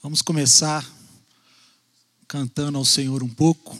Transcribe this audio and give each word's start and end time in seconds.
Vamos 0.00 0.22
começar 0.22 0.88
cantando 2.28 2.78
ao 2.78 2.84
Senhor 2.84 3.20
um 3.20 3.28
pouco. 3.28 3.76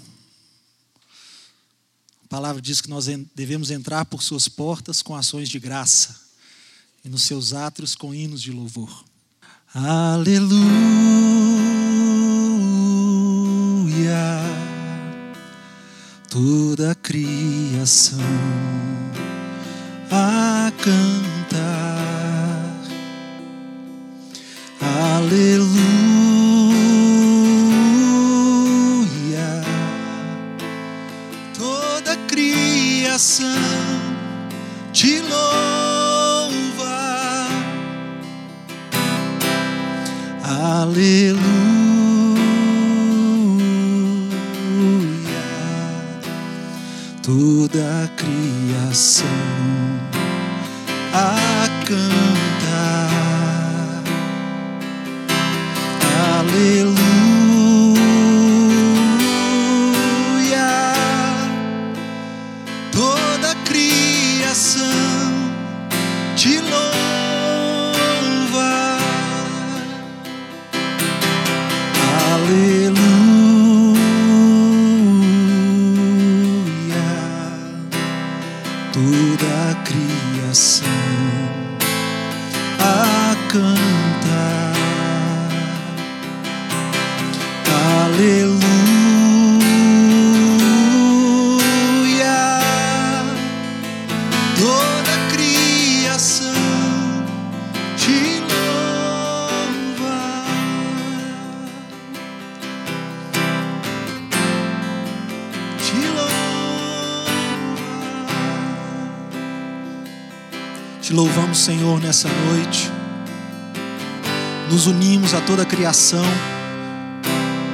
A 2.24 2.28
palavra 2.28 2.60
diz 2.60 2.80
que 2.80 2.90
nós 2.90 3.06
devemos 3.36 3.70
entrar 3.70 4.04
por 4.04 4.20
suas 4.20 4.48
portas 4.48 5.00
com 5.00 5.14
ações 5.14 5.48
de 5.48 5.60
graça 5.60 6.20
e 7.04 7.08
nos 7.08 7.22
seus 7.22 7.52
átrios 7.52 7.94
com 7.94 8.12
hinos 8.12 8.42
de 8.42 8.50
louvor. 8.50 9.04
Aleluia, 9.72 10.58
toda 16.28 16.90
a 16.90 16.94
criação 16.96 18.18
a 20.10 20.72
cantar. 20.82 21.27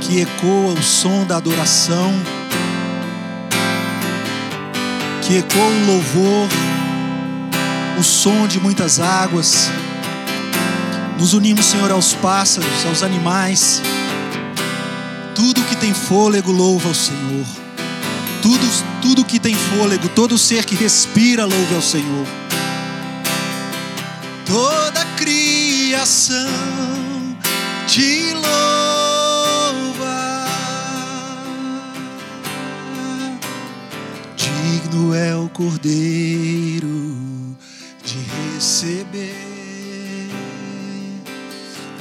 Que 0.00 0.20
ecoa 0.20 0.72
o 0.72 0.82
som 0.82 1.24
da 1.24 1.36
adoração, 1.36 2.12
que 5.22 5.36
ecoa 5.38 5.62
o 5.62 5.86
louvor, 5.86 6.48
o 7.98 8.02
som 8.02 8.46
de 8.46 8.60
muitas 8.60 9.00
águas. 9.00 9.68
Nos 11.18 11.32
unimos, 11.32 11.66
Senhor, 11.66 11.90
aos 11.90 12.14
pássaros, 12.14 12.86
aos 12.86 13.02
animais. 13.02 13.82
Tudo 15.34 15.62
que 15.62 15.74
tem 15.74 15.92
fôlego 15.92 16.52
louva 16.52 16.88
ao 16.88 16.94
Senhor. 16.94 17.46
Tudo, 18.40 18.66
tudo 19.02 19.24
que 19.24 19.40
tem 19.40 19.54
fôlego, 19.54 20.08
todo 20.10 20.38
ser 20.38 20.64
que 20.64 20.76
respira 20.76 21.44
louve 21.44 21.74
ao 21.74 21.82
Senhor 21.82 22.26
toda 24.54 25.04
criação 25.16 26.46
te 27.94 28.34
louva. 28.34 30.18
Digno 34.36 35.14
é 35.14 35.36
o 35.36 35.48
Cordeiro 35.50 37.56
de 38.04 38.18
receber 38.56 39.36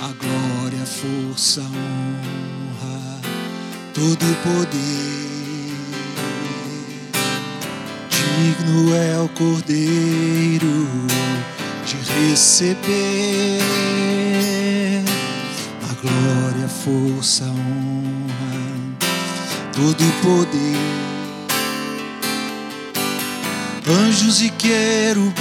a 0.02 0.08
glória, 0.08 0.82
a 0.82 0.86
força, 0.88 1.62
a 1.62 1.66
honra, 1.66 3.22
todo 3.94 4.24
o 4.24 4.36
poder. 4.42 4.74
Digno 8.10 8.96
é 8.96 9.20
o 9.20 9.30
Cordeiro 9.30 10.88
de 11.86 11.98
receber 12.30 13.62
glória, 16.04 16.68
força, 16.68 17.46
honra, 17.46 18.60
todo 19.72 20.04
poder. 20.22 20.78
Anjos 23.88 24.42
e 24.42 24.50
querubins 24.50 25.34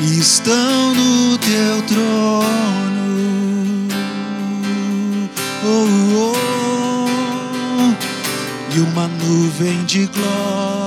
estão 0.00 0.94
no 0.94 1.38
teu 1.38 1.82
trono. 1.88 2.46
Oh, 5.64 5.86
oh, 6.20 7.94
e 8.74 8.80
uma 8.80 9.08
nuvem 9.08 9.84
de 9.84 10.06
glória 10.06 10.85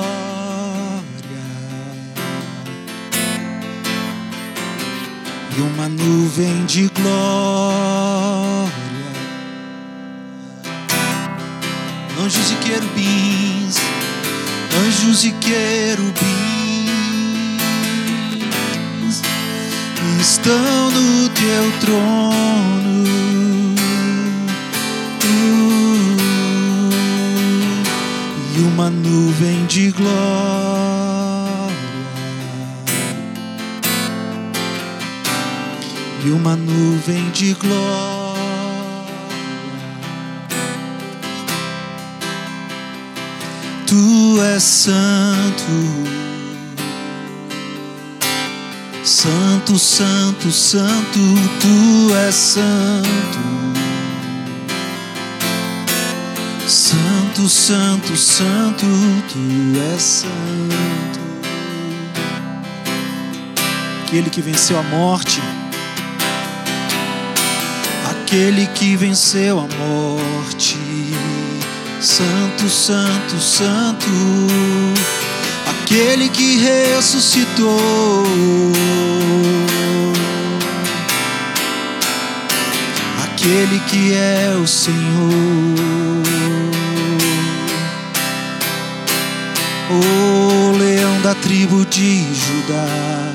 e 5.59 5.61
uma 5.61 5.89
nuvem 5.89 6.65
de 6.65 6.89
glória. 6.95 8.71
Anjos 12.23 12.51
e 12.51 12.55
querubins, 12.55 13.75
anjos 14.85 15.25
e 15.25 15.31
querubins 15.33 16.29
estão 20.21 20.91
no 20.91 21.29
teu 21.29 21.71
trono. 21.81 22.39
e 28.55 28.61
uma 28.61 28.89
nuvem 28.89 29.65
de 29.65 29.91
glória. 29.91 30.98
E 36.25 36.31
uma 36.31 36.55
nuvem 36.55 37.29
de 37.31 37.53
glória. 37.53 38.39
Tu 43.87 44.41
és 44.55 44.61
santo, 44.61 45.63
santo, 49.03 49.79
santo, 49.79 50.51
santo, 50.51 51.19
tu 51.59 52.15
és 52.27 52.35
santo. 52.35 53.39
Santo, 56.67 57.49
santo, 57.49 58.15
santo, 58.15 58.85
tu 59.31 59.93
és 59.95 60.01
santo. 60.01 61.19
Aquele 64.03 64.29
que 64.29 64.41
venceu 64.41 64.77
a 64.77 64.83
morte 64.83 65.41
aquele 68.29 68.67
que 68.67 68.95
venceu 68.95 69.57
a 69.59 69.63
morte. 69.63 70.77
Santo, 71.99 72.69
Santo, 72.69 73.39
Santo, 73.39 74.05
aquele 75.65 76.29
que 76.29 76.57
ressuscitou. 76.57 78.27
Aquele 83.23 83.79
que 83.87 84.13
é 84.13 84.55
o 84.61 84.67
Senhor. 84.67 84.93
O 89.89 90.77
leão 90.77 91.21
da 91.23 91.33
tribo 91.33 91.83
de 91.87 92.23
Judá 92.35 93.28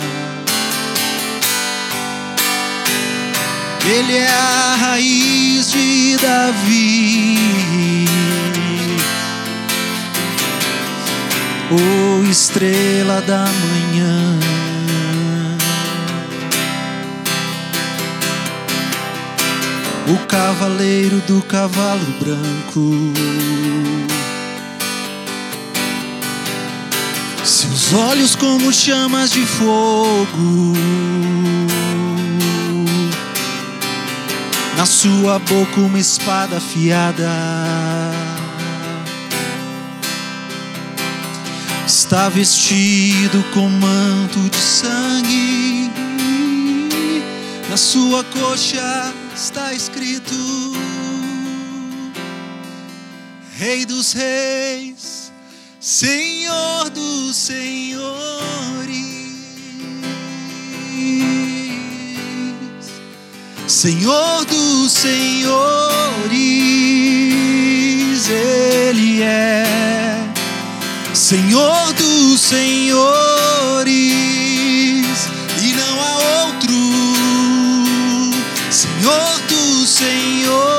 Ele 3.87 4.17
é 4.17 4.27
a 4.27 4.77
raiz 4.77 5.71
de 5.71 6.17
Davi. 6.17 8.09
Oh, 11.71 12.25
estrela 12.31 13.21
da 13.23 13.45
manhã. 13.45 14.39
O 20.09 20.27
cavaleiro 20.27 21.21
do 21.27 21.43
cavalo 21.43 22.07
branco. 22.19 23.13
Seus 27.45 27.93
olhos 27.93 28.35
como 28.35 28.73
chamas 28.73 29.31
de 29.31 29.45
fogo. 29.45 30.73
Na 34.85 34.89
sua 34.89 35.39
boca 35.39 35.81
uma 35.81 35.99
espada 35.99 36.59
afiada. 36.59 37.33
Está 41.87 42.29
vestido 42.29 43.43
com 43.55 43.67
manto 43.67 44.41
de 44.51 44.59
sangue. 44.59 45.91
Na 47.71 47.79
sua 47.79 48.23
coxa 48.25 49.15
está 49.35 49.73
escrito: 49.73 50.35
Rei 53.57 53.87
dos 53.87 54.13
Reis, 54.13 55.33
Senhor 55.81 56.91
dos 56.91 57.35
Senhores. 57.35 58.54
Senhor 63.75 64.45
dos 64.45 64.93
Senhores, 64.93 65.51
Ele 68.29 69.21
é 69.21 69.65
Senhor 71.13 71.93
dos 71.95 72.41
Senhores, 72.41 73.03
e 75.61 75.73
não 75.73 76.01
há 76.01 76.45
outro, 76.45 76.73
Senhor 78.71 79.41
dos 79.49 79.91
Senhores. 79.91 80.74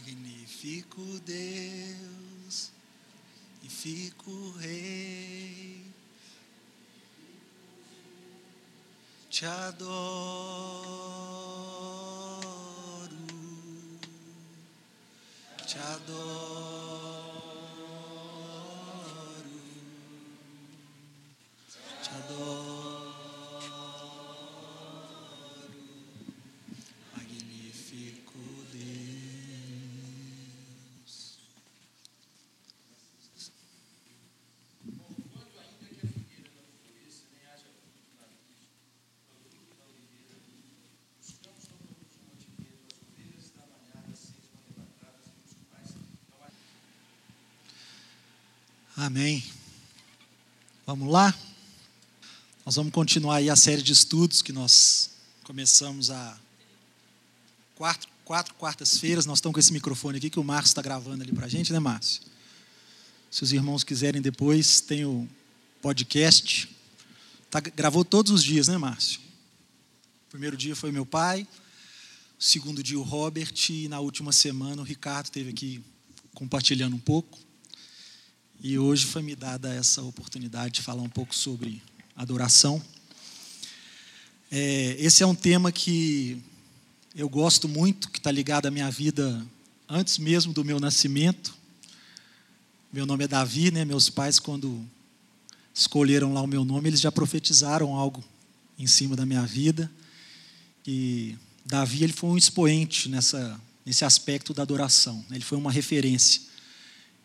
Magnífico 0.00 1.02
Deus 1.20 2.72
e 3.62 3.68
fico 3.68 4.54
Rei, 4.56 5.84
te 9.28 9.44
adoro, 9.44 9.90
te 15.66 15.78
adoro, 15.78 17.20
te 22.02 22.10
adoro. 22.10 23.10
Magnífico 27.14 28.38
Deus. 28.72 29.10
Amém. 49.00 49.42
Vamos 50.84 51.10
lá? 51.10 51.34
Nós 52.66 52.76
vamos 52.76 52.92
continuar 52.92 53.36
aí 53.36 53.48
a 53.48 53.56
série 53.56 53.80
de 53.80 53.94
estudos 53.94 54.42
que 54.42 54.52
nós 54.52 55.12
começamos 55.42 56.10
há 56.10 56.38
quatro, 57.76 58.06
quatro 58.26 58.54
quartas-feiras. 58.56 59.24
Nós 59.24 59.38
estamos 59.38 59.54
com 59.54 59.58
esse 59.58 59.72
microfone 59.72 60.18
aqui 60.18 60.28
que 60.28 60.38
o 60.38 60.44
Márcio 60.44 60.72
está 60.72 60.82
gravando 60.82 61.22
ali 61.22 61.32
para 61.32 61.46
a 61.46 61.48
gente, 61.48 61.72
né, 61.72 61.78
Márcio? 61.78 62.20
Se 63.30 63.42
os 63.42 63.54
irmãos 63.54 63.82
quiserem 63.82 64.20
depois, 64.20 64.82
tem 64.82 65.06
o 65.06 65.26
podcast. 65.80 66.68
Tá, 67.50 67.58
gravou 67.58 68.04
todos 68.04 68.30
os 68.30 68.44
dias, 68.44 68.68
né, 68.68 68.76
Márcio? 68.76 69.18
O 70.28 70.30
primeiro 70.30 70.58
dia 70.58 70.76
foi 70.76 70.92
meu 70.92 71.06
pai, 71.06 71.48
o 72.38 72.44
segundo 72.44 72.82
dia 72.82 72.98
o 72.98 73.02
Robert 73.02 73.54
e 73.70 73.88
na 73.88 73.98
última 73.98 74.30
semana 74.30 74.82
o 74.82 74.84
Ricardo 74.84 75.24
esteve 75.24 75.48
aqui 75.48 75.82
compartilhando 76.34 76.94
um 76.94 77.00
pouco. 77.00 77.48
E 78.62 78.78
hoje 78.78 79.06
foi 79.06 79.22
me 79.22 79.34
dada 79.34 79.74
essa 79.74 80.02
oportunidade 80.02 80.74
de 80.74 80.82
falar 80.82 81.00
um 81.00 81.08
pouco 81.08 81.34
sobre 81.34 81.82
adoração. 82.14 82.82
É, 84.52 84.96
esse 84.98 85.22
é 85.22 85.26
um 85.26 85.34
tema 85.34 85.72
que 85.72 86.42
eu 87.16 87.26
gosto 87.26 87.66
muito, 87.66 88.10
que 88.10 88.18
está 88.18 88.30
ligado 88.30 88.66
à 88.66 88.70
minha 88.70 88.90
vida 88.90 89.42
antes 89.88 90.18
mesmo 90.18 90.52
do 90.52 90.62
meu 90.62 90.78
nascimento. 90.78 91.54
Meu 92.92 93.06
nome 93.06 93.24
é 93.24 93.28
Davi, 93.28 93.70
né? 93.70 93.82
Meus 93.82 94.10
pais, 94.10 94.38
quando 94.38 94.86
escolheram 95.72 96.34
lá 96.34 96.42
o 96.42 96.46
meu 96.46 96.62
nome, 96.62 96.90
eles 96.90 97.00
já 97.00 97.10
profetizaram 97.10 97.94
algo 97.94 98.22
em 98.78 98.86
cima 98.86 99.16
da 99.16 99.24
minha 99.24 99.46
vida. 99.46 99.90
E 100.86 101.34
Davi, 101.64 102.04
ele 102.04 102.12
foi 102.12 102.28
um 102.28 102.36
expoente 102.36 103.08
nessa, 103.08 103.58
nesse 103.86 104.04
aspecto 104.04 104.52
da 104.52 104.60
adoração. 104.60 105.24
Ele 105.30 105.44
foi 105.44 105.56
uma 105.56 105.72
referência. 105.72 106.49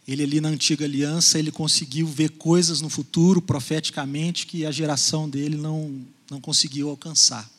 Ele 0.08 0.24
ali 0.24 0.40
na 0.40 0.50
antiga 0.50 0.86
aliança, 0.86 1.40
ele 1.40 1.52
conseguiu 1.52 2.06
ver 2.06 2.30
coisas 2.32 2.80
no 2.82 2.90
futuro, 2.90 3.42
profeticamente, 3.42 4.46
que 4.46 4.66
a 4.66 4.72
geração 4.72 5.28
dele 5.28 5.58
não, 5.58 6.00
não 6.30 6.40
conseguiu 6.40 6.90
alcançar. 6.90 7.50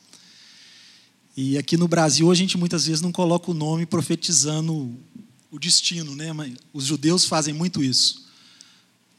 E 1.35 1.57
aqui 1.57 1.77
no 1.77 1.87
Brasil, 1.87 2.31
a 2.31 2.35
gente 2.35 2.57
muitas 2.57 2.87
vezes 2.87 3.01
não 3.01 3.11
coloca 3.11 3.51
o 3.51 3.53
nome 3.53 3.85
profetizando 3.85 4.97
o 5.51 5.59
destino, 5.59 6.15
né? 6.15 6.33
Mas 6.33 6.53
os 6.73 6.85
judeus 6.85 7.25
fazem 7.25 7.53
muito 7.53 7.83
isso. 7.83 8.25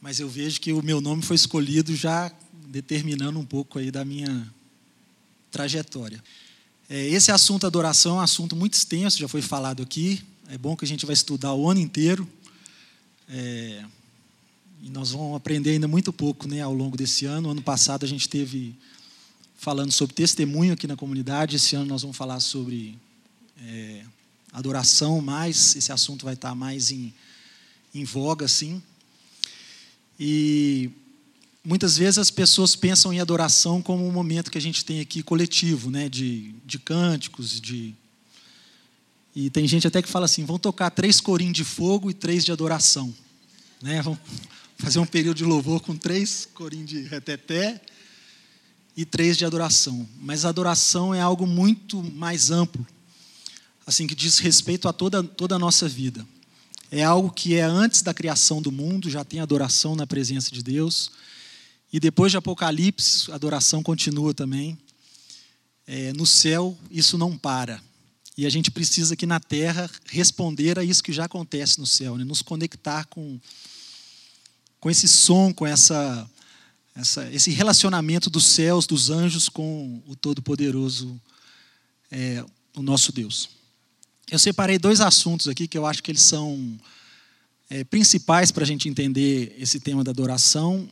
Mas 0.00 0.18
eu 0.20 0.28
vejo 0.28 0.60
que 0.60 0.72
o 0.72 0.82
meu 0.82 1.00
nome 1.00 1.22
foi 1.22 1.36
escolhido 1.36 1.94
já 1.94 2.32
determinando 2.68 3.38
um 3.38 3.44
pouco 3.44 3.78
aí 3.78 3.90
da 3.90 4.04
minha 4.04 4.46
trajetória. 5.50 6.22
É, 6.88 7.06
esse 7.08 7.30
assunto 7.30 7.66
adoração 7.66 8.16
é 8.16 8.20
um 8.20 8.22
assunto 8.22 8.56
muito 8.56 8.74
extenso, 8.74 9.18
já 9.18 9.28
foi 9.28 9.42
falado 9.42 9.82
aqui. 9.82 10.22
É 10.48 10.56
bom 10.56 10.74
que 10.74 10.84
a 10.84 10.88
gente 10.88 11.04
vai 11.04 11.12
estudar 11.12 11.52
o 11.52 11.68
ano 11.68 11.80
inteiro. 11.80 12.26
É, 13.30 13.84
E 14.82 14.88
nós 14.88 15.10
vamos 15.10 15.36
aprender 15.36 15.72
ainda 15.72 15.88
muito 15.88 16.12
pouco 16.12 16.48
né, 16.48 16.62
ao 16.62 16.72
longo 16.72 16.96
desse 16.96 17.26
ano. 17.26 17.50
Ano 17.50 17.62
passado 17.62 18.04
a 18.04 18.08
gente 18.08 18.28
teve 18.28 18.74
falando 19.56 19.92
sobre 19.92 20.14
testemunho 20.14 20.72
aqui 20.72 20.86
na 20.86 20.96
comunidade. 20.96 21.56
Esse 21.56 21.76
ano 21.76 21.86
nós 21.86 22.02
vamos 22.02 22.16
falar 22.16 22.40
sobre 22.40 22.96
é, 23.60 24.04
adoração 24.52 25.20
mais. 25.20 25.76
Esse 25.76 25.92
assunto 25.92 26.24
vai 26.24 26.34
estar 26.34 26.54
mais 26.54 26.90
em, 26.90 27.12
em 27.94 28.04
voga, 28.04 28.46
assim. 28.46 28.82
E 30.18 30.90
muitas 31.62 31.98
vezes 31.98 32.18
as 32.18 32.30
pessoas 32.30 32.74
pensam 32.74 33.12
em 33.12 33.20
adoração 33.20 33.82
como 33.82 34.06
um 34.06 34.12
momento 34.12 34.50
que 34.50 34.58
a 34.58 34.60
gente 34.60 34.84
tem 34.84 35.00
aqui 35.00 35.22
coletivo, 35.22 35.90
né, 35.90 36.08
de, 36.08 36.54
de 36.64 36.78
cânticos, 36.78 37.60
de 37.60 37.94
e 39.40 39.48
tem 39.50 39.68
gente 39.68 39.86
até 39.86 40.02
que 40.02 40.08
fala 40.08 40.24
assim: 40.24 40.44
vão 40.44 40.58
tocar 40.58 40.90
três 40.90 41.20
corinhos 41.20 41.54
de 41.54 41.62
fogo 41.62 42.10
e 42.10 42.14
três 42.14 42.44
de 42.44 42.50
adoração, 42.50 43.14
né? 43.80 44.02
Vão 44.02 44.18
fazer 44.76 44.98
um 44.98 45.06
período 45.06 45.36
de 45.36 45.44
louvor 45.44 45.80
com 45.80 45.96
três 45.96 46.48
corinhos 46.52 46.90
de 46.90 47.02
reteté 47.02 47.80
e 48.96 49.04
três 49.04 49.36
de 49.36 49.44
adoração. 49.44 50.08
Mas 50.20 50.44
a 50.44 50.48
adoração 50.48 51.14
é 51.14 51.20
algo 51.20 51.46
muito 51.46 52.02
mais 52.02 52.50
amplo, 52.50 52.84
assim 53.86 54.08
que 54.08 54.14
diz 54.16 54.40
respeito 54.40 54.88
a 54.88 54.92
toda 54.92 55.22
toda 55.22 55.54
a 55.54 55.58
nossa 55.58 55.88
vida. 55.88 56.26
É 56.90 57.04
algo 57.04 57.30
que 57.30 57.54
é 57.54 57.62
antes 57.62 58.02
da 58.02 58.12
criação 58.12 58.60
do 58.60 58.72
mundo, 58.72 59.08
já 59.08 59.24
tem 59.24 59.38
adoração 59.38 59.94
na 59.94 60.04
presença 60.04 60.50
de 60.50 60.64
Deus. 60.64 61.12
E 61.92 62.00
depois 62.00 62.32
de 62.32 62.38
Apocalipse, 62.38 63.30
a 63.30 63.36
adoração 63.36 63.84
continua 63.84 64.34
também. 64.34 64.76
É, 65.86 66.12
no 66.12 66.26
céu, 66.26 66.76
isso 66.90 67.16
não 67.16 67.38
para. 67.38 67.80
E 68.38 68.46
a 68.46 68.50
gente 68.50 68.70
precisa 68.70 69.14
aqui 69.14 69.26
na 69.26 69.40
terra 69.40 69.90
responder 70.06 70.78
a 70.78 70.84
isso 70.84 71.02
que 71.02 71.12
já 71.12 71.24
acontece 71.24 71.80
no 71.80 71.84
céu, 71.84 72.16
né? 72.16 72.22
nos 72.22 72.40
conectar 72.40 73.04
com, 73.06 73.40
com 74.78 74.88
esse 74.88 75.08
som, 75.08 75.52
com 75.52 75.66
essa, 75.66 76.30
essa, 76.94 77.28
esse 77.32 77.50
relacionamento 77.50 78.30
dos 78.30 78.46
céus, 78.46 78.86
dos 78.86 79.10
anjos 79.10 79.48
com 79.48 80.00
o 80.06 80.14
Todo-Poderoso, 80.14 81.20
é, 82.12 82.44
o 82.76 82.80
nosso 82.80 83.10
Deus. 83.10 83.50
Eu 84.30 84.38
separei 84.38 84.78
dois 84.78 85.00
assuntos 85.00 85.48
aqui 85.48 85.66
que 85.66 85.76
eu 85.76 85.84
acho 85.84 86.00
que 86.00 86.12
eles 86.12 86.22
são 86.22 86.78
é, 87.68 87.82
principais 87.82 88.52
para 88.52 88.62
a 88.62 88.66
gente 88.68 88.88
entender 88.88 89.52
esse 89.58 89.80
tema 89.80 90.04
da 90.04 90.12
adoração. 90.12 90.88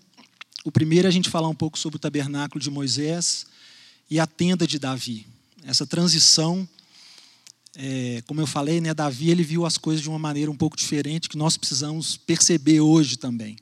O 0.65 0.73
primeiro 0.73 1.07
é 1.07 1.11
a 1.11 1.13
gente 1.13 1.31
falar 1.31 1.49
um 1.49 1.55
pouco 1.55 1.79
sobre 1.79 1.97
o 1.97 2.01
tabernáculo 2.01 2.61
de 2.61 2.71
Moisés 2.71 3.47
e 4.11 4.19
a 4.19 4.27
tenda 4.27 4.67
de 4.67 4.81
Davi. 4.81 5.29
Essa 5.63 5.87
transição, 5.87 6.69
é, 7.77 8.23
como 8.27 8.41
eu 8.41 8.47
falei, 8.47 8.81
né, 8.81 8.95
Davi 8.95 9.31
ele 9.31 9.43
viu 9.43 9.67
as 9.67 9.77
coisas 9.77 10.03
de 10.03 10.09
uma 10.09 10.19
maneira 10.19 10.51
um 10.51 10.57
pouco 10.57 10.77
diferente 10.77 11.29
que 11.29 11.37
nós 11.37 11.57
precisamos 11.57 12.17
perceber 12.17 12.81
hoje 12.81 13.17
também. 13.17 13.57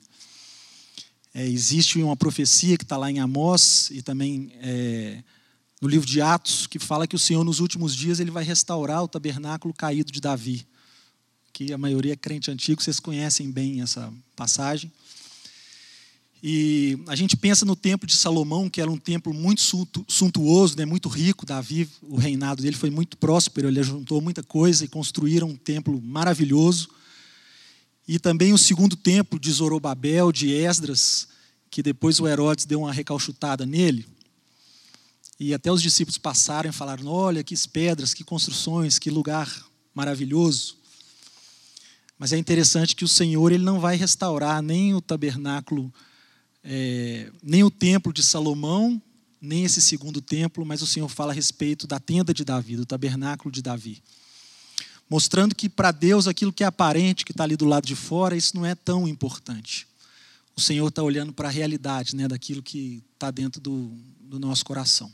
É, 1.33 1.45
existe 1.45 2.01
uma 2.01 2.15
profecia 2.15 2.77
que 2.77 2.83
está 2.83 2.95
lá 2.95 3.11
em 3.11 3.19
Amós 3.19 3.89
e 3.91 4.01
também 4.01 4.53
é, 4.61 5.21
no 5.81 5.89
livro 5.89 6.07
de 6.07 6.21
Atos, 6.21 6.65
que 6.65 6.79
fala 6.79 7.05
que 7.05 7.15
o 7.15 7.19
Senhor, 7.19 7.43
nos 7.43 7.59
últimos 7.59 7.93
dias, 7.93 8.21
ele 8.21 8.31
vai 8.31 8.43
restaurar 8.43 9.03
o 9.03 9.07
tabernáculo 9.07 9.73
caído 9.73 10.11
de 10.11 10.21
Davi. 10.21 10.65
Que 11.51 11.73
a 11.73 11.77
maioria 11.77 12.13
é 12.13 12.15
crente 12.15 12.49
antigo, 12.49 12.81
vocês 12.81 12.99
conhecem 12.99 13.51
bem 13.51 13.81
essa 13.81 14.13
passagem. 14.35 14.91
E 16.47 16.99
a 17.07 17.15
gente 17.15 17.35
pensa 17.35 17.65
no 17.65 17.75
templo 17.75 18.05
de 18.05 18.15
Salomão, 18.15 18.69
que 18.69 18.79
era 18.79 18.91
um 18.91 18.99
templo 18.99 19.33
muito 19.33 19.63
suntuoso, 20.07 20.77
né, 20.77 20.85
muito 20.85 21.09
rico. 21.09 21.43
Davi, 21.43 21.89
o 22.03 22.17
reinado 22.17 22.61
dele 22.61 22.75
foi 22.75 22.91
muito 22.91 23.17
próspero, 23.17 23.67
ele 23.67 23.81
juntou 23.81 24.21
muita 24.21 24.43
coisa 24.43 24.85
e 24.85 24.87
construíram 24.87 25.49
um 25.49 25.55
templo 25.55 25.99
maravilhoso. 25.99 26.87
E 28.07 28.19
também 28.19 28.53
o 28.53 28.59
segundo 28.59 28.95
templo 28.95 29.39
de 29.39 29.51
Zorobabel, 29.51 30.31
de 30.31 30.51
Esdras, 30.51 31.29
que 31.71 31.81
depois 31.81 32.19
o 32.19 32.27
Herodes 32.27 32.65
deu 32.65 32.81
uma 32.81 32.93
recalchutada 32.93 33.65
nele. 33.65 34.05
E 35.39 35.51
até 35.51 35.71
os 35.71 35.81
discípulos 35.81 36.19
passaram 36.19 36.69
e 36.69 36.73
falaram: 36.73 37.07
Olha, 37.07 37.43
que 37.43 37.55
pedras, 37.67 38.13
que 38.13 38.23
construções, 38.23 38.99
que 38.99 39.09
lugar 39.09 39.51
maravilhoso. 39.95 40.77
Mas 42.19 42.33
é 42.33 42.37
interessante 42.37 42.95
que 42.95 43.03
o 43.03 43.07
Senhor 43.07 43.51
ele 43.51 43.63
não 43.63 43.79
vai 43.79 43.95
restaurar 43.95 44.61
nem 44.61 44.93
o 44.93 45.01
tabernáculo, 45.01 45.91
é, 46.65 47.31
nem 47.43 47.63
o 47.63 47.69
templo 47.69 48.11
de 48.11 48.23
Salomão, 48.23 48.99
nem 49.39 49.63
esse 49.63 49.79
segundo 49.79 50.19
templo, 50.19 50.65
mas 50.65 50.81
o 50.81 50.87
Senhor 50.87 51.07
fala 51.07 51.31
a 51.31 51.35
respeito 51.35 51.85
da 51.85 51.99
tenda 51.99 52.33
de 52.33 52.43
Davi, 52.43 52.75
do 52.75 52.85
tabernáculo 52.85 53.51
de 53.51 53.61
Davi. 53.61 54.01
Mostrando 55.07 55.53
que 55.53 55.69
para 55.69 55.91
Deus 55.91 56.27
aquilo 56.27 56.51
que 56.51 56.63
é 56.63 56.67
aparente, 56.67 57.23
que 57.23 57.31
está 57.31 57.43
ali 57.43 57.55
do 57.55 57.65
lado 57.65 57.85
de 57.85 57.95
fora, 57.95 58.35
isso 58.35 58.55
não 58.55 58.65
é 58.65 58.73
tão 58.73 59.07
importante. 59.07 59.87
O 60.57 60.61
Senhor 60.61 60.87
está 60.87 61.03
olhando 61.03 61.31
para 61.31 61.47
a 61.47 61.51
realidade 61.51 62.15
né, 62.15 62.27
daquilo 62.27 62.63
que 62.63 63.03
está 63.13 63.29
dentro 63.29 63.61
do, 63.61 63.91
do 64.21 64.39
nosso 64.39 64.65
coração. 64.65 65.11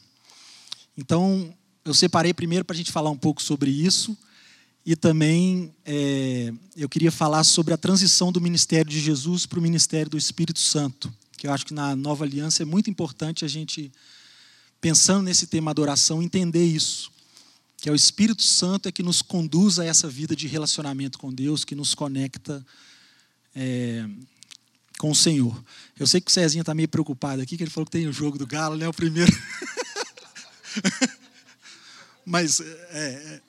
Então, 0.98 1.54
eu 1.84 1.94
separei 1.94 2.34
primeiro 2.34 2.64
para 2.64 2.74
a 2.74 2.78
gente 2.78 2.92
falar 2.92 3.10
um 3.10 3.18
pouco 3.18 3.42
sobre 3.42 3.70
isso 3.70 4.18
e 4.86 4.96
também 4.96 5.74
é, 5.86 6.54
eu 6.76 6.88
queria 6.88 7.12
falar 7.12 7.44
sobre 7.44 7.74
a 7.74 7.78
transição 7.78 8.32
do 8.32 8.40
ministério 8.40 8.90
de 8.90 9.00
Jesus 9.00 9.46
para 9.46 9.60
o 9.60 9.62
ministério 9.62 10.10
do 10.10 10.18
Espírito 10.18 10.60
Santo, 10.60 11.14
que 11.42 11.48
eu 11.48 11.52
acho 11.52 11.66
que 11.66 11.74
na 11.74 11.96
nova 11.96 12.24
aliança 12.24 12.62
é 12.62 12.66
muito 12.68 12.88
importante 12.88 13.44
a 13.44 13.48
gente, 13.48 13.92
pensando 14.80 15.24
nesse 15.24 15.48
tema 15.48 15.72
adoração, 15.72 16.22
entender 16.22 16.64
isso. 16.64 17.12
Que 17.78 17.90
é 17.90 17.92
o 17.92 17.96
Espírito 17.96 18.44
Santo 18.44 18.88
é 18.88 18.92
que 18.92 19.02
nos 19.02 19.24
conduz 19.24 19.80
a 19.80 19.86
essa 19.86 20.08
vida 20.08 20.36
de 20.36 20.46
relacionamento 20.46 21.18
com 21.18 21.34
Deus, 21.34 21.66
que 21.66 21.74
nos 21.74 21.96
conecta 21.96 22.64
é, 23.56 24.08
com 25.00 25.10
o 25.10 25.16
Senhor. 25.16 25.66
Eu 25.98 26.06
sei 26.06 26.22
que 26.22 26.30
o 26.30 26.32
Cezinha 26.32 26.62
está 26.62 26.76
meio 26.76 26.88
preocupado 26.88 27.42
aqui, 27.42 27.58
que 27.58 27.64
ele 27.64 27.72
falou 27.72 27.88
que 27.88 27.92
tem 27.92 28.08
o 28.08 28.14
jogo 28.14 28.38
do 28.38 28.46
Galo, 28.46 28.78
né? 28.78 28.88
O 28.88 28.94
primeiro. 28.94 29.36
mas 32.24 32.60
é, 32.60 32.88
é, 32.92 33.42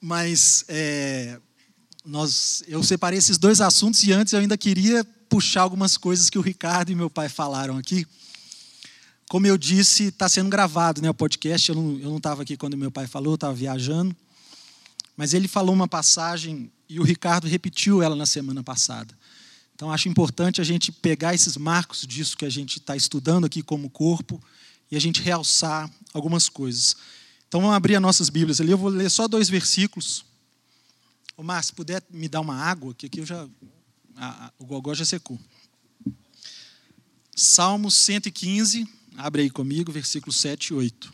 mas 0.00 0.64
é, 0.68 1.38
nós, 2.04 2.62
eu 2.68 2.82
separei 2.82 3.18
esses 3.18 3.38
dois 3.38 3.60
assuntos 3.60 4.02
e 4.02 4.12
antes 4.12 4.32
eu 4.32 4.40
ainda 4.40 4.58
queria 4.58 5.04
puxar 5.28 5.62
algumas 5.62 5.96
coisas 5.96 6.28
que 6.28 6.38
o 6.38 6.42
Ricardo 6.42 6.92
e 6.92 6.94
meu 6.94 7.08
pai 7.08 7.28
falaram 7.28 7.78
aqui. 7.78 8.06
Como 9.28 9.46
eu 9.46 9.56
disse, 9.56 10.04
está 10.04 10.28
sendo 10.28 10.50
gravado 10.50 11.00
né, 11.00 11.08
o 11.08 11.14
podcast. 11.14 11.70
Eu 11.70 11.74
não 11.74 12.18
estava 12.18 12.42
aqui 12.42 12.56
quando 12.56 12.76
meu 12.76 12.90
pai 12.90 13.06
falou, 13.06 13.34
estava 13.34 13.54
viajando. 13.54 14.14
Mas 15.16 15.32
ele 15.32 15.48
falou 15.48 15.74
uma 15.74 15.88
passagem 15.88 16.70
e 16.88 17.00
o 17.00 17.02
Ricardo 17.02 17.46
repetiu 17.46 18.02
ela 18.02 18.14
na 18.14 18.26
semana 18.26 18.62
passada. 18.62 19.16
Então, 19.74 19.90
acho 19.90 20.08
importante 20.08 20.60
a 20.60 20.64
gente 20.64 20.92
pegar 20.92 21.34
esses 21.34 21.56
marcos 21.56 22.06
disso 22.06 22.36
que 22.36 22.44
a 22.44 22.50
gente 22.50 22.78
está 22.78 22.94
estudando 22.94 23.44
aqui 23.44 23.62
como 23.62 23.90
corpo 23.90 24.40
e 24.90 24.96
a 24.96 25.00
gente 25.00 25.22
realçar 25.22 25.90
algumas 26.12 26.48
coisas. 26.48 26.96
Então 27.48 27.60
vamos 27.60 27.76
abrir 27.76 27.96
as 27.96 28.02
nossas 28.02 28.28
Bíblias 28.28 28.60
ali. 28.60 28.70
Eu 28.70 28.78
vou 28.78 28.90
ler 28.90 29.10
só 29.10 29.26
dois 29.26 29.48
versículos. 29.48 30.24
Ô 31.36 31.42
Márcio, 31.42 31.70
se 31.70 31.74
puder 31.74 32.02
me 32.10 32.28
dar 32.28 32.40
uma 32.40 32.54
água, 32.54 32.94
que 32.94 33.06
aqui 33.06 33.20
eu 33.20 33.26
já. 33.26 33.48
A, 34.16 34.46
a, 34.46 34.52
o 34.58 34.64
gogó 34.64 34.94
já 34.94 35.04
secou. 35.04 35.38
Salmo 37.34 37.90
115, 37.90 38.88
abre 39.16 39.42
aí 39.42 39.50
comigo, 39.50 39.90
versículos 39.90 40.36
7 40.36 40.68
e 40.68 40.74
8. 40.74 41.12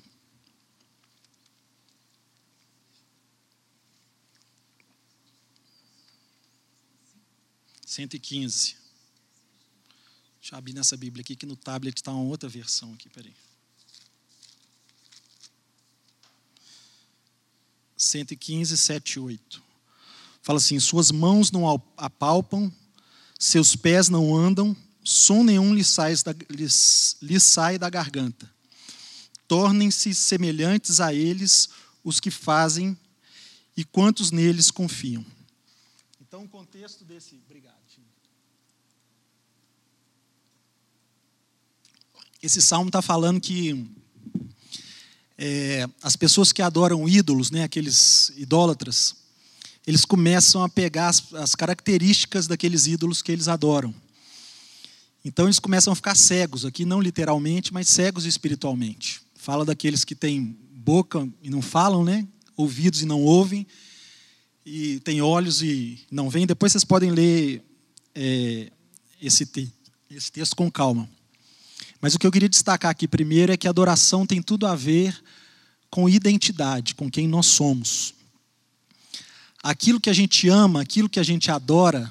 Cento 7.86 8.14
e 8.14 8.20
quinze. 8.20 8.76
Deixa 10.40 10.54
eu 10.54 10.58
abrir 10.58 10.74
nessa 10.74 10.96
Bíblia 10.96 11.22
aqui, 11.22 11.34
que 11.34 11.46
no 11.46 11.56
tablet 11.56 11.96
está 11.96 12.12
uma 12.12 12.22
outra 12.22 12.48
versão 12.48 12.92
aqui, 12.92 13.08
peraí. 13.08 13.34
115, 17.96 18.76
7 18.76 19.12
e 19.12 19.20
8. 19.20 19.69
Fala 20.42 20.58
assim: 20.58 20.78
Suas 20.80 21.10
mãos 21.10 21.50
não 21.50 21.68
apalpam, 21.96 22.72
seus 23.38 23.76
pés 23.76 24.08
não 24.08 24.34
andam, 24.34 24.76
som 25.02 25.42
nenhum 25.42 25.74
lhe 25.74 25.84
sai 25.84 26.14
da, 26.16 26.34
lhes, 26.48 27.16
sai 27.40 27.78
da 27.78 27.90
garganta. 27.90 28.50
Tornem-se 29.46 30.14
semelhantes 30.14 31.00
a 31.00 31.12
eles 31.12 31.68
os 32.04 32.20
que 32.20 32.30
fazem 32.30 32.96
e 33.76 33.84
quantos 33.84 34.30
neles 34.30 34.70
confiam. 34.70 35.24
Então, 36.20 36.44
o 36.44 36.48
contexto 36.48 37.04
desse. 37.04 37.40
Obrigado. 37.46 37.80
Esse 42.42 42.62
salmo 42.62 42.88
está 42.88 43.02
falando 43.02 43.38
que 43.38 43.86
é, 45.36 45.86
as 46.02 46.16
pessoas 46.16 46.52
que 46.52 46.62
adoram 46.62 47.06
ídolos, 47.06 47.50
né, 47.50 47.64
aqueles 47.64 48.32
idólatras, 48.34 49.14
eles 49.86 50.04
começam 50.04 50.62
a 50.62 50.68
pegar 50.68 51.08
as, 51.08 51.32
as 51.34 51.54
características 51.54 52.46
daqueles 52.46 52.86
ídolos 52.86 53.22
que 53.22 53.32
eles 53.32 53.48
adoram. 53.48 53.94
Então 55.24 55.46
eles 55.46 55.58
começam 55.58 55.92
a 55.92 55.96
ficar 55.96 56.16
cegos, 56.16 56.64
aqui 56.64 56.84
não 56.84 57.00
literalmente, 57.00 57.72
mas 57.72 57.88
cegos 57.88 58.24
espiritualmente. 58.24 59.20
Fala 59.34 59.64
daqueles 59.64 60.04
que 60.04 60.14
têm 60.14 60.56
boca 60.72 61.28
e 61.42 61.50
não 61.50 61.60
falam, 61.60 62.04
né? 62.04 62.26
ouvidos 62.60 63.02
e 63.02 63.06
não 63.06 63.22
ouvem, 63.22 63.66
e 64.64 65.00
têm 65.00 65.22
olhos 65.22 65.62
e 65.62 66.00
não 66.10 66.28
veem. 66.28 66.46
Depois 66.46 66.72
vocês 66.72 66.84
podem 66.84 67.10
ler 67.10 67.62
é, 68.14 68.70
esse, 69.20 69.46
te 69.46 69.72
esse 70.10 70.30
texto 70.30 70.54
com 70.54 70.70
calma. 70.70 71.08
Mas 72.00 72.14
o 72.14 72.18
que 72.18 72.26
eu 72.26 72.32
queria 72.32 72.48
destacar 72.48 72.90
aqui 72.90 73.08
primeiro 73.08 73.52
é 73.52 73.56
que 73.56 73.66
a 73.66 73.70
adoração 73.70 74.26
tem 74.26 74.42
tudo 74.42 74.66
a 74.66 74.74
ver 74.74 75.18
com 75.90 76.08
identidade, 76.08 76.94
com 76.94 77.10
quem 77.10 77.26
nós 77.26 77.46
somos. 77.46 78.14
Aquilo 79.62 80.00
que 80.00 80.08
a 80.08 80.12
gente 80.14 80.48
ama, 80.48 80.80
aquilo 80.80 81.08
que 81.08 81.20
a 81.20 81.22
gente 81.22 81.50
adora, 81.50 82.10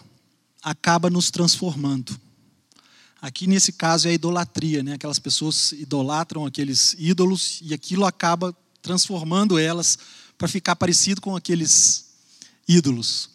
acaba 0.62 1.10
nos 1.10 1.32
transformando. 1.32 2.20
Aqui 3.22 3.48
nesse 3.48 3.74
caso 3.74 4.08
é 4.08 4.12
a 4.12 4.14
idolatria, 4.14 4.84
né? 4.84 4.94
Aquelas 4.94 5.20
pessoas 5.20 5.72
idolatram 5.72 6.46
aqueles 6.46 6.96
ídolos 6.98 7.60
e 7.64 7.74
aquilo 7.74 8.06
acaba 8.06 8.56
transformando 8.82 9.58
elas 9.58 9.98
para 10.38 10.48
ficar 10.48 10.76
parecido 10.76 11.20
com 11.20 11.36
aqueles 11.36 12.06
ídolos. 12.68 13.32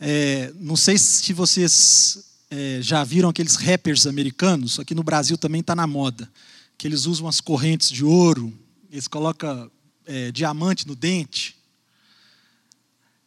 É, 0.00 0.52
não 0.56 0.76
sei 0.76 0.98
se 0.98 1.32
vocês 1.32 2.24
é, 2.50 2.80
já 2.82 3.04
viram 3.04 3.28
aqueles 3.28 3.54
rappers 3.54 4.06
americanos, 4.06 4.80
aqui 4.80 4.94
no 4.94 5.02
Brasil 5.02 5.38
também 5.38 5.60
está 5.60 5.76
na 5.76 5.86
moda, 5.86 6.30
que 6.76 6.86
eles 6.86 7.06
usam 7.06 7.28
as 7.28 7.40
correntes 7.40 7.88
de 7.88 8.04
ouro, 8.04 8.52
eles 8.90 9.06
colocam 9.06 9.70
é, 10.04 10.32
diamante 10.32 10.86
no 10.86 10.96
dente. 10.96 11.61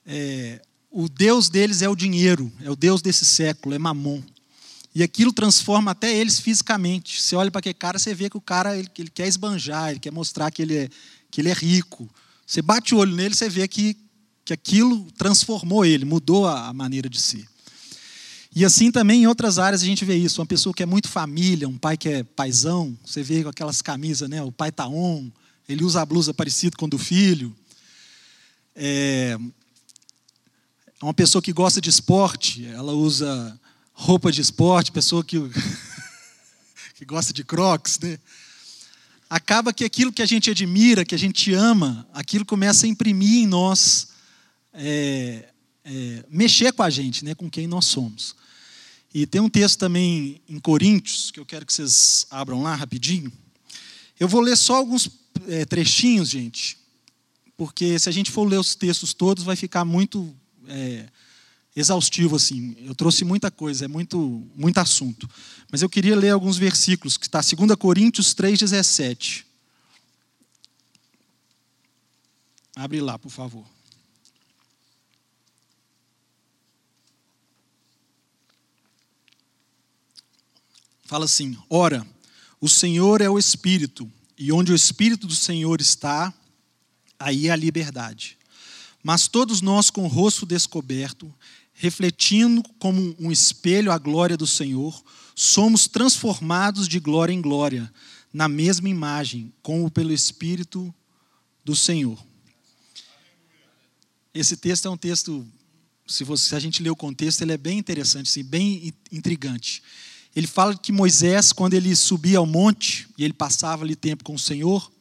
É, 0.06 0.62
o 0.92 1.10
Deus 1.10 1.50
deles 1.50 1.82
é 1.82 1.90
o 1.90 1.96
dinheiro, 1.96 2.52
é 2.62 2.72
o 2.72 2.76
Deus 2.76 3.02
desse 3.02 3.26
século, 3.26 3.76
é 3.76 3.80
Mamon. 3.80 4.22
E 4.94 5.04
aquilo 5.04 5.34
transforma 5.34 5.92
até 5.92 6.16
eles 6.16 6.40
fisicamente. 6.40 7.22
Você 7.22 7.36
olha 7.36 7.52
para 7.52 7.60
aquele 7.60 7.74
cara, 7.74 8.00
você 8.00 8.16
vê 8.16 8.30
que 8.30 8.38
o 8.38 8.42
cara 8.42 8.78
ele, 8.78 8.88
ele, 8.98 9.10
quer 9.10 9.28
esbanjar, 9.28 9.92
ele 9.92 10.00
quer 10.00 10.12
mostrar 10.12 10.50
que 10.52 10.62
ele, 10.62 10.78
é, 10.78 10.90
que 11.30 11.42
ele 11.42 11.50
é 11.50 11.54
rico. 11.54 12.10
Você 12.48 12.62
bate 12.62 12.96
o 12.96 13.00
olho 13.00 13.14
nele, 13.14 13.36
você 13.36 13.50
vê 13.50 13.68
que, 13.68 13.98
que 14.46 14.54
aquilo 14.54 15.12
transformou 15.18 15.84
ele, 15.84 16.06
mudou 16.06 16.48
a, 16.48 16.68
a 16.68 16.74
maneira 16.74 17.10
de 17.10 17.20
ser. 17.20 17.46
E 18.56 18.64
assim 18.64 18.90
também 18.90 19.24
em 19.24 19.28
outras 19.28 19.60
áreas 19.60 19.82
a 19.82 19.86
gente 19.86 20.06
vê 20.06 20.16
isso. 20.16 20.40
Uma 20.40 20.48
pessoa 20.48 20.74
que 20.74 20.82
é 20.82 20.86
muito 20.86 21.10
família, 21.10 21.68
um 21.68 21.78
pai 21.78 21.98
que 21.98 22.08
é 22.08 22.24
paisão, 22.24 22.98
você 23.06 23.22
vê 23.22 23.44
com 23.44 23.50
aquelas 23.50 23.82
camisas, 23.82 24.30
né? 24.30 24.42
O 24.42 24.52
pai 24.52 24.72
tá 24.72 24.88
on, 24.88 25.30
ele 25.68 25.84
usa 25.84 26.02
a 26.02 26.06
blusa 26.06 26.34
parecida 26.34 26.78
com 26.78 26.86
a 26.86 26.90
do 26.90 26.98
filho. 26.98 27.54
É 28.74 29.38
uma 31.06 31.14
pessoa 31.14 31.40
que 31.40 31.54
gosta 31.54 31.80
de 31.80 31.88
esporte, 31.88 32.66
ela 32.66 32.92
usa 32.92 33.60
roupa 33.94 34.32
de 34.32 34.42
esporte, 34.42 34.92
pessoa 34.92 35.24
que, 35.24 35.38
que 36.96 37.06
gosta 37.06 37.32
de 37.32 37.44
crocs, 37.44 38.00
né? 38.00 38.18
Acaba 39.30 39.72
que 39.72 39.86
aquilo 39.86 40.12
que 40.12 40.24
a 40.24 40.26
gente 40.26 40.50
admira, 40.50 41.06
que 41.06 41.14
a 41.14 41.18
gente 41.18 41.54
ama, 41.54 42.08
aquilo 42.12 42.44
começa 42.44 42.88
a 42.88 42.90
imprimir 42.90 43.44
em 43.44 43.46
nós, 43.46 44.08
é, 44.74 45.50
é, 45.84 46.26
mexer 46.28 46.74
com 46.74 46.82
a 46.82 46.90
gente, 46.90 47.24
né? 47.24 47.36
com 47.36 47.52
quem 47.52 47.68
nós 47.68 47.86
somos. 47.86 48.36
E 49.14 49.28
tem 49.28 49.40
um 49.40 49.50
texto 49.50 49.78
também 49.78 50.42
em 50.50 50.60
Coríntios, 50.60 51.30
que 51.30 51.40
eu 51.40 51.46
quero 51.46 51.68
que 51.68 51.74
vocês 51.74 52.26
abram 52.32 52.64
lá 52.64 52.74
rapidinho. 52.74 53.32
Eu 54.20 54.28
vou 54.28 54.42
ler 54.42 54.58
só 54.58 54.78
alguns 54.78 55.08
é, 55.48 55.66
trechinhos, 55.66 56.30
gente, 56.30 56.80
porque 57.56 58.00
se 58.00 58.10
a 58.10 58.12
gente 58.12 58.32
for 58.32 58.48
ler 58.48 58.60
os 58.60 58.74
textos 58.74 59.14
todos, 59.14 59.44
vai 59.44 59.56
ficar 59.56 59.86
muito 59.86 60.36
é, 60.68 61.08
exaustivo 61.76 62.36
assim. 62.36 62.76
Eu 62.80 62.96
trouxe 62.96 63.24
muita 63.24 63.50
coisa, 63.52 63.86
é 63.86 63.88
muito, 63.88 64.48
muito 64.56 64.78
assunto. 64.78 65.30
Mas 65.72 65.82
eu 65.82 65.90
queria 65.90 66.16
ler 66.16 66.30
alguns 66.30 66.58
versículos, 66.58 67.18
que 67.18 67.26
está 67.26 67.42
2 67.42 67.76
Coríntios 67.78 68.34
3,17. 68.34 69.44
Abre 72.76 73.00
lá, 73.02 73.18
por 73.18 73.30
favor. 73.30 73.66
fala 81.06 81.26
assim: 81.26 81.58
Ora, 81.70 82.06
o 82.60 82.68
Senhor 82.68 83.22
é 83.22 83.30
o 83.30 83.40
Espírito, 83.40 84.12
e 84.38 84.52
onde 84.52 84.74
o 84.74 84.76
Espírito 84.76 85.28
do 85.28 85.36
Senhor 85.36 85.80
está, 85.80 86.34
aí 87.18 87.48
é 87.48 87.52
a 87.52 87.56
liberdade. 87.56 88.38
Mas 89.06 89.28
todos 89.28 89.62
nós, 89.62 89.92
com 89.92 90.06
o 90.06 90.08
rosto 90.08 90.48
descoberto, 90.48 91.32
refletindo 91.74 92.64
como 92.80 93.16
um 93.20 93.32
espelho 93.32 93.92
a 93.92 94.00
glória 94.00 94.36
do 94.36 94.48
Senhor, 94.48 95.00
somos 95.36 95.88
transformados 95.88 96.88
de 96.88 97.00
glória 97.00 97.32
em 97.32 97.40
glória, 97.40 97.94
na 98.34 98.50
mesma 98.50 98.90
imagem, 98.90 99.54
como 99.62 99.92
pelo 99.92 100.12
Espírito 100.12 100.92
do 101.64 101.76
Senhor. 101.76 102.18
Esse 104.34 104.58
texto 104.58 104.88
é 104.88 104.90
um 104.90 104.98
texto, 104.98 105.46
se, 106.08 106.24
você, 106.24 106.50
se 106.50 106.56
a 106.56 106.60
gente 106.60 106.82
ler 106.82 106.90
o 106.90 106.96
contexto, 106.96 107.44
ele 107.44 107.54
é 107.54 107.58
bem 107.58 107.78
interessante, 107.78 108.28
assim, 108.28 108.44
bem 108.44 108.92
intrigante. 109.12 109.84
Ele 110.36 110.48
fala 110.48 110.76
que 110.76 110.92
Moisés, 110.92 111.54
quando 111.54 111.76
ele 111.76 111.96
subia 111.96 112.40
ao 112.40 112.48
monte 112.48 113.08
e 113.20 113.24
ele 113.24 113.34
passava 113.34 113.84
ali 113.84 113.96
tempo 113.96 114.24
com 114.24 114.34
o 114.34 114.40
Senhor, 114.40 114.92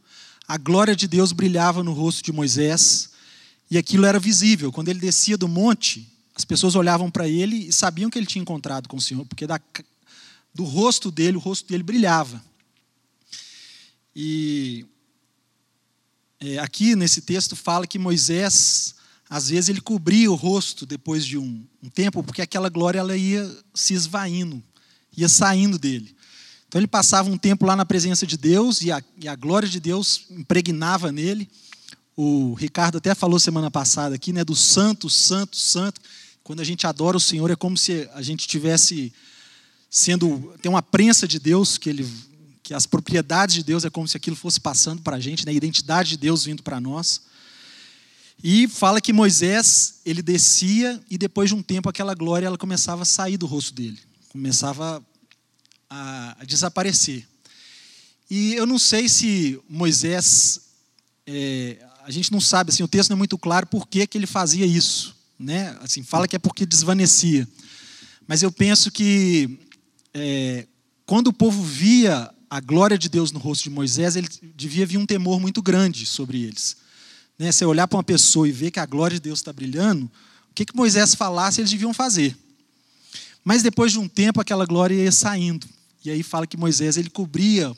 a 0.47 0.59
glória 0.59 0.95
de 0.95 1.09
Deus 1.09 1.33
brilhava 1.33 1.83
no 1.83 1.95
rosto 1.95 2.23
de 2.23 2.33
Moisés 2.33 3.13
e 3.75 3.79
aquilo 3.79 4.07
era 4.07 4.19
visível. 4.19 4.71
Quando 4.73 4.89
ele 4.89 4.99
descia 4.99 5.37
do 5.37 5.49
monte, 5.49 6.11
as 6.35 6.45
pessoas 6.45 6.75
olhavam 6.75 7.11
para 7.11 7.29
ele 7.29 7.69
e 7.69 7.73
sabiam 7.73 8.11
que 8.11 8.19
ele 8.19 8.27
tinha 8.27 8.43
encontrado 8.43 8.89
com 8.89 8.97
o 8.97 9.01
Senhor, 9.01 9.25
porque 9.25 9.47
da, 9.47 9.61
do 10.55 10.65
rosto 10.65 11.11
dele, 11.11 11.37
o 11.37 11.41
rosto 11.41 11.69
dele 11.69 11.83
brilhava. 11.83 12.43
E 14.15 14.87
é, 16.41 16.59
aqui 16.59 16.95
nesse 16.95 17.21
texto 17.23 17.57
fala 17.57 17.87
que 17.87 17.99
Moisés, 17.99 18.95
às 19.29 19.49
vezes, 19.49 19.69
ele 19.69 19.81
cobria 19.81 20.31
o 20.31 20.35
rosto 20.37 20.87
depois 20.87 21.25
de 21.25 21.39
um, 21.39 21.65
um 21.83 21.89
tempo, 21.89 22.23
porque 22.23 22.43
aquela 22.43 22.69
glória 22.69 22.99
ela 22.99 23.17
ia 23.17 23.51
se 23.75 23.95
esvaindo 23.95 24.63
ia 25.17 25.29
saindo 25.29 25.79
dele. 25.79 26.15
Então 26.69 26.81
ele 26.81 26.87
passava 26.87 27.31
um 27.31 27.39
tempo 27.39 27.65
lá 27.65 27.77
na 27.77 27.85
presença 27.85 28.27
de 28.27 28.37
Deus 28.37 28.83
e 28.83 28.91
a, 28.91 29.03
e 29.17 29.29
a 29.29 29.37
glória 29.37 29.69
de 29.69 29.79
Deus 29.79 30.27
impregnava 30.31 31.13
nele. 31.13 31.49
O 32.16 32.55
Ricardo 32.55 32.98
até 32.98 33.14
falou 33.14 33.38
semana 33.38 33.70
passada 33.70 34.14
aqui, 34.14 34.33
né, 34.33 34.44
do 34.44 34.55
santo, 34.55 35.11
santo, 35.11 35.57
santo. 35.57 36.00
Quando 36.42 36.61
a 36.61 36.64
gente 36.64 36.87
adora 36.87 37.16
o 37.16 37.20
Senhor 37.20 37.50
é 37.50 37.57
como 37.57 37.77
se 37.77 38.09
a 38.14 38.22
gente 38.22 38.46
tivesse 38.46 39.12
sendo 39.90 40.55
tem 40.61 40.70
uma 40.70 40.83
prensa 40.83 41.27
de 41.27 41.38
Deus 41.38 41.79
que 41.79 41.88
ele 41.88 42.09
que 42.62 42.72
as 42.72 42.87
propriedades 42.87 43.57
de 43.57 43.62
Deus 43.62 43.85
é 43.85 43.90
como 43.90 44.09
se 44.09 44.16
aquilo 44.16 44.35
fosse 44.35 44.59
passando 44.59 45.03
para 45.03 45.16
a 45.16 45.20
gente, 45.20 45.44
né, 45.44 45.53
a 45.53 45.55
identidade 45.55 46.11
de 46.11 46.16
Deus 46.16 46.44
vindo 46.44 46.62
para 46.62 46.81
nós. 46.81 47.22
E 48.42 48.66
fala 48.68 49.00
que 49.00 49.12
Moisés 49.12 50.00
ele 50.05 50.22
descia 50.22 51.00
e 51.11 51.18
depois 51.18 51.50
de 51.50 51.55
um 51.55 51.62
tempo 51.62 51.88
aquela 51.88 52.14
glória 52.14 52.46
ela 52.46 52.59
começava 52.59 53.03
a 53.03 53.07
sair 53.07 53.37
do 53.37 53.46
rosto 53.46 53.74
dele 53.74 54.00
começava 54.35 55.00
a, 55.88 56.37
a 56.40 56.44
desaparecer. 56.44 57.24
E 58.29 58.55
eu 58.55 58.66
não 58.66 58.81
sei 58.81 59.09
se 59.09 59.61
Moisés, 59.68 60.61
é, 61.24 61.79
a 62.07 62.11
gente 62.11 62.31
não 62.31 62.40
sabe, 62.40 62.71
assim, 62.71 62.83
o 62.83 62.88
texto 62.88 63.09
não 63.09 63.17
é 63.17 63.19
muito 63.19 63.38
claro 63.38 63.67
por 63.67 63.88
que, 63.88 64.07
que 64.07 64.19
ele 64.19 64.27
fazia 64.27 64.67
isso. 64.67 65.17
Né? 65.38 65.75
Assim, 65.81 66.03
fala 66.03 66.29
que 66.29 66.37
é 66.37 66.38
porque 66.38 66.67
desvanecia. 66.67 67.49
Mas 68.27 68.43
eu 68.43 68.53
penso 68.53 68.90
que 68.90 69.59
é, 70.12 70.67
quando 71.07 71.29
o 71.29 71.33
povo 71.33 71.62
via 71.62 72.31
a 72.51 72.61
glória 72.61 72.99
de 72.99 73.09
Deus 73.09 73.33
no 73.33 73.38
rosto 73.38 73.64
de 73.64 73.71
Moisés, 73.71 74.17
ele 74.17 74.29
devia 74.55 74.85
vir 74.85 74.99
um 74.99 75.07
temor 75.07 75.40
muito 75.40 75.62
grande 75.62 76.05
sobre 76.05 76.43
eles. 76.43 76.77
Né? 77.38 77.51
Se 77.51 77.64
olhar 77.64 77.88
para 77.88 77.97
uma 77.97 78.05
pessoa 78.05 78.47
e 78.47 78.53
ver 78.53 78.71
que 78.71 78.79
a 78.79 78.87
glória 78.87 79.17
de 79.17 79.23
Deus 79.23 79.38
está 79.38 79.53
brilhando, 79.53 80.05
o 80.51 80.55
que, 80.55 80.67
que 80.67 80.77
Moisés 80.77 81.14
falasse, 81.14 81.62
eles 81.62 81.71
deviam 81.71 81.95
fazer. 81.95 82.37
Mas 83.43 83.62
depois 83.62 83.93
de 83.93 83.99
um 83.99 84.07
tempo 84.09 84.43
aquela 84.43 84.67
glória 84.67 84.95
ia 84.95 85.11
saindo. 85.11 85.67
E 86.05 86.11
aí 86.11 86.23
fala 86.23 86.47
que 86.47 86.57
Moisés 86.57 86.99
ele 86.99 87.09
cobria 87.09 87.75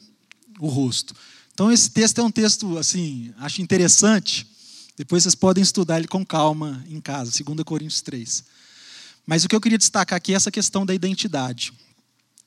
o 0.59 0.67
rosto. 0.67 1.15
Então 1.57 1.73
esse 1.73 1.89
texto 1.89 2.21
é 2.21 2.23
um 2.23 2.31
texto 2.31 2.77
assim, 2.77 3.33
acho 3.39 3.63
interessante. 3.63 4.47
Depois 4.95 5.23
vocês 5.23 5.35
podem 5.35 5.63
estudar 5.63 5.97
ele 5.97 6.07
com 6.07 6.23
calma 6.23 6.85
em 6.87 7.01
casa, 7.01 7.33
2 7.43 7.63
Coríntios 7.65 8.03
3. 8.03 8.45
Mas 9.27 9.43
o 9.43 9.49
que 9.49 9.57
eu 9.57 9.61
queria 9.63 9.79
destacar 9.79 10.19
aqui 10.19 10.35
é 10.35 10.37
essa 10.37 10.51
questão 10.51 10.85
da 10.85 10.93
identidade. 10.93 11.73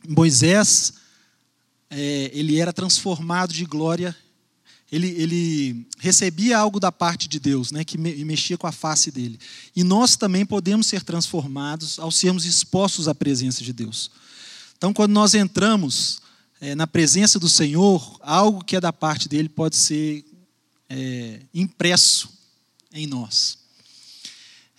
Moisés, 0.08 0.94
é, 1.90 2.30
ele 2.36 2.60
era 2.60 2.72
transformado 2.72 3.52
de 3.52 3.66
glória 3.66 4.16
ele, 4.92 5.08
ele 5.10 5.88
recebia 6.00 6.58
algo 6.58 6.80
da 6.80 6.92
parte 6.92 7.28
de 7.28 7.40
Deus, 7.40 7.72
né, 7.72 7.84
que 7.84 7.98
me, 7.98 8.14
mexia 8.26 8.58
com 8.58 8.66
a 8.66 8.72
face 8.72 9.12
dele. 9.12 9.40
E 9.76 9.84
nós 9.84 10.16
também 10.16 10.46
podemos 10.46 10.88
ser 10.88 11.04
transformados 11.04 12.00
ao 12.00 12.12
sermos 12.12 12.46
expostos 12.46 13.08
à 13.08 13.14
presença 13.14 13.64
de 13.64 13.72
Deus. 13.72 14.10
Então, 14.78 14.94
quando 14.94 15.12
nós 15.12 15.36
entramos 15.36 16.22
é, 16.62 16.76
na 16.76 16.86
presença 16.86 17.40
do 17.40 17.48
Senhor, 17.48 18.20
algo 18.22 18.64
que 18.64 18.76
é 18.76 18.82
da 18.82 18.92
parte 18.92 19.30
dele 19.30 19.48
pode 19.48 19.76
ser 19.76 20.26
é, 20.90 21.42
impresso 21.54 22.30
em 22.94 23.08
nós. 23.08 23.58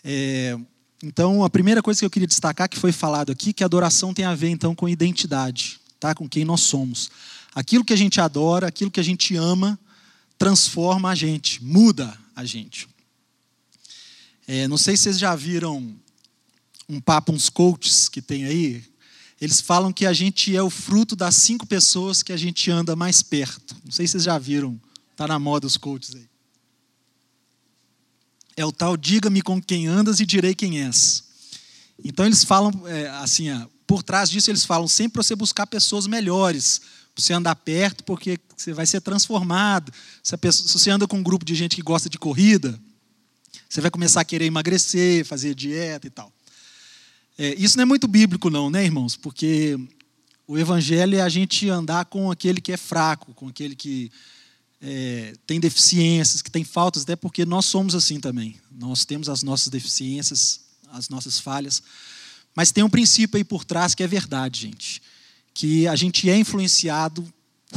É, 0.05 0.59
então, 1.03 1.43
a 1.43 1.49
primeira 1.49 1.83
coisa 1.83 2.01
que 2.01 2.05
eu 2.05 2.11
queria 2.11 2.29
destacar 2.29 2.69
que 2.69 2.79
foi 2.79 2.93
falado 2.93 3.33
aqui, 3.33 3.53
que 3.53 3.63
a 3.63 3.67
adoração 3.67 4.13
tem 4.13 4.25
a 4.25 4.35
ver 4.35 4.51
então 4.51 4.75
com 4.75 4.89
identidade, 4.89 5.81
tá? 5.99 6.15
Com 6.15 6.29
quem 6.29 6.45
nós 6.45 6.61
somos. 6.61 7.11
Aquilo 7.55 7.85
que 7.85 7.93
a 7.93 7.97
gente 7.97 8.21
adora, 8.21 8.67
aquilo 8.67 8.91
que 8.91 9.01
a 9.01 9.05
gente 9.05 9.35
ama, 9.35 9.79
transforma 10.39 11.11
a 11.11 11.15
gente, 11.15 11.63
muda 11.65 12.17
a 12.37 12.45
gente. 12.45 12.87
É, 14.47 14.69
não 14.69 14.77
sei 14.77 14.97
se 14.97 15.05
vocês 15.05 15.19
já 15.19 15.35
viram 15.35 15.95
um 16.89 17.01
papo, 17.01 17.33
uns 17.33 17.49
coaches 17.49 18.09
que 18.09 18.21
tem 18.21 18.45
aí. 18.45 18.85
Eles 19.41 19.61
falam 19.61 19.93
que 19.93 20.05
a 20.05 20.13
gente 20.13 20.55
é 20.55 20.63
o 20.63 20.69
fruto 20.69 21.17
das 21.17 21.35
cinco 21.35 21.67
pessoas 21.67 22.23
que 22.23 22.33
a 22.33 22.37
gente 22.37 22.71
anda 22.71 22.95
mais 22.95 23.23
perto. 23.23 23.75
Não 23.85 23.91
sei 23.91 24.07
se 24.07 24.13
vocês 24.13 24.25
já 24.25 24.39
viram, 24.39 24.79
está 25.13 25.27
na 25.27 25.39
moda 25.39 25.67
os 25.67 25.79
coaches 25.79 26.15
aí. 26.15 26.29
É 28.57 28.65
o 28.65 28.71
tal 28.71 28.97
diga-me 28.97 29.41
com 29.41 29.61
quem 29.63 29.87
andas 29.87 30.21
e 30.21 30.27
direi 30.27 30.55
quem 30.55 30.83
és. 30.83 31.25
Então 32.05 32.27
eles 32.27 32.45
falam 32.45 32.71
é, 32.87 33.09
assim, 33.09 33.47
por 33.87 34.03
trás 34.03 34.29
disso 34.29 34.51
eles 34.51 34.65
falam 34.65 34.87
sempre 34.87 35.15
para 35.15 35.23
você 35.23 35.35
buscar 35.35 35.67
pessoas 35.67 36.07
melhores, 36.07 36.81
para 37.15 37.25
você 37.25 37.33
andar 37.33 37.57
perto, 37.57 38.05
porque 38.05 38.39
você 38.55 38.75
vai 38.75 38.85
ser 38.85 39.01
transformado. 39.01 39.91
Se, 40.23 40.37
pessoa, 40.37 40.69
se 40.69 40.79
você 40.79 40.91
anda 40.91 41.09
com 41.09 41.17
um 41.17 41.23
grupo 41.23 41.47
de 41.47 41.55
gente 41.55 41.77
que 41.77 41.83
gosta 41.83 42.11
de 42.11 42.19
corrida, 42.19 42.79
você 43.67 43.81
vai 43.81 43.91
começar 43.91 44.21
a 44.21 44.25
querer 44.25 44.45
emagrecer, 44.45 45.25
fazer 45.25 45.55
dieta 45.55 46.07
e 46.07 46.11
tal. 46.11 46.31
É, 47.43 47.55
isso 47.55 47.75
não 47.79 47.83
é 47.83 47.87
muito 47.87 48.07
bíblico, 48.07 48.51
não, 48.51 48.69
né, 48.69 48.85
irmãos? 48.85 49.17
Porque 49.17 49.81
o 50.47 50.59
evangelho 50.59 51.17
é 51.17 51.23
a 51.23 51.29
gente 51.31 51.71
andar 51.71 52.05
com 52.05 52.31
aquele 52.31 52.61
que 52.61 52.71
é 52.71 52.77
fraco, 52.77 53.33
com 53.33 53.49
aquele 53.49 53.75
que 53.75 54.13
é, 54.79 55.33
tem 55.47 55.59
deficiências, 55.59 56.43
que 56.43 56.51
tem 56.51 56.65
faltas, 56.65 57.03
até 57.03 57.17
porque 57.17 57.47
nós 57.47 57.65
somos 57.65 57.95
assim 57.95 58.21
também. 58.21 58.61
Nós 58.71 59.07
temos 59.07 59.27
as 59.31 59.43
nossas 59.43 59.69
deficiências, 59.69 60.61
as 60.93 61.09
nossas 61.09 61.41
falhas. 61.41 61.83
Mas 62.55 62.73
tem 62.73 62.85
um 62.85 62.91
princípio 62.91 63.39
aí 63.39 63.45
por 63.45 63.65
trás 63.65 63.95
que 63.95 64.03
é 64.03 64.07
verdade, 64.07 64.61
gente. 64.61 65.01
Que 65.55 65.89
a 65.89 65.97
gente 65.97 66.29
é 66.29 66.37
influenciado 66.37 67.27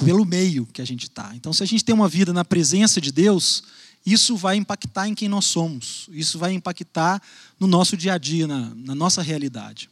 pelo 0.04 0.26
meio 0.26 0.65
que 0.65 0.82
a 0.82 0.86
gente 0.86 1.04
está. 1.04 1.32
Então, 1.36 1.54
se 1.54 1.63
a 1.63 1.65
gente 1.65 1.86
tem 1.86 1.95
uma 1.95 2.10
vida 2.10 2.34
na 2.34 2.43
presença 2.43 2.99
de 2.99 3.13
Deus, 3.13 3.63
isso 4.06 4.36
vai 4.36 4.58
impactar 4.58 5.08
em 5.08 5.16
quem 5.16 5.30
nós 5.30 5.46
somos. 5.46 6.08
Isso 6.12 6.38
vai 6.38 6.52
impactar 6.52 7.22
no 7.60 7.68
nosso 7.68 7.96
dia 7.96 8.13
a 8.13 8.18
dia, 8.18 8.46
na, 8.46 8.74
na 8.76 8.94
nossa 8.94 9.22
realidade. 9.22 9.89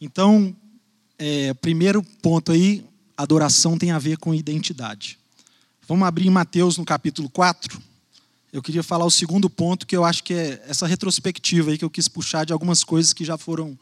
Então, 0.00 0.54
é, 1.18 1.52
primeiro 1.54 2.02
ponto 2.02 2.52
aí, 2.52 2.84
adoração 3.16 3.76
tem 3.76 3.90
a 3.90 3.98
ver 3.98 4.16
com 4.16 4.34
identidade. 4.34 5.18
Vamos 5.86 6.06
abrir 6.06 6.28
em 6.28 6.30
Mateus 6.30 6.78
no 6.78 6.84
capítulo 6.84 7.28
4. 7.28 7.82
Eu 8.52 8.62
queria 8.62 8.82
falar 8.82 9.04
o 9.04 9.10
segundo 9.10 9.50
ponto, 9.50 9.86
que 9.86 9.96
eu 9.96 10.04
acho 10.04 10.22
que 10.22 10.32
é 10.32 10.64
essa 10.66 10.86
retrospectiva 10.86 11.70
aí 11.70 11.78
que 11.78 11.84
eu 11.84 11.90
quis 11.90 12.08
puxar 12.08 12.44
de 12.44 12.52
algumas 12.52 12.84
coisas 12.84 13.12
que 13.12 13.24
já 13.24 13.36
foram 13.36 13.78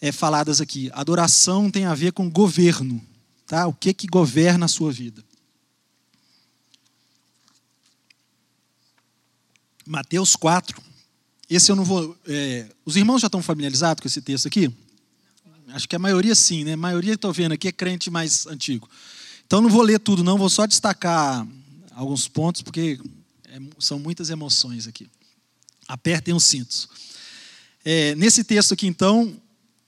é, 0.00 0.10
faladas 0.10 0.60
aqui. 0.60 0.90
Adoração 0.94 1.70
tem 1.70 1.84
a 1.84 1.94
ver 1.94 2.12
com 2.12 2.30
governo. 2.30 3.00
Tá? 3.46 3.66
O 3.66 3.72
que, 3.72 3.92
que 3.92 4.06
governa 4.06 4.64
a 4.64 4.68
sua 4.68 4.90
vida? 4.90 5.22
Mateus 9.90 10.36
4. 10.36 10.80
Esse 11.48 11.72
eu 11.72 11.74
não 11.74 11.84
vou. 11.84 12.16
É, 12.24 12.68
os 12.84 12.94
irmãos 12.94 13.20
já 13.20 13.26
estão 13.26 13.42
familiarizados 13.42 14.00
com 14.00 14.06
esse 14.06 14.22
texto 14.22 14.46
aqui? 14.46 14.72
Acho 15.70 15.88
que 15.88 15.96
a 15.96 15.98
maioria 15.98 16.32
sim, 16.36 16.62
né? 16.62 16.74
A 16.74 16.76
maioria 16.76 17.10
que 17.10 17.16
estou 17.16 17.32
vendo 17.32 17.52
aqui 17.52 17.66
é 17.66 17.72
crente 17.72 18.08
mais 18.08 18.46
antigo. 18.46 18.88
Então 19.44 19.60
não 19.60 19.68
vou 19.68 19.82
ler 19.82 19.98
tudo, 19.98 20.22
não, 20.22 20.38
vou 20.38 20.48
só 20.48 20.64
destacar 20.64 21.44
alguns 21.90 22.28
pontos, 22.28 22.62
porque 22.62 23.00
é, 23.48 23.60
são 23.80 23.98
muitas 23.98 24.30
emoções 24.30 24.86
aqui. 24.86 25.08
Apertem 25.88 26.34
os 26.34 26.44
cintos. 26.44 26.88
É, 27.84 28.14
nesse 28.14 28.44
texto 28.44 28.74
aqui, 28.74 28.86
então, 28.86 29.36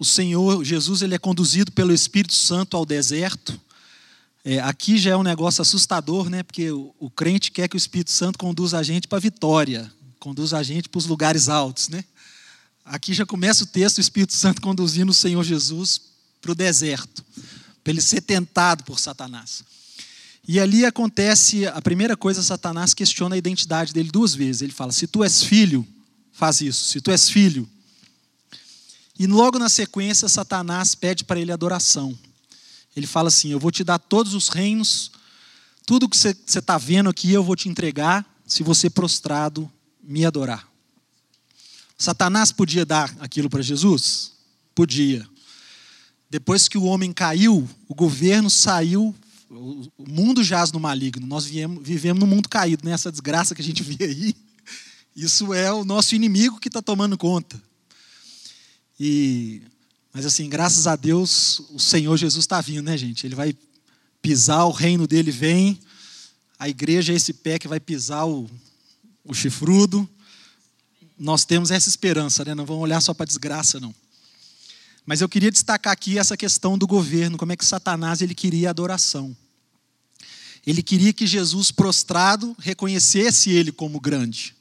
o 0.01 0.05
Senhor 0.05 0.65
Jesus 0.65 1.03
ele 1.03 1.15
é 1.15 1.19
conduzido 1.19 1.71
pelo 1.71 1.93
Espírito 1.93 2.35
Santo 2.35 2.77
ao 2.77 2.85
deserto. 2.85 3.59
É, 4.45 4.59
aqui 4.61 4.99
já 4.99 5.13
é 5.13 5.17
um 5.17 5.23
negócio 5.23 5.63
assustador, 5.63 6.29
né? 6.29 6.43
Porque 6.43 6.71
o, 6.71 6.95
o 6.99 7.11
crente 7.11 7.51
quer 7.51 7.69
que 7.69 7.77
o 7.77 7.79
Espírito 7.79 8.11
Santo 8.11 8.39
conduza 8.39 8.79
a 8.79 8.83
gente 8.83 9.07
para 9.07 9.19
a 9.19 9.21
vitória, 9.21 9.93
conduza 10.19 10.59
a 10.59 10.63
gente 10.63 10.89
para 10.89 10.99
os 10.99 11.07
lugares 11.07 11.49
altos, 11.49 11.89
né? 11.89 12.05
Aqui 12.85 13.15
já 13.15 13.25
começa 13.25 13.65
o 13.65 13.67
texto, 13.67 13.99
o 13.99 14.01
Espírito 14.01 14.33
Santo 14.33 14.61
conduzindo 14.61 15.11
o 15.11 15.15
Senhor 15.15 15.43
Jesus 15.45 16.01
para 16.41 16.53
o 16.53 16.55
deserto 16.55 17.25
para 17.83 17.93
ele 17.93 18.01
ser 18.01 18.21
tentado 18.21 18.85
por 18.85 18.99
Satanás. 18.99 19.63
E 20.47 20.59
ali 20.59 20.85
acontece, 20.85 21.67
a 21.67 21.81
primeira 21.81 22.17
coisa, 22.17 22.43
Satanás 22.43 22.95
questiona 22.95 23.35
a 23.35 23.39
identidade 23.39 23.93
dele 23.93 24.11
duas 24.11 24.35
vezes. 24.35 24.63
Ele 24.63 24.73
fala: 24.73 24.93
se 24.93 25.07
tu 25.07 25.23
és 25.23 25.43
filho, 25.43 25.87
faz 26.33 26.61
isso. 26.61 26.85
Se 26.85 27.01
tu 27.01 27.11
és 27.11 27.29
filho. 27.29 27.69
E 29.19 29.27
logo 29.27 29.59
na 29.59 29.69
sequência, 29.69 30.29
Satanás 30.29 30.95
pede 30.95 31.25
para 31.25 31.39
ele 31.39 31.53
adoração. 31.53 32.19
Ele 32.95 33.07
fala 33.07 33.29
assim: 33.29 33.51
Eu 33.51 33.59
vou 33.59 33.71
te 33.71 33.83
dar 33.83 33.99
todos 33.99 34.35
os 34.35 34.49
reinos, 34.49 35.11
tudo 35.87 36.09
que 36.09 36.17
você 36.17 36.31
está 36.47 36.79
vendo 36.79 37.11
aqui 37.11 37.33
eu 37.33 37.43
vou 37.43 37.57
te 37.57 37.69
entregar, 37.69 38.27
se 38.47 38.63
você 38.63 38.91
prostrado 38.91 39.71
me 40.03 40.25
adorar. 40.25 40.69
Satanás 41.97 42.51
podia 42.51 42.85
dar 42.85 43.15
aquilo 43.21 43.49
para 43.49 43.63
Jesus? 43.63 44.33
Podia. 44.75 45.27
Depois 46.29 46.67
que 46.67 46.79
o 46.79 46.85
homem 46.85 47.13
caiu, 47.13 47.69
o 47.87 47.95
governo 47.95 48.49
saiu, 48.51 49.15
o 49.51 50.09
mundo 50.09 50.43
jaz 50.43 50.73
no 50.73 50.81
maligno. 50.81 51.27
Nós 51.27 51.45
viemos, 51.45 51.87
vivemos 51.87 52.21
num 52.21 52.27
mundo 52.27 52.49
caído, 52.49 52.89
né? 52.89 52.97
desgraça 52.97 53.55
que 53.55 53.61
a 53.61 53.65
gente 53.65 53.83
vê 53.85 54.05
aí. 54.05 54.35
Isso 55.15 55.53
é 55.53 55.73
o 55.73 55.85
nosso 55.85 56.15
inimigo 56.15 56.59
que 56.59 56.69
está 56.69 56.81
tomando 56.81 57.19
conta. 57.19 57.63
E, 58.99 59.63
mas 60.13 60.27
assim, 60.27 60.49
graças 60.49 60.87
a 60.87 60.95
Deus, 60.95 61.61
o 61.71 61.79
Senhor 61.79 62.17
Jesus 62.17 62.45
está 62.45 62.61
vindo, 62.61 62.83
né, 62.83 62.97
gente? 62.99 63.27
Ele 63.27 63.35
vai 63.35 63.57
pisar, 64.21 64.65
o 64.67 64.71
reino 64.71 65.07
dele 65.07 65.31
vem. 65.31 65.81
A 66.59 66.69
igreja 66.69 67.13
é 67.13 67.17
esse 67.17 67.33
pé 67.33 67.59
que 67.59 67.67
vai 67.67 67.81
pisar 67.81 68.27
o, 68.27 68.49
o 69.25 69.33
chifrudo. 69.33 70.09
Nós 71.19 71.45
temos 71.47 71.71
essa 71.71 71.89
esperança, 71.89 72.45
né? 72.45 72.55
Não 72.55 72.67
vamos 72.67 72.83
olhar 72.83 73.01
só 73.01 73.15
para 73.15 73.25
desgraça, 73.25 73.81
não. 73.81 73.95
Mas 75.07 75.21
eu 75.21 75.29
queria 75.29 75.51
destacar 75.51 75.93
aqui 75.93 76.19
essa 76.19 76.37
questão 76.37 76.77
do 76.77 76.87
governo, 76.87 77.39
como 77.39 77.53
é 77.53 77.57
que 77.57 77.65
Satanás 77.65 78.21
ele 78.21 78.35
queria 78.35 78.71
adoração. 78.71 79.35
Ele 80.65 80.83
queria 80.83 81.13
que 81.13 81.27
Jesus 81.27 81.71
prostrado 81.73 82.55
reconhecesse 82.59 83.51
ele 83.51 83.73
como 83.73 83.99
grande. 83.99 84.55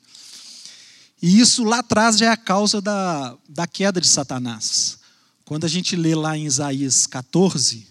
E 1.21 1.39
isso 1.39 1.63
lá 1.63 1.79
atrás 1.79 2.17
já 2.17 2.27
é 2.27 2.29
a 2.29 2.37
causa 2.37 2.81
da, 2.81 3.37
da 3.47 3.67
queda 3.67 4.01
de 4.01 4.07
Satanás. 4.07 5.00
Quando 5.51 5.65
a 5.65 5.67
gente 5.67 5.97
lê 5.97 6.15
lá 6.15 6.37
em 6.37 6.45
Isaías 6.45 7.05
14, 7.05 7.85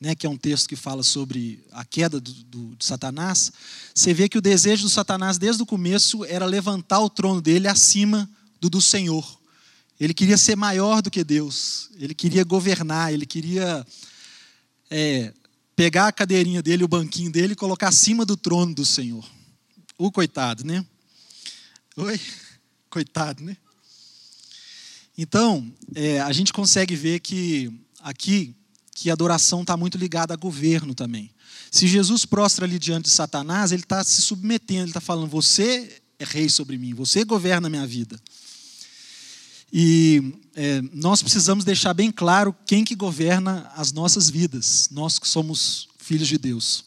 né, 0.00 0.16
que 0.16 0.26
é 0.26 0.28
um 0.28 0.36
texto 0.36 0.68
que 0.68 0.74
fala 0.74 1.04
sobre 1.04 1.64
a 1.70 1.84
queda 1.84 2.18
do, 2.18 2.32
do, 2.32 2.74
de 2.74 2.84
Satanás, 2.84 3.52
você 3.94 4.12
vê 4.12 4.28
que 4.28 4.36
o 4.36 4.40
desejo 4.40 4.82
do 4.82 4.88
Satanás 4.88 5.38
desde 5.38 5.62
o 5.62 5.66
começo 5.66 6.24
era 6.24 6.44
levantar 6.44 6.98
o 6.98 7.08
trono 7.08 7.40
dele 7.40 7.68
acima 7.68 8.28
do 8.60 8.68
do 8.68 8.82
Senhor. 8.82 9.38
Ele 10.00 10.12
queria 10.12 10.36
ser 10.36 10.56
maior 10.56 11.00
do 11.00 11.08
que 11.08 11.22
Deus, 11.22 11.88
ele 12.00 12.16
queria 12.16 12.42
governar, 12.42 13.12
ele 13.12 13.26
queria 13.26 13.86
é, 14.90 15.32
pegar 15.76 16.08
a 16.08 16.12
cadeirinha 16.12 16.64
dele, 16.64 16.82
o 16.82 16.88
banquinho 16.88 17.30
dele 17.30 17.52
e 17.52 17.56
colocar 17.56 17.90
acima 17.90 18.26
do 18.26 18.36
trono 18.36 18.74
do 18.74 18.84
Senhor. 18.84 19.24
O 19.96 20.10
coitado, 20.10 20.64
né? 20.64 20.84
Oi? 21.96 22.20
Coitado, 22.90 23.44
né? 23.44 23.56
Então, 25.16 25.72
é, 25.94 26.20
a 26.20 26.32
gente 26.32 26.52
consegue 26.52 26.96
ver 26.96 27.20
que 27.20 27.72
aqui 28.00 28.54
que 28.94 29.10
a 29.10 29.12
adoração 29.12 29.62
está 29.62 29.76
muito 29.76 29.98
ligada 29.98 30.32
a 30.32 30.36
governo 30.36 30.94
também. 30.94 31.30
Se 31.70 31.88
Jesus 31.88 32.24
prostra 32.24 32.64
ali 32.64 32.78
diante 32.78 33.06
de 33.06 33.10
Satanás, 33.10 33.72
ele 33.72 33.82
está 33.82 34.02
se 34.04 34.22
submetendo, 34.22 34.82
ele 34.82 34.90
está 34.90 35.00
falando: 35.00 35.28
Você 35.28 36.00
é 36.18 36.24
rei 36.24 36.48
sobre 36.48 36.78
mim, 36.78 36.94
você 36.94 37.24
governa 37.24 37.66
a 37.66 37.70
minha 37.70 37.86
vida. 37.86 38.20
E 39.72 40.34
é, 40.54 40.80
nós 40.92 41.20
precisamos 41.20 41.64
deixar 41.64 41.92
bem 41.92 42.12
claro 42.12 42.54
quem 42.64 42.84
que 42.84 42.94
governa 42.94 43.70
as 43.74 43.90
nossas 43.90 44.30
vidas, 44.30 44.88
nós 44.92 45.18
que 45.18 45.26
somos 45.26 45.88
filhos 45.98 46.28
de 46.28 46.38
Deus. 46.38 46.84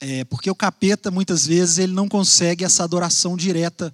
É, 0.00 0.24
porque 0.24 0.50
o 0.50 0.54
capeta, 0.54 1.10
muitas 1.10 1.46
vezes, 1.46 1.78
ele 1.78 1.92
não 1.92 2.08
consegue 2.08 2.64
essa 2.64 2.82
adoração 2.82 3.36
direta 3.36 3.92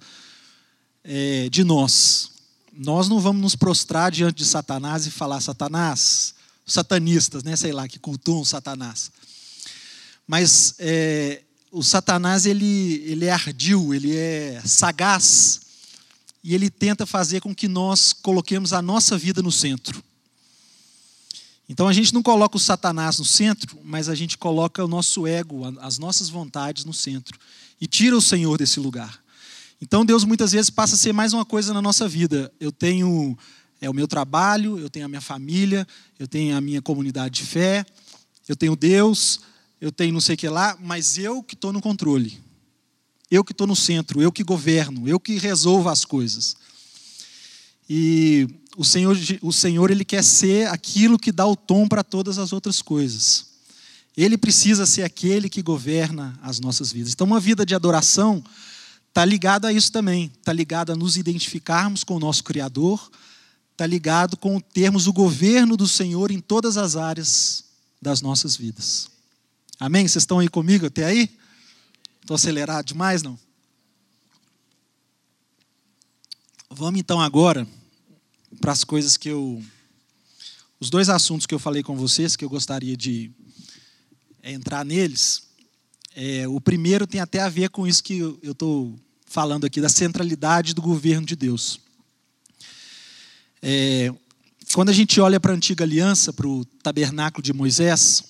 é, 1.03 1.47
de 1.49 1.63
nós. 1.63 2.31
Nós 2.77 3.07
não 3.07 3.19
vamos 3.19 3.41
nos 3.41 3.55
prostrar 3.55 4.11
diante 4.11 4.37
de 4.37 4.45
Satanás 4.45 5.07
e 5.07 5.11
falar, 5.11 5.39
Satanás, 5.39 6.35
satanistas, 6.65 7.43
né, 7.43 7.55
sei 7.55 7.71
lá, 7.71 7.87
que 7.87 7.99
cultuam 7.99 8.43
Satanás. 8.43 9.11
Mas 10.27 10.75
é, 10.79 11.43
o 11.71 11.83
Satanás, 11.83 12.45
ele, 12.45 13.03
ele 13.05 13.25
é 13.25 13.31
ardil, 13.31 13.93
ele 13.93 14.15
é 14.15 14.61
sagaz 14.65 15.61
e 16.43 16.53
ele 16.53 16.69
tenta 16.69 17.05
fazer 17.05 17.41
com 17.41 17.53
que 17.53 17.67
nós 17.67 18.13
coloquemos 18.13 18.73
a 18.73 18.81
nossa 18.81 19.17
vida 19.17 19.41
no 19.41 19.51
centro. 19.51 20.03
Então 21.67 21.87
a 21.87 21.93
gente 21.93 22.13
não 22.13 22.21
coloca 22.21 22.57
o 22.57 22.59
Satanás 22.59 23.17
no 23.17 23.25
centro, 23.25 23.79
mas 23.83 24.07
a 24.07 24.15
gente 24.15 24.37
coloca 24.37 24.83
o 24.83 24.87
nosso 24.87 25.25
ego, 25.25 25.63
as 25.79 25.97
nossas 25.97 26.29
vontades 26.29 26.85
no 26.85 26.93
centro 26.93 27.39
e 27.79 27.87
tira 27.87 28.15
o 28.15 28.21
Senhor 28.21 28.57
desse 28.57 28.79
lugar. 28.79 29.24
Então 29.81 30.05
Deus 30.05 30.23
muitas 30.23 30.51
vezes 30.51 30.69
passa 30.69 30.95
a 30.95 30.97
ser 30.97 31.13
mais 31.13 31.33
uma 31.33 31.45
coisa 31.45 31.73
na 31.73 31.81
nossa 31.81 32.07
vida. 32.07 32.51
Eu 32.59 32.71
tenho 32.71 33.37
é 33.81 33.89
o 33.89 33.93
meu 33.93 34.07
trabalho, 34.07 34.79
eu 34.79 34.89
tenho 34.89 35.05
a 35.05 35.09
minha 35.09 35.21
família, 35.21 35.87
eu 36.17 36.27
tenho 36.27 36.55
a 36.55 36.61
minha 36.61 36.81
comunidade 36.81 37.35
de 37.35 37.45
fé, 37.45 37.85
eu 38.47 38.55
tenho 38.55 38.75
Deus, 38.75 39.41
eu 39.79 39.91
tenho 39.91 40.13
não 40.13 40.21
sei 40.21 40.35
o 40.35 40.37
que 40.37 40.47
lá, 40.47 40.77
mas 40.81 41.17
eu 41.17 41.43
que 41.43 41.55
estou 41.55 41.73
no 41.73 41.81
controle. 41.81 42.39
Eu 43.29 43.43
que 43.43 43.51
estou 43.51 43.67
no 43.67 43.75
centro, 43.75 44.21
eu 44.21 44.31
que 44.31 44.43
governo, 44.43 45.07
eu 45.07 45.19
que 45.19 45.37
resolvo 45.37 45.89
as 45.89 46.05
coisas. 46.05 46.55
E 47.89 48.47
o 48.77 48.83
Senhor, 48.83 49.17
o 49.41 49.51
Senhor 49.51 49.91
ele 49.91 50.05
quer 50.05 50.23
ser 50.23 50.67
aquilo 50.69 51.19
que 51.19 51.31
dá 51.31 51.45
o 51.45 51.55
tom 51.55 51.87
para 51.87 52.03
todas 52.03 52.37
as 52.37 52.53
outras 52.53 52.81
coisas. 52.81 53.47
Ele 54.15 54.37
precisa 54.37 54.85
ser 54.85 55.03
aquele 55.03 55.49
que 55.49 55.61
governa 55.61 56.39
as 56.41 56.59
nossas 56.59 56.91
vidas. 56.91 57.13
Então, 57.13 57.27
uma 57.27 57.39
vida 57.39 57.65
de 57.65 57.75
adoração 57.75 58.43
está 59.15 59.23
ligada 59.23 59.69
a 59.69 59.71
isso 59.71 59.93
também. 59.93 60.29
Está 60.37 60.51
ligada 60.51 60.91
a 60.91 60.95
nos 60.95 61.15
identificarmos 61.15 62.03
com 62.03 62.17
o 62.17 62.19
nosso 62.19 62.43
Criador, 62.43 63.09
está 63.71 63.87
ligado 63.87 64.35
com 64.35 64.59
termos 64.59 65.07
o 65.07 65.13
governo 65.13 65.77
do 65.77 65.87
Senhor 65.87 66.31
em 66.31 66.41
todas 66.41 66.75
as 66.75 66.97
áreas 66.97 67.63
das 68.01 68.19
nossas 68.19 68.57
vidas. 68.57 69.09
Amém? 69.79 70.05
Vocês 70.05 70.23
estão 70.23 70.39
aí 70.39 70.49
comigo 70.49 70.85
até 70.85 71.05
aí? 71.05 71.33
Estou 72.19 72.35
acelerado 72.35 72.87
demais, 72.87 73.23
não? 73.23 73.39
Vamos 76.69 76.99
então 76.99 77.21
agora 77.21 77.65
para 78.59 78.73
as 78.73 78.83
coisas 78.83 79.15
que 79.15 79.29
eu. 79.29 79.63
Os 80.77 80.89
dois 80.89 81.07
assuntos 81.07 81.45
que 81.45 81.55
eu 81.55 81.59
falei 81.59 81.81
com 81.81 81.95
vocês, 81.95 82.35
que 82.35 82.43
eu 82.43 82.49
gostaria 82.49 82.97
de 82.97 83.31
entrar 84.43 84.83
neles. 84.83 85.43
É, 86.13 86.45
o 86.49 86.59
primeiro 86.59 87.07
tem 87.07 87.21
até 87.21 87.39
a 87.39 87.47
ver 87.47 87.69
com 87.69 87.87
isso 87.87 88.03
que 88.03 88.17
eu 88.17 88.39
estou 88.43 88.99
falando 89.35 89.65
aqui, 89.65 89.81
da 89.81 89.89
centralidade 89.89 90.73
do 90.73 90.81
governo 90.81 91.27
de 91.27 91.35
Deus. 91.35 91.81
É, 93.61 94.09
quando 94.73 94.87
a 94.87 94.93
gente 94.93 95.19
olha 95.19 95.41
para 95.41 95.51
a 95.51 95.55
antiga 95.57 95.83
aliança, 95.83 96.31
para 96.31 96.47
o 96.47 96.63
tabernáculo 96.81 97.43
de 97.43 97.51
Moisés, 97.51 98.23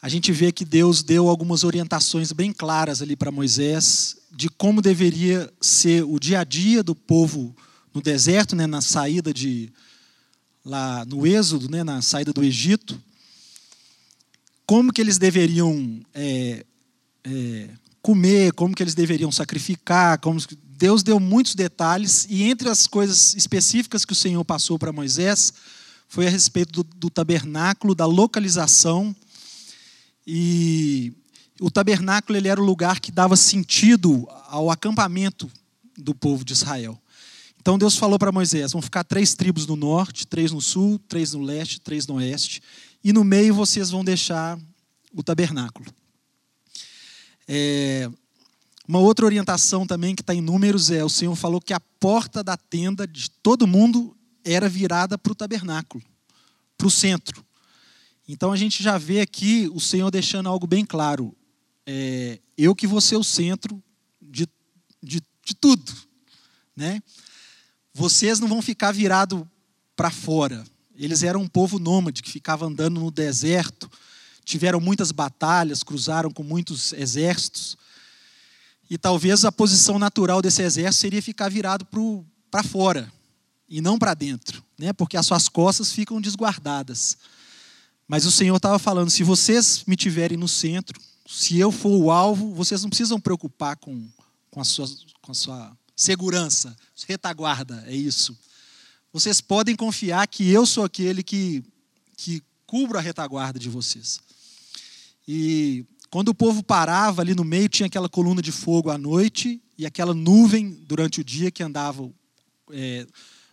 a 0.00 0.08
gente 0.08 0.32
vê 0.32 0.50
que 0.50 0.64
Deus 0.64 1.02
deu 1.02 1.28
algumas 1.28 1.62
orientações 1.62 2.32
bem 2.32 2.54
claras 2.54 3.02
ali 3.02 3.14
para 3.14 3.30
Moisés 3.30 4.16
de 4.32 4.48
como 4.48 4.80
deveria 4.80 5.52
ser 5.60 6.04
o 6.04 6.18
dia 6.18 6.40
a 6.40 6.44
dia 6.44 6.82
do 6.82 6.94
povo 6.94 7.54
no 7.92 8.00
deserto, 8.00 8.56
né, 8.56 8.66
na 8.66 8.80
saída 8.80 9.30
de 9.30 9.70
lá 10.64 11.04
no 11.04 11.26
Êxodo, 11.26 11.68
né, 11.68 11.84
na 11.84 12.00
saída 12.00 12.32
do 12.32 12.42
Egito, 12.42 12.98
como 14.64 14.90
que 14.90 15.02
eles 15.02 15.18
deveriam 15.18 16.00
é, 16.14 16.64
é, 17.24 17.68
comer, 18.02 18.52
como 18.52 18.74
que 18.74 18.82
eles 18.82 18.94
deveriam 18.94 19.30
sacrificar, 19.30 20.18
como 20.18 20.40
Deus 20.62 21.02
deu 21.02 21.20
muitos 21.20 21.54
detalhes 21.54 22.26
e 22.28 22.44
entre 22.44 22.68
as 22.68 22.86
coisas 22.86 23.34
específicas 23.34 24.04
que 24.04 24.12
o 24.12 24.16
Senhor 24.16 24.44
passou 24.44 24.78
para 24.78 24.92
Moisés 24.92 25.52
foi 26.08 26.26
a 26.26 26.30
respeito 26.30 26.82
do, 26.82 26.90
do 26.96 27.10
tabernáculo, 27.10 27.94
da 27.94 28.06
localização 28.06 29.14
e 30.26 31.12
o 31.60 31.70
tabernáculo 31.70 32.36
ele 32.38 32.48
era 32.48 32.60
o 32.60 32.64
lugar 32.64 33.00
que 33.00 33.12
dava 33.12 33.36
sentido 33.36 34.26
ao 34.48 34.70
acampamento 34.70 35.50
do 35.96 36.14
povo 36.14 36.44
de 36.44 36.54
Israel. 36.54 36.98
Então 37.60 37.78
Deus 37.78 37.96
falou 37.96 38.18
para 38.18 38.32
Moisés: 38.32 38.72
vão 38.72 38.80
ficar 38.80 39.04
três 39.04 39.34
tribos 39.34 39.66
no 39.66 39.76
norte, 39.76 40.26
três 40.26 40.50
no 40.50 40.60
sul, 40.60 40.98
três 41.06 41.34
no 41.34 41.42
leste, 41.42 41.78
três 41.80 42.06
no 42.06 42.14
oeste, 42.14 42.62
e 43.04 43.12
no 43.12 43.22
meio 43.22 43.54
vocês 43.54 43.90
vão 43.90 44.02
deixar 44.02 44.58
o 45.12 45.22
tabernáculo. 45.22 45.86
É, 47.52 48.08
uma 48.86 49.00
outra 49.00 49.26
orientação 49.26 49.84
também 49.84 50.14
que 50.14 50.22
está 50.22 50.32
em 50.32 50.40
Números 50.40 50.90
é: 50.90 51.04
o 51.04 51.08
Senhor 51.08 51.34
falou 51.34 51.60
que 51.60 51.72
a 51.72 51.80
porta 51.80 52.44
da 52.44 52.56
tenda 52.56 53.06
de 53.06 53.28
todo 53.28 53.66
mundo 53.66 54.16
era 54.44 54.68
virada 54.68 55.18
para 55.18 55.32
o 55.32 55.34
tabernáculo, 55.34 56.04
para 56.78 56.86
o 56.86 56.90
centro. 56.90 57.44
Então 58.28 58.52
a 58.52 58.56
gente 58.56 58.82
já 58.82 58.96
vê 58.96 59.20
aqui 59.20 59.68
o 59.74 59.80
Senhor 59.80 60.10
deixando 60.12 60.48
algo 60.48 60.66
bem 60.66 60.86
claro: 60.86 61.36
é, 61.84 62.38
eu 62.56 62.74
que 62.74 62.86
vou 62.86 63.00
ser 63.00 63.16
o 63.16 63.24
centro 63.24 63.82
de, 64.22 64.46
de, 65.02 65.20
de 65.44 65.54
tudo. 65.54 65.92
Né? 66.76 67.02
vocês 67.92 68.40
não 68.40 68.48
vão 68.48 68.62
ficar 68.62 68.92
virado 68.92 69.48
para 69.96 70.10
fora. 70.10 70.64
Eles 70.94 71.22
eram 71.22 71.42
um 71.42 71.48
povo 71.48 71.78
nômade 71.78 72.22
que 72.22 72.30
ficava 72.30 72.66
andando 72.66 73.00
no 73.00 73.10
deserto, 73.10 73.90
tiveram 74.44 74.80
muitas 74.80 75.12
batalhas, 75.12 75.82
cruzaram 75.82 76.30
com 76.30 76.42
muitos 76.42 76.92
exércitos. 76.92 77.76
E 78.88 78.98
talvez 78.98 79.44
a 79.44 79.52
posição 79.52 79.98
natural 79.98 80.42
desse 80.42 80.62
exército 80.62 81.00
seria 81.00 81.22
ficar 81.22 81.48
virado 81.48 81.86
para 82.50 82.62
fora 82.62 83.10
e 83.68 83.80
não 83.80 83.98
para 83.98 84.14
dentro, 84.14 84.64
né? 84.76 84.92
porque 84.92 85.16
as 85.16 85.26
suas 85.26 85.48
costas 85.48 85.92
ficam 85.92 86.20
desguardadas. 86.20 87.16
Mas 88.08 88.26
o 88.26 88.30
Senhor 88.32 88.56
estava 88.56 88.78
falando: 88.80 89.08
se 89.08 89.22
vocês 89.22 89.84
me 89.86 89.94
tiverem 89.94 90.36
no 90.36 90.48
centro, 90.48 91.00
se 91.24 91.56
eu 91.56 91.70
for 91.70 91.96
o 91.96 92.10
alvo, 92.10 92.52
vocês 92.52 92.82
não 92.82 92.90
precisam 92.90 93.20
preocupar 93.20 93.76
com, 93.76 94.08
com, 94.50 94.60
a, 94.60 94.64
sua, 94.64 94.88
com 95.22 95.30
a 95.30 95.34
sua 95.34 95.78
segurança, 95.94 96.76
retaguarda, 97.06 97.84
é 97.86 97.94
isso. 97.94 98.36
Vocês 99.12 99.40
podem 99.40 99.76
confiar 99.76 100.26
que 100.26 100.50
eu 100.50 100.66
sou 100.66 100.84
aquele 100.84 101.22
que, 101.22 101.62
que 102.16 102.42
cubro 102.66 102.98
a 102.98 103.00
retaguarda 103.00 103.58
de 103.58 103.68
vocês. 103.68 104.18
E 105.32 105.86
quando 106.10 106.30
o 106.30 106.34
povo 106.34 106.60
parava 106.60 107.22
ali 107.22 107.36
no 107.36 107.44
meio, 107.44 107.68
tinha 107.68 107.86
aquela 107.86 108.08
coluna 108.08 108.42
de 108.42 108.50
fogo 108.50 108.90
à 108.90 108.98
noite 108.98 109.62
e 109.78 109.86
aquela 109.86 110.12
nuvem 110.12 110.70
durante 110.88 111.20
o 111.20 111.24
dia 111.24 111.52
que 111.52 111.62
andava 111.62 112.10
é, 112.72 113.06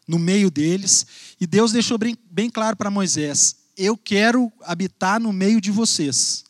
no 0.08 0.18
meio 0.18 0.50
deles. 0.50 1.06
E 1.40 1.46
Deus 1.46 1.72
deixou 1.72 2.00
bem, 2.00 2.18
bem 2.32 2.50
claro 2.50 2.76
para 2.76 2.90
Moisés: 2.90 3.58
Eu 3.78 3.96
quero 3.96 4.52
habitar 4.62 5.20
no 5.20 5.32
meio 5.32 5.62
de 5.62 5.70
vocês. 5.70 6.46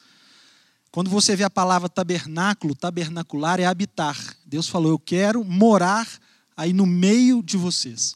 Quando 0.92 1.10
você 1.10 1.36
vê 1.36 1.44
a 1.44 1.50
palavra 1.50 1.90
tabernáculo, 1.90 2.74
tabernacular 2.74 3.60
é 3.60 3.66
habitar. 3.66 4.18
Deus 4.46 4.70
falou: 4.70 4.92
Eu 4.94 5.00
quero 5.00 5.44
morar 5.44 6.08
aí 6.56 6.72
no 6.72 6.86
meio 6.86 7.44
de 7.44 7.58
vocês. 7.58 8.16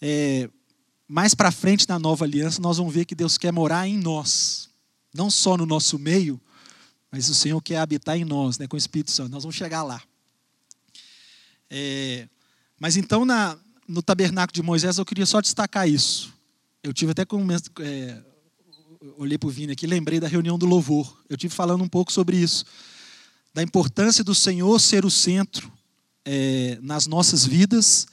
É, 0.00 0.48
mais 1.08 1.34
para 1.34 1.50
frente 1.50 1.88
na 1.88 1.98
nova 1.98 2.24
aliança, 2.24 2.62
nós 2.62 2.76
vamos 2.76 2.94
ver 2.94 3.06
que 3.06 3.14
Deus 3.16 3.36
quer 3.36 3.52
morar 3.52 3.88
em 3.88 3.98
nós, 3.98 4.65
não 5.16 5.30
só 5.30 5.56
no 5.56 5.66
nosso 5.66 5.98
meio, 5.98 6.40
mas 7.10 7.28
o 7.28 7.34
Senhor 7.34 7.60
quer 7.62 7.78
habitar 7.78 8.16
em 8.16 8.24
nós, 8.24 8.58
né, 8.58 8.66
com 8.66 8.76
o 8.76 8.78
Espírito 8.78 9.10
Santo. 9.10 9.30
Nós 9.30 9.42
vamos 9.42 9.56
chegar 9.56 9.82
lá. 9.82 10.02
É, 11.70 12.28
mas 12.78 12.96
então, 12.96 13.24
na, 13.24 13.58
no 13.88 14.02
tabernáculo 14.02 14.54
de 14.54 14.62
Moisés, 14.62 14.98
eu 14.98 15.04
queria 15.04 15.26
só 15.26 15.40
destacar 15.40 15.88
isso. 15.88 16.32
Eu 16.82 16.92
tive 16.92 17.12
até 17.12 17.24
com, 17.24 17.44
é, 17.80 18.22
olhei 19.16 19.38
para 19.38 19.48
o 19.48 19.50
Vini 19.50 19.72
aqui, 19.72 19.86
lembrei 19.86 20.20
da 20.20 20.28
reunião 20.28 20.58
do 20.58 20.66
louvor. 20.66 21.20
Eu 21.28 21.36
tive 21.36 21.54
falando 21.54 21.82
um 21.82 21.88
pouco 21.88 22.12
sobre 22.12 22.36
isso, 22.36 22.64
da 23.54 23.62
importância 23.62 24.22
do 24.22 24.34
Senhor 24.34 24.78
ser 24.78 25.04
o 25.04 25.10
centro 25.10 25.72
é, 26.24 26.78
nas 26.82 27.06
nossas 27.06 27.46
vidas 27.46 28.06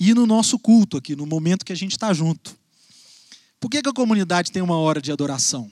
e 0.00 0.12
no 0.14 0.26
nosso 0.26 0.58
culto 0.58 0.96
aqui, 0.96 1.14
no 1.14 1.26
momento 1.26 1.64
que 1.64 1.72
a 1.72 1.76
gente 1.76 1.92
está 1.92 2.12
junto. 2.12 2.56
Por 3.60 3.70
que, 3.70 3.82
que 3.82 3.88
a 3.88 3.92
comunidade 3.92 4.52
tem 4.52 4.62
uma 4.62 4.76
hora 4.76 5.00
de 5.00 5.10
adoração? 5.10 5.70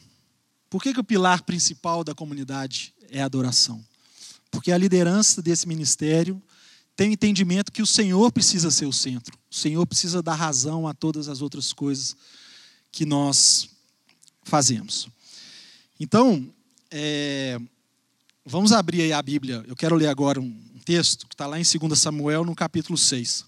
Por 0.68 0.82
que, 0.82 0.92
que 0.92 1.00
o 1.00 1.04
pilar 1.04 1.42
principal 1.42 2.02
da 2.02 2.14
comunidade 2.14 2.94
é 3.10 3.22
a 3.22 3.26
adoração? 3.26 3.84
Porque 4.50 4.72
a 4.72 4.78
liderança 4.78 5.40
desse 5.40 5.68
ministério 5.68 6.42
tem 6.96 7.10
o 7.10 7.12
entendimento 7.12 7.70
que 7.70 7.82
o 7.82 7.86
Senhor 7.86 8.32
precisa 8.32 8.70
ser 8.70 8.86
o 8.86 8.92
centro. 8.92 9.38
O 9.50 9.54
Senhor 9.54 9.86
precisa 9.86 10.22
dar 10.22 10.34
razão 10.34 10.88
a 10.88 10.94
todas 10.94 11.28
as 11.28 11.42
outras 11.42 11.72
coisas 11.72 12.16
que 12.90 13.04
nós 13.04 13.68
fazemos. 14.42 15.08
Então, 16.00 16.50
é, 16.90 17.60
vamos 18.44 18.72
abrir 18.72 19.02
aí 19.02 19.12
a 19.12 19.20
Bíblia. 19.20 19.62
Eu 19.68 19.76
quero 19.76 19.94
ler 19.94 20.08
agora 20.08 20.40
um 20.40 20.80
texto 20.84 21.26
que 21.26 21.34
está 21.34 21.46
lá 21.46 21.60
em 21.60 21.62
2 21.62 21.98
Samuel, 21.98 22.44
no 22.44 22.54
capítulo 22.54 22.96
6. 22.96 23.44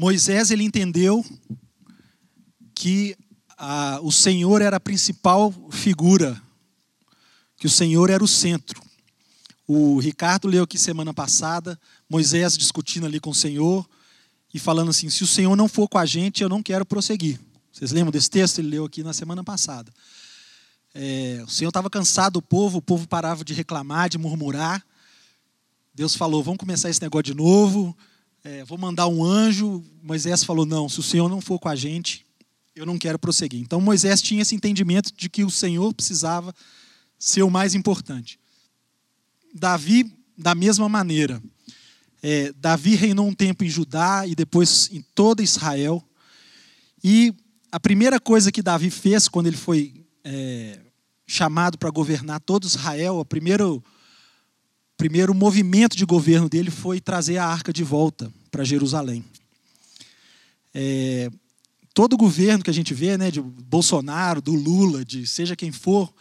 Moisés 0.00 0.50
ele 0.50 0.64
entendeu 0.64 1.22
que 2.74 3.14
a, 3.58 4.00
o 4.02 4.10
Senhor 4.10 4.62
era 4.62 4.78
a 4.78 4.80
principal 4.80 5.52
figura, 5.70 6.40
que 7.58 7.66
o 7.66 7.70
Senhor 7.70 8.08
era 8.08 8.24
o 8.24 8.26
centro. 8.26 8.82
O 9.68 9.98
Ricardo 9.98 10.48
leu 10.48 10.64
aqui 10.64 10.78
semana 10.78 11.12
passada, 11.12 11.78
Moisés 12.08 12.56
discutindo 12.56 13.04
ali 13.04 13.20
com 13.20 13.28
o 13.28 13.34
Senhor 13.34 13.86
e 14.54 14.58
falando 14.58 14.88
assim: 14.88 15.10
se 15.10 15.22
o 15.22 15.26
Senhor 15.26 15.54
não 15.54 15.68
for 15.68 15.86
com 15.86 15.98
a 15.98 16.06
gente, 16.06 16.42
eu 16.42 16.48
não 16.48 16.62
quero 16.62 16.86
prosseguir. 16.86 17.38
Vocês 17.70 17.92
lembram 17.92 18.10
desse 18.10 18.30
texto? 18.30 18.60
Ele 18.60 18.68
leu 18.68 18.86
aqui 18.86 19.02
na 19.02 19.12
semana 19.12 19.44
passada. 19.44 19.92
É, 20.94 21.44
o 21.46 21.50
Senhor 21.50 21.68
estava 21.68 21.90
cansado 21.90 22.32
do 22.32 22.42
povo, 22.42 22.78
o 22.78 22.82
povo 22.82 23.06
parava 23.06 23.44
de 23.44 23.52
reclamar, 23.52 24.08
de 24.08 24.16
murmurar. 24.16 24.82
Deus 25.94 26.16
falou: 26.16 26.42
vamos 26.42 26.58
começar 26.58 26.88
esse 26.88 27.02
negócio 27.02 27.24
de 27.24 27.34
novo, 27.34 27.94
é, 28.42 28.64
vou 28.64 28.78
mandar 28.78 29.06
um 29.06 29.24
anjo. 29.24 29.84
Moisés 30.02 30.44
falou: 30.44 30.64
não, 30.64 30.88
se 30.88 31.00
o 31.00 31.02
Senhor 31.02 31.28
não 31.28 31.40
for 31.40 31.58
com 31.58 31.68
a 31.68 31.76
gente, 31.76 32.26
eu 32.74 32.86
não 32.86 32.98
quero 32.98 33.18
prosseguir. 33.18 33.60
Então 33.60 33.80
Moisés 33.80 34.22
tinha 34.22 34.42
esse 34.42 34.54
entendimento 34.54 35.12
de 35.14 35.28
que 35.28 35.44
o 35.44 35.50
Senhor 35.50 35.92
precisava 35.94 36.54
ser 37.18 37.42
o 37.42 37.50
mais 37.50 37.74
importante. 37.74 38.38
Davi, 39.54 40.10
da 40.36 40.54
mesma 40.54 40.88
maneira. 40.88 41.42
É, 42.22 42.52
Davi 42.52 42.94
reinou 42.94 43.26
um 43.26 43.34
tempo 43.34 43.64
em 43.64 43.68
Judá 43.68 44.26
e 44.26 44.34
depois 44.34 44.90
em 44.92 45.02
toda 45.14 45.42
Israel. 45.42 46.02
E 47.02 47.34
a 47.72 47.80
primeira 47.80 48.20
coisa 48.20 48.52
que 48.52 48.62
Davi 48.62 48.90
fez 48.90 49.28
quando 49.28 49.46
ele 49.46 49.56
foi 49.56 50.04
é, 50.24 50.78
chamado 51.26 51.78
para 51.78 51.90
governar 51.90 52.40
todo 52.40 52.64
Israel, 52.64 53.18
o 53.18 53.24
primeiro, 53.24 53.82
primeiro 55.00 55.32
movimento 55.32 55.96
de 55.96 56.04
governo 56.04 56.46
dele 56.46 56.70
foi 56.70 57.00
trazer 57.00 57.38
a 57.38 57.46
arca 57.46 57.72
de 57.72 57.82
volta 57.82 58.30
para 58.50 58.64
Jerusalém. 58.64 59.24
É, 60.74 61.30
todo 61.94 62.18
governo 62.18 62.62
que 62.62 62.68
a 62.68 62.74
gente 62.74 62.92
vê, 62.92 63.16
né, 63.16 63.30
de 63.30 63.40
Bolsonaro, 63.40 64.42
do 64.42 64.52
Lula, 64.52 65.02
de 65.02 65.26
seja 65.26 65.56
quem 65.56 65.72
for, 65.72 66.12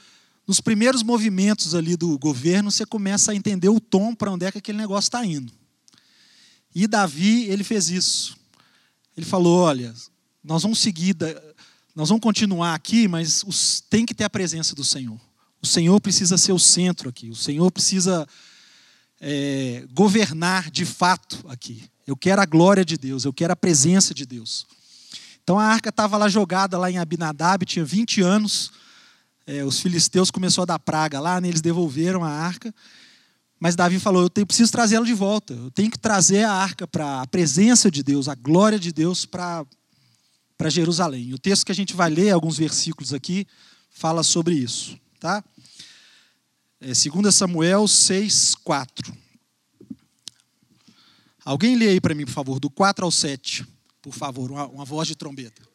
nos 0.47 0.61
primeiros 0.61 1.03
movimentos 1.03 1.75
ali 1.75 1.97
do 1.97 2.17
governo, 2.17 2.71
você 2.71 2.85
começa 2.85 3.33
a 3.33 3.35
entender 3.35 3.67
o 3.67 3.81
tom 3.81 4.15
para 4.15 4.31
onde 4.31 4.45
é 4.45 4.51
que 4.51 4.59
aquele 4.59 4.77
negócio 4.77 5.09
está 5.09 5.25
indo. 5.25 5.51
E 6.73 6.87
Davi, 6.87 7.49
ele 7.49 7.65
fez 7.65 7.89
isso. 7.89 8.37
Ele 9.17 9.25
falou: 9.25 9.59
olha, 9.59 9.93
nós 10.41 10.63
vamos 10.63 10.79
seguir, 10.79 11.17
nós 11.93 12.07
vamos 12.07 12.23
continuar 12.23 12.75
aqui, 12.75 13.09
mas 13.09 13.43
tem 13.89 14.05
que 14.05 14.13
ter 14.13 14.23
a 14.23 14.29
presença 14.29 14.73
do 14.73 14.85
Senhor. 14.85 15.19
O 15.61 15.67
Senhor 15.67 15.99
precisa 15.99 16.37
ser 16.37 16.53
o 16.53 16.59
centro 16.59 17.09
aqui. 17.09 17.29
O 17.29 17.35
Senhor 17.35 17.69
precisa 17.69 18.25
é, 19.19 19.85
governar 19.93 20.71
de 20.71 20.85
fato 20.85 21.45
aqui. 21.49 21.83
Eu 22.07 22.15
quero 22.15 22.41
a 22.41 22.45
glória 22.45 22.83
de 22.83 22.97
Deus, 22.97 23.25
eu 23.25 23.33
quero 23.33 23.53
a 23.53 23.55
presença 23.55 24.13
de 24.13 24.25
Deus. 24.25 24.65
Então 25.43 25.59
a 25.59 25.65
arca 25.65 25.89
estava 25.89 26.17
lá 26.17 26.29
jogada 26.29 26.77
lá 26.77 26.89
em 26.89 26.97
Abinadab, 26.97 27.65
tinha 27.65 27.85
20 27.85 28.21
anos. 28.21 28.71
É, 29.45 29.63
os 29.63 29.79
filisteus 29.79 30.29
começou 30.29 30.61
a 30.61 30.65
dar 30.65 30.79
praga 30.79 31.19
lá, 31.19 31.41
né, 31.41 31.47
eles 31.47 31.61
devolveram 31.61 32.23
a 32.23 32.29
arca. 32.29 32.73
Mas 33.59 33.75
Davi 33.75 33.99
falou: 33.99 34.23
Eu 34.23 34.29
tenho, 34.29 34.47
preciso 34.47 34.71
trazê-la 34.71 35.05
de 35.05 35.13
volta. 35.13 35.53
Eu 35.53 35.69
tenho 35.69 35.91
que 35.91 35.99
trazer 35.99 36.43
a 36.43 36.51
arca 36.51 36.87
para 36.87 37.21
a 37.21 37.27
presença 37.27 37.91
de 37.91 38.01
Deus, 38.01 38.29
a 38.29 38.35
glória 38.35 38.79
de 38.79 38.91
Deus 38.91 39.25
para 39.25 39.65
Jerusalém. 40.67 41.33
O 41.33 41.37
texto 41.37 41.65
que 41.65 41.71
a 41.71 41.75
gente 41.75 41.93
vai 41.93 42.09
ler, 42.09 42.31
alguns 42.31 42.57
versículos 42.57 43.13
aqui, 43.13 43.45
fala 43.91 44.23
sobre 44.23 44.55
isso. 44.55 44.97
Tá? 45.19 45.43
É, 46.81 46.93
2 46.93 47.35
Samuel 47.35 47.87
6, 47.87 48.55
4. 48.55 49.13
Alguém 51.43 51.75
lê 51.75 51.89
aí 51.89 52.01
para 52.01 52.15
mim, 52.15 52.25
por 52.25 52.31
favor, 52.31 52.59
do 52.59 52.69
4 52.69 53.03
ao 53.03 53.11
7, 53.11 53.65
por 54.01 54.13
favor, 54.13 54.51
uma, 54.51 54.67
uma 54.67 54.85
voz 54.85 55.07
de 55.07 55.15
trombeta. 55.15 55.68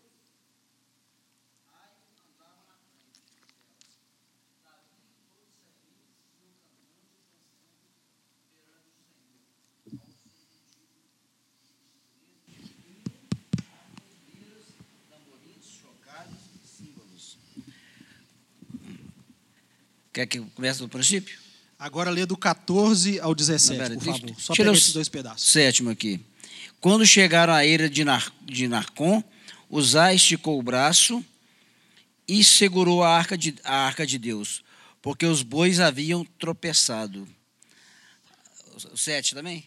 Quer 20.14 20.26
que 20.26 20.38
comece 20.54 20.78
do 20.78 20.88
princípio? 20.88 21.36
Agora 21.76 22.08
lê 22.08 22.24
do 22.24 22.36
14 22.36 23.18
ao 23.18 23.34
17, 23.34 23.90
Não, 23.90 23.98
por 23.98 24.04
favor. 24.04 24.34
Só 24.38 24.54
pega 24.54 24.72
esses 24.72 24.92
dois 24.92 25.08
pedaços. 25.08 25.50
Sétimo 25.50 25.90
aqui. 25.90 26.20
Quando 26.80 27.04
chegaram 27.04 27.52
à 27.52 27.66
eira 27.66 27.90
de, 27.90 28.04
Nar, 28.04 28.32
de 28.42 28.68
Narcon, 28.68 29.24
Uzá 29.68 30.14
esticou 30.14 30.56
o 30.56 30.62
braço 30.62 31.24
e 32.28 32.44
segurou 32.44 33.02
a 33.02 33.08
arca, 33.08 33.36
de, 33.36 33.56
a 33.64 33.74
arca 33.86 34.06
de 34.06 34.16
Deus, 34.16 34.62
porque 35.02 35.26
os 35.26 35.42
bois 35.42 35.80
haviam 35.80 36.24
tropeçado. 36.38 37.26
O 38.92 38.96
sete 38.96 39.34
também? 39.34 39.64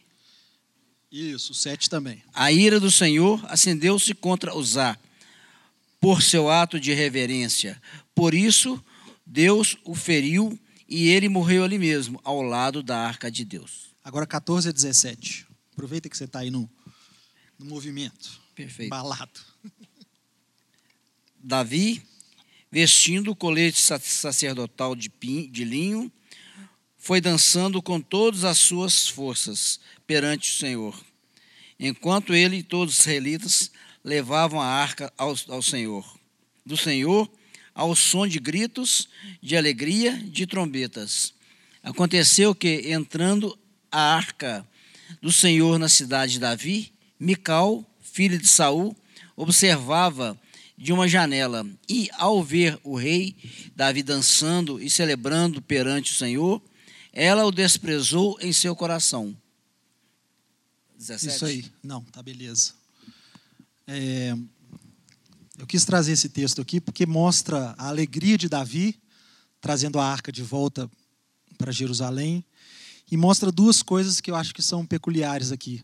Isso, 1.12 1.52
o 1.52 1.56
sete 1.56 1.90
também. 1.90 2.24
A 2.34 2.54
ira 2.54 2.80
do 2.80 2.90
Senhor 2.90 3.44
acendeu-se 3.50 4.14
contra 4.14 4.56
Uzá, 4.56 4.98
por 6.00 6.22
seu 6.22 6.50
ato 6.50 6.80
de 6.80 6.94
reverência. 6.94 7.82
Por 8.16 8.34
isso, 8.34 8.82
Deus 9.30 9.76
o 9.84 9.94
feriu 9.94 10.58
e 10.88 11.10
ele 11.10 11.28
morreu 11.28 11.66
ali 11.66 11.78
mesmo, 11.78 12.20
ao 12.24 12.42
lado 12.42 12.82
da 12.82 12.98
arca 12.98 13.30
de 13.30 13.44
Deus. 13.44 13.94
Agora 14.02 14.26
14 14.26 14.70
a 14.70 14.72
17. 14.72 15.46
Aproveita 15.74 16.08
que 16.08 16.18
você 16.18 16.24
está 16.24 16.40
aí 16.40 16.50
no, 16.50 16.70
no 17.60 17.66
movimento. 17.66 18.40
Perfeito. 18.56 18.90
Balado. 18.90 19.40
Davi, 21.44 22.02
vestindo 22.72 23.32
o 23.32 23.36
colete 23.36 23.80
sacerdotal 23.80 24.96
de, 24.96 25.10
pin, 25.10 25.52
de 25.52 25.66
linho, 25.66 26.10
foi 26.98 27.20
dançando 27.20 27.82
com 27.82 28.00
todas 28.00 28.46
as 28.46 28.58
suas 28.58 29.10
forças 29.10 29.80
perante 30.08 30.50
o 30.50 30.58
Senhor, 30.58 31.06
enquanto 31.78 32.34
ele 32.34 32.58
e 32.58 32.64
todos 32.64 32.94
os 32.94 33.00
israelitas 33.02 33.72
levavam 34.04 34.62
a 34.62 34.66
arca 34.66 35.14
ao, 35.18 35.36
ao 35.50 35.62
Senhor. 35.62 36.18
Do 36.66 36.78
Senhor 36.78 37.30
ao 37.78 37.96
som 37.96 38.26
de 38.28 38.40
gritos, 38.40 39.08
de 39.40 39.56
alegria, 39.56 40.18
de 40.18 40.48
trombetas. 40.48 41.32
Aconteceu 41.84 42.56
que, 42.56 42.92
entrando 42.92 43.56
a 43.92 44.16
arca 44.16 44.68
do 45.22 45.32
Senhor 45.32 45.78
na 45.78 45.88
cidade 45.88 46.34
de 46.34 46.40
Davi, 46.40 46.92
Mical, 47.20 47.86
filha 48.02 48.36
de 48.36 48.48
Saul, 48.48 48.98
observava 49.36 50.36
de 50.76 50.92
uma 50.92 51.08
janela 51.08 51.68
e, 51.88 52.10
ao 52.14 52.44
ver 52.44 52.80
o 52.84 52.96
rei 52.96 53.36
Davi 53.76 54.02
dançando 54.02 54.82
e 54.82 54.90
celebrando 54.90 55.62
perante 55.62 56.14
o 56.14 56.16
Senhor, 56.16 56.60
ela 57.14 57.46
o 57.46 57.52
desprezou 57.52 58.40
em 58.42 58.52
seu 58.52 58.76
coração. 58.76 59.38
17. 60.98 61.36
Isso 61.36 61.46
aí. 61.46 61.66
Não, 61.84 62.02
tá 62.06 62.24
beleza. 62.24 62.74
É, 63.86 64.36
eu 65.58 65.66
quis 65.66 65.84
trazer 65.84 66.12
esse 66.12 66.30
texto 66.30 66.62
aqui 66.62 66.80
porque 66.80 67.06
mostra 67.06 67.74
a 67.78 67.88
alegria 67.88 68.38
de 68.38 68.48
Davi 68.48 69.00
trazendo 69.60 70.00
a 70.00 70.06
arca 70.06 70.32
de 70.32 70.44
volta 70.44 70.90
para 71.58 71.72
Jerusalém 71.72 72.46
e 73.12 73.18
mostra 73.18 73.52
duas 73.52 73.82
coisas 73.82 74.22
que 74.22 74.30
eu 74.30 74.36
acho 74.36 74.54
que 74.54 74.62
são 74.62 74.86
peculiares 74.86 75.52
aqui. 75.52 75.84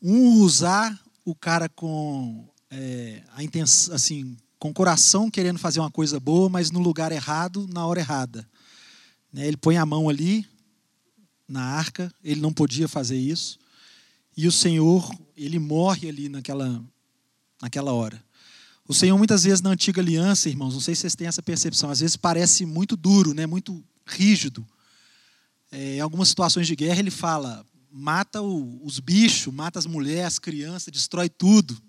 Um, 0.00 0.40
usar 0.40 0.98
o 1.24 1.34
cara 1.34 1.68
com 1.68 2.48
é, 2.70 3.22
a 3.34 3.42
intenção, 3.44 3.94
assim, 3.94 4.36
com 4.58 4.70
o 4.70 4.74
coração 4.74 5.30
querendo 5.30 5.58
fazer 5.58 5.80
uma 5.80 5.90
coisa 5.90 6.18
boa, 6.18 6.48
mas 6.48 6.70
no 6.70 6.80
lugar 6.80 7.12
errado, 7.12 7.68
na 7.70 7.86
hora 7.86 8.00
errada. 8.00 8.48
Né? 9.32 9.46
Ele 9.46 9.56
põe 9.56 9.76
a 9.76 9.84
mão 9.84 10.08
ali 10.08 10.46
na 11.46 11.62
arca, 11.62 12.12
ele 12.22 12.40
não 12.40 12.52
podia 12.52 12.88
fazer 12.88 13.16
isso, 13.16 13.58
e 14.36 14.46
o 14.46 14.52
Senhor, 14.52 15.10
ele 15.36 15.58
morre 15.58 16.08
ali 16.08 16.28
naquela, 16.28 16.82
naquela 17.60 17.92
hora. 17.92 18.22
O 18.90 18.92
Senhor, 18.92 19.16
muitas 19.16 19.44
vezes, 19.44 19.60
na 19.60 19.70
antiga 19.70 20.00
aliança, 20.00 20.48
irmãos, 20.48 20.74
não 20.74 20.80
sei 20.80 20.96
se 20.96 21.02
vocês 21.02 21.14
têm 21.14 21.28
essa 21.28 21.40
percepção, 21.40 21.90
às 21.90 22.00
vezes 22.00 22.16
parece 22.16 22.66
muito 22.66 22.96
duro, 22.96 23.32
né? 23.32 23.46
muito 23.46 23.84
rígido. 24.04 24.66
É, 25.70 25.98
em 25.98 26.00
algumas 26.00 26.26
situações 26.26 26.66
de 26.66 26.74
guerra, 26.74 26.98
ele 26.98 27.12
fala: 27.12 27.64
mata 27.88 28.42
o, 28.42 28.84
os 28.84 28.98
bichos, 28.98 29.54
mata 29.54 29.78
as 29.78 29.86
mulheres, 29.86 30.26
as 30.26 30.38
crianças, 30.40 30.92
destrói 30.92 31.28
tudo. 31.28 31.80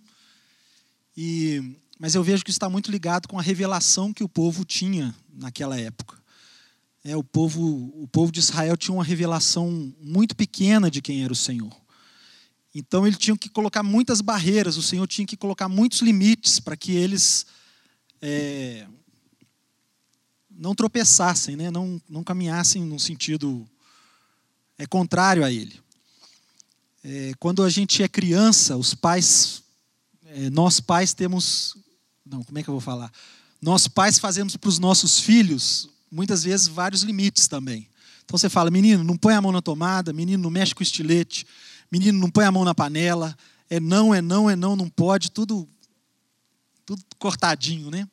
E, 1.17 1.75
mas 1.97 2.13
eu 2.13 2.23
vejo 2.23 2.45
que 2.45 2.51
está 2.51 2.69
muito 2.69 2.91
ligado 2.91 3.27
com 3.27 3.39
a 3.39 3.41
revelação 3.41 4.13
que 4.13 4.23
o 4.23 4.29
povo 4.29 4.63
tinha 4.63 5.15
naquela 5.33 5.79
época. 5.79 6.15
É, 7.03 7.17
o, 7.17 7.23
povo, 7.23 7.91
o 7.95 8.07
povo 8.09 8.31
de 8.31 8.39
Israel 8.39 8.77
tinha 8.77 8.93
uma 8.93 9.03
revelação 9.03 9.91
muito 9.99 10.35
pequena 10.35 10.91
de 10.91 11.01
quem 11.01 11.23
era 11.23 11.33
o 11.33 11.35
Senhor. 11.35 11.75
Então 12.73 13.05
ele 13.05 13.17
tinha 13.17 13.37
que 13.37 13.49
colocar 13.49 13.83
muitas 13.83 14.21
barreiras, 14.21 14.77
o 14.77 14.81
Senhor 14.81 15.05
tinha 15.07 15.27
que 15.27 15.35
colocar 15.35 15.67
muitos 15.67 15.99
limites 15.99 16.59
para 16.59 16.77
que 16.77 16.93
eles 16.93 17.45
é, 18.21 18.87
não 20.49 20.73
tropeçassem, 20.73 21.55
né? 21.55 21.69
não, 21.69 22.01
não 22.07 22.23
caminhassem 22.23 22.83
num 22.83 22.99
sentido 22.99 23.67
é, 24.77 24.85
contrário 24.85 25.43
a 25.43 25.51
Ele. 25.51 25.79
É, 27.03 27.33
quando 27.39 27.63
a 27.63 27.69
gente 27.69 28.03
é 28.03 28.07
criança, 28.07 28.77
os 28.77 28.93
pais, 28.93 29.63
é, 30.27 30.49
nós 30.49 30.79
pais 30.79 31.13
temos, 31.13 31.75
não, 32.25 32.43
como 32.43 32.57
é 32.59 32.63
que 32.63 32.69
eu 32.69 32.73
vou 32.73 32.81
falar? 32.81 33.11
Nós 33.61 33.87
pais 33.87 34.17
fazemos 34.17 34.55
para 34.55 34.69
os 34.69 34.79
nossos 34.79 35.19
filhos 35.19 35.89
muitas 36.11 36.43
vezes 36.43 36.67
vários 36.67 37.03
limites 37.03 37.47
também. 37.47 37.87
Então 38.23 38.37
você 38.37 38.49
fala, 38.49 38.71
menino, 38.71 39.03
não 39.03 39.17
põe 39.17 39.33
a 39.33 39.41
mão 39.41 39.51
na 39.51 39.61
tomada, 39.61 40.13
menino, 40.13 40.43
não 40.43 40.49
mexe 40.49 40.73
com 40.73 40.81
o 40.81 40.83
estilete, 40.83 41.45
menino 41.91 42.19
não 42.19 42.29
põe 42.29 42.45
a 42.45 42.51
mão 42.51 42.63
na 42.63 42.73
panela, 42.73 43.35
é 43.69 43.79
não, 43.79 44.13
é 44.13 44.21
não, 44.21 44.49
é 44.49 44.55
não, 44.55 44.75
não 44.75 44.89
pode, 44.89 45.31
tudo, 45.31 45.67
tudo 46.85 47.03
cortadinho, 47.19 47.89
né? 47.89 48.07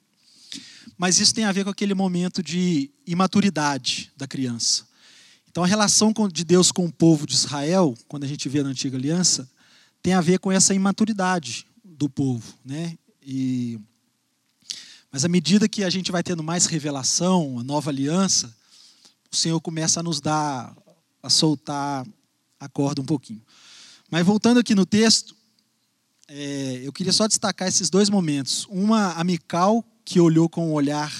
Mas 0.96 1.20
isso 1.20 1.34
tem 1.34 1.44
a 1.44 1.52
ver 1.52 1.64
com 1.64 1.70
aquele 1.70 1.94
momento 1.94 2.42
de 2.42 2.90
imaturidade 3.06 4.12
da 4.16 4.26
criança. 4.26 4.86
Então 5.48 5.62
a 5.62 5.66
relação 5.66 6.12
de 6.32 6.44
Deus 6.44 6.72
com 6.72 6.86
o 6.86 6.92
povo 6.92 7.26
de 7.26 7.34
Israel, 7.34 7.94
quando 8.08 8.24
a 8.24 8.26
gente 8.26 8.48
vê 8.48 8.62
na 8.62 8.70
antiga 8.70 8.96
aliança, 8.96 9.48
tem 10.02 10.12
a 10.12 10.20
ver 10.20 10.38
com 10.38 10.50
essa 10.50 10.74
imaturidade 10.74 11.66
do 11.84 12.08
povo, 12.08 12.54
né? 12.64 12.96
E 13.22 13.78
mas 15.10 15.24
à 15.24 15.28
medida 15.28 15.68
que 15.68 15.84
a 15.84 15.90
gente 15.90 16.12
vai 16.12 16.22
tendo 16.22 16.42
mais 16.42 16.66
revelação, 16.66 17.58
a 17.58 17.64
nova 17.64 17.90
aliança, 17.90 18.54
o 19.32 19.36
Senhor 19.36 19.60
começa 19.60 20.00
a 20.00 20.02
nos 20.02 20.20
dar, 20.20 20.76
a 21.22 21.30
soltar 21.30 22.06
a 22.60 22.68
corda 22.68 23.00
um 23.00 23.06
pouquinho. 23.06 23.42
Mas 24.10 24.24
voltando 24.24 24.58
aqui 24.58 24.74
no 24.74 24.86
texto, 24.86 25.36
é, 26.28 26.80
eu 26.82 26.92
queria 26.92 27.12
só 27.12 27.26
destacar 27.26 27.68
esses 27.68 27.90
dois 27.90 28.08
momentos. 28.08 28.66
Uma, 28.70 29.12
a 29.12 29.22
Mical, 29.22 29.84
que 30.02 30.18
olhou 30.18 30.48
com 30.48 30.70
um 30.70 30.72
olhar 30.72 31.12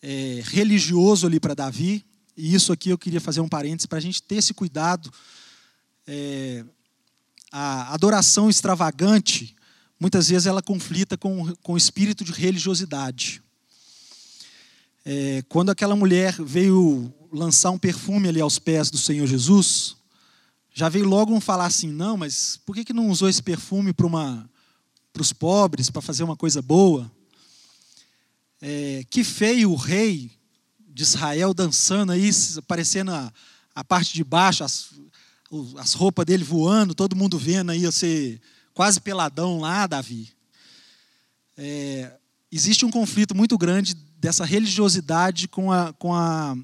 é, 0.00 0.42
religioso 0.44 1.26
ali 1.26 1.40
para 1.40 1.54
Davi. 1.54 2.04
E 2.36 2.54
isso 2.54 2.72
aqui 2.72 2.90
eu 2.90 2.98
queria 2.98 3.20
fazer 3.20 3.40
um 3.40 3.48
parênteses 3.48 3.86
para 3.86 3.98
a 3.98 4.00
gente 4.00 4.22
ter 4.22 4.36
esse 4.36 4.54
cuidado. 4.54 5.12
É, 6.06 6.64
a 7.50 7.92
adoração 7.92 8.48
extravagante, 8.48 9.56
muitas 9.98 10.28
vezes 10.28 10.46
ela 10.46 10.62
conflita 10.62 11.18
com, 11.18 11.52
com 11.56 11.72
o 11.72 11.76
espírito 11.76 12.24
de 12.24 12.30
religiosidade. 12.30 13.42
É, 15.04 15.42
quando 15.48 15.70
aquela 15.70 15.96
mulher 15.96 16.36
veio 16.40 17.12
lançar 17.32 17.72
um 17.72 17.78
perfume 17.78 18.28
ali 18.28 18.40
aos 18.40 18.60
pés 18.60 18.88
do 18.88 18.98
Senhor 18.98 19.26
Jesus, 19.26 19.96
já 20.74 20.88
veio 20.88 21.06
logo 21.06 21.34
um 21.34 21.40
falar 21.40 21.66
assim: 21.66 21.90
não, 21.90 22.16
mas 22.16 22.58
por 22.64 22.74
que, 22.74 22.84
que 22.84 22.92
não 22.92 23.08
usou 23.08 23.28
esse 23.28 23.42
perfume 23.42 23.92
para 23.92 24.08
os 25.20 25.32
pobres, 25.32 25.90
para 25.90 26.00
fazer 26.00 26.22
uma 26.22 26.36
coisa 26.36 26.62
boa? 26.62 27.10
É, 28.60 29.04
que 29.10 29.24
feio 29.24 29.72
o 29.72 29.76
rei 29.76 30.30
de 30.88 31.02
Israel 31.02 31.52
dançando 31.52 32.12
aí, 32.12 32.30
aparecendo 32.56 33.10
a, 33.10 33.32
a 33.74 33.82
parte 33.82 34.14
de 34.14 34.22
baixo, 34.22 34.62
as, 34.62 34.90
as 35.76 35.92
roupas 35.94 36.24
dele 36.24 36.44
voando, 36.44 36.94
todo 36.94 37.16
mundo 37.16 37.38
vendo 37.38 37.70
aí 37.70 37.84
você 37.84 38.40
quase 38.72 39.00
peladão 39.00 39.58
lá, 39.58 39.86
Davi. 39.86 40.30
É, 41.56 42.16
existe 42.50 42.84
um 42.84 42.90
conflito 42.90 43.34
muito 43.34 43.58
grande 43.58 43.94
dessa 43.94 44.44
religiosidade 44.44 45.48
com 45.48 45.72
a, 45.72 45.92
com 45.94 46.14
a, 46.14 46.56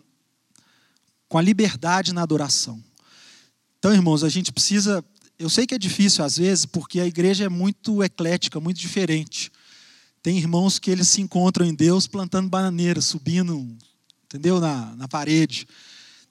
com 1.29 1.39
a 1.39 1.43
liberdade 1.43 2.15
na 2.15 2.23
adoração. 2.23 2.83
Então, 3.79 3.93
irmãos, 3.93 4.25
a 4.25 4.29
gente 4.29 4.51
precisa. 4.51 5.05
Eu 5.39 5.49
sei 5.49 5.67
que 5.67 5.75
é 5.75 5.79
difícil 5.79 6.25
às 6.25 6.37
vezes, 6.37 6.67
porque 6.67 6.99
a 6.99 7.07
igreja 7.07 7.45
é 7.45 7.49
muito 7.49 8.03
eclética, 8.03 8.59
muito 8.59 8.81
diferente. 8.81 9.53
Tem 10.21 10.37
irmãos 10.37 10.81
que 10.81 10.91
eles 10.91 11.09
se 11.09 11.21
encontram 11.21 11.65
em 11.65 11.75
Deus 11.75 12.09
plantando 12.09 12.49
bananeira, 12.49 13.01
subindo, 13.01 13.77
entendeu, 14.25 14.61
na, 14.61 14.97
na 14.97 15.07
parede. 15.07 15.67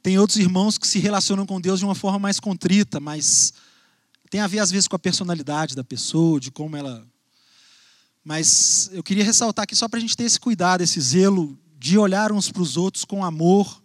Tem 0.04 0.20
outros 0.20 0.38
irmãos 0.38 0.78
que 0.78 0.86
se 0.86 1.00
relacionam 1.00 1.46
com 1.46 1.60
Deus 1.60 1.80
de 1.80 1.86
uma 1.86 1.96
forma 1.96 2.20
mais 2.20 2.38
contrita, 2.38 3.00
mas 3.00 3.54
tem 4.30 4.42
a 4.42 4.48
ver 4.48 4.60
às 4.60 4.70
vezes 4.70 4.88
com 4.88 4.98
a 4.98 5.00
personalidade 5.00 5.74
da 5.74 5.86
pessoa, 5.86 6.40
de 6.40 6.52
como 6.52 6.76
ela. 6.76 7.08
Mas 8.26 8.90
eu 8.92 9.02
queria 9.02 9.24
ressaltar 9.24 9.64
aqui 9.64 9.76
só 9.76 9.88
para 9.88 10.00
a 10.00 10.02
gente 10.02 10.18
ter 10.18 10.26
esse 10.26 10.40
cuidado, 10.40 10.82
esse 10.82 11.00
zelo 11.00 11.58
de 11.80 11.98
olhar 11.98 12.34
uns 12.34 12.52
para 12.52 12.62
os 12.62 12.76
outros 12.76 13.06
com 13.06 13.24
amor 13.24 13.82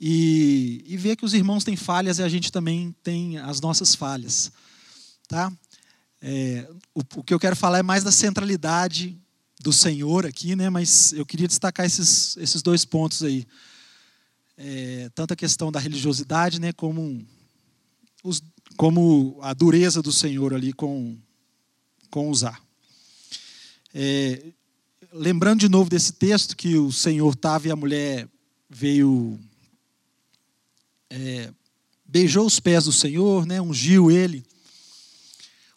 e, 0.00 0.82
e 0.86 0.96
ver 0.96 1.14
que 1.14 1.24
os 1.26 1.34
irmãos 1.34 1.62
têm 1.62 1.76
falhas 1.76 2.18
e 2.18 2.22
a 2.22 2.28
gente 2.28 2.50
também 2.50 2.94
tem 3.02 3.36
as 3.36 3.60
nossas 3.60 3.94
falhas. 3.94 4.50
Tá? 5.28 5.52
É, 6.22 6.66
o, 6.94 7.00
o, 7.00 7.22
que 7.22 7.34
eu 7.34 7.38
quero 7.38 7.54
falar 7.54 7.80
é 7.80 7.82
mais 7.82 8.02
da 8.02 8.10
centralidade 8.10 9.14
do 9.60 9.72
Senhor 9.72 10.24
aqui, 10.24 10.56
né? 10.56 10.70
mas 10.70 11.12
eu 11.12 11.26
queria 11.26 11.46
destacar 11.46 11.84
esses, 11.84 12.34
esses 12.38 12.62
dois 12.62 12.86
pontos 12.86 13.22
aí. 13.22 13.46
É, 14.56 15.10
tanto 15.14 15.32
a 15.32 15.36
questão 15.36 15.70
da 15.70 15.80
religiosidade, 15.80 16.60
né, 16.60 16.70
como, 16.70 17.26
os, 18.22 18.42
como 18.76 19.38
a 19.40 19.54
dureza 19.54 20.02
do 20.02 20.12
Senhor 20.12 20.52
ali 20.52 20.72
com, 20.72 21.16
com 22.10 22.28
usar. 22.28 22.60
É, 23.94 24.52
lembrando 25.12 25.60
de 25.60 25.68
novo 25.68 25.88
desse 25.88 26.12
texto 26.12 26.56
que 26.56 26.76
o 26.76 26.92
Senhor 26.92 27.32
estava 27.32 27.68
e 27.68 27.70
a 27.70 27.76
mulher 27.76 28.28
veio 28.68 29.40
é, 31.10 31.52
beijou 32.04 32.46
os 32.46 32.60
pés 32.60 32.84
do 32.84 32.92
Senhor, 32.92 33.44
né, 33.44 33.60
ungiu 33.60 34.10
ele. 34.10 34.44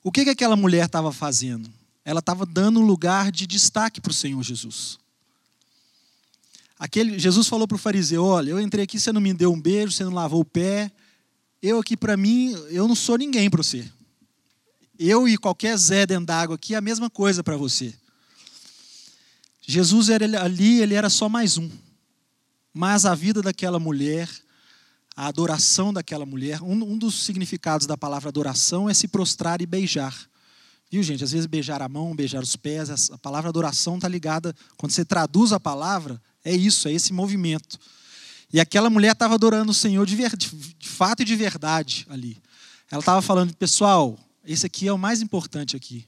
O 0.03 0.11
que, 0.11 0.23
que 0.23 0.29
aquela 0.29 0.55
mulher 0.55 0.85
estava 0.85 1.11
fazendo? 1.11 1.69
Ela 2.05 2.19
estava 2.19 2.45
dando 2.45 2.81
lugar 2.81 3.31
de 3.31 3.47
destaque 3.47 3.99
para 3.99 4.11
o 4.11 4.13
Senhor 4.13 4.41
Jesus. 4.43 4.99
Aquele, 6.77 7.17
Jesus 7.17 7.47
falou 7.47 7.67
para 7.67 7.75
o 7.75 7.79
fariseu: 7.79 8.25
Olha, 8.25 8.51
eu 8.51 8.59
entrei 8.59 8.83
aqui, 8.83 8.99
você 8.99 9.11
não 9.11 9.21
me 9.21 9.33
deu 9.33 9.53
um 9.53 9.59
beijo, 9.59 9.93
você 9.93 10.03
não 10.03 10.13
lavou 10.13 10.41
o 10.41 10.45
pé. 10.45 10.91
Eu 11.61 11.79
aqui, 11.79 11.95
para 11.95 12.17
mim, 12.17 12.51
eu 12.69 12.87
não 12.89 12.95
sou 12.95 13.17
ninguém 13.17 13.49
para 13.49 13.63
você. 13.63 13.89
Eu 14.99 15.27
e 15.27 15.37
qualquer 15.37 15.77
Zé 15.77 16.05
dentro 16.05 16.25
d'água 16.25 16.55
aqui 16.55 16.73
é 16.73 16.77
a 16.77 16.81
mesma 16.81 17.09
coisa 17.09 17.41
para 17.41 17.55
você. 17.55 17.93
Jesus 19.61 20.09
era 20.09 20.43
ali, 20.43 20.81
ele 20.81 20.93
era 20.93 21.09
só 21.09 21.29
mais 21.29 21.57
um. 21.57 21.69
Mas 22.73 23.05
a 23.05 23.15
vida 23.15 23.41
daquela 23.41 23.79
mulher 23.79 24.29
a 25.15 25.27
adoração 25.27 25.93
daquela 25.93 26.25
mulher. 26.25 26.61
Um, 26.61 26.73
um, 26.83 26.97
dos 26.97 27.23
significados 27.23 27.85
da 27.85 27.97
palavra 27.97 28.29
adoração 28.29 28.89
é 28.89 28.93
se 28.93 29.07
prostrar 29.07 29.61
e 29.61 29.65
beijar. 29.65 30.27
Viu, 30.89 31.01
gente? 31.03 31.23
Às 31.23 31.31
vezes 31.31 31.45
beijar 31.45 31.81
a 31.81 31.89
mão, 31.89 32.15
beijar 32.15 32.41
os 32.41 32.55
pés. 32.55 33.11
A 33.11 33.17
palavra 33.17 33.49
adoração 33.49 33.95
está 33.95 34.07
ligada, 34.07 34.55
quando 34.77 34.91
você 34.91 35.05
traduz 35.05 35.51
a 35.51 35.59
palavra, 35.59 36.21
é 36.43 36.53
isso, 36.53 36.87
é 36.87 36.91
esse 36.91 37.13
movimento. 37.13 37.79
E 38.51 38.59
aquela 38.59 38.89
mulher 38.89 39.13
estava 39.13 39.33
adorando 39.33 39.71
o 39.71 39.73
Senhor 39.73 40.05
de, 40.05 40.15
ver, 40.15 40.35
de, 40.35 40.49
de 40.49 40.87
fato 40.87 41.21
e 41.21 41.25
de 41.25 41.35
verdade 41.35 42.05
ali. 42.09 42.37
Ela 42.91 42.99
estava 42.99 43.21
falando, 43.21 43.55
pessoal, 43.55 44.19
esse 44.45 44.65
aqui 44.65 44.87
é 44.87 44.93
o 44.93 44.97
mais 44.97 45.21
importante 45.21 45.75
aqui. 45.75 46.07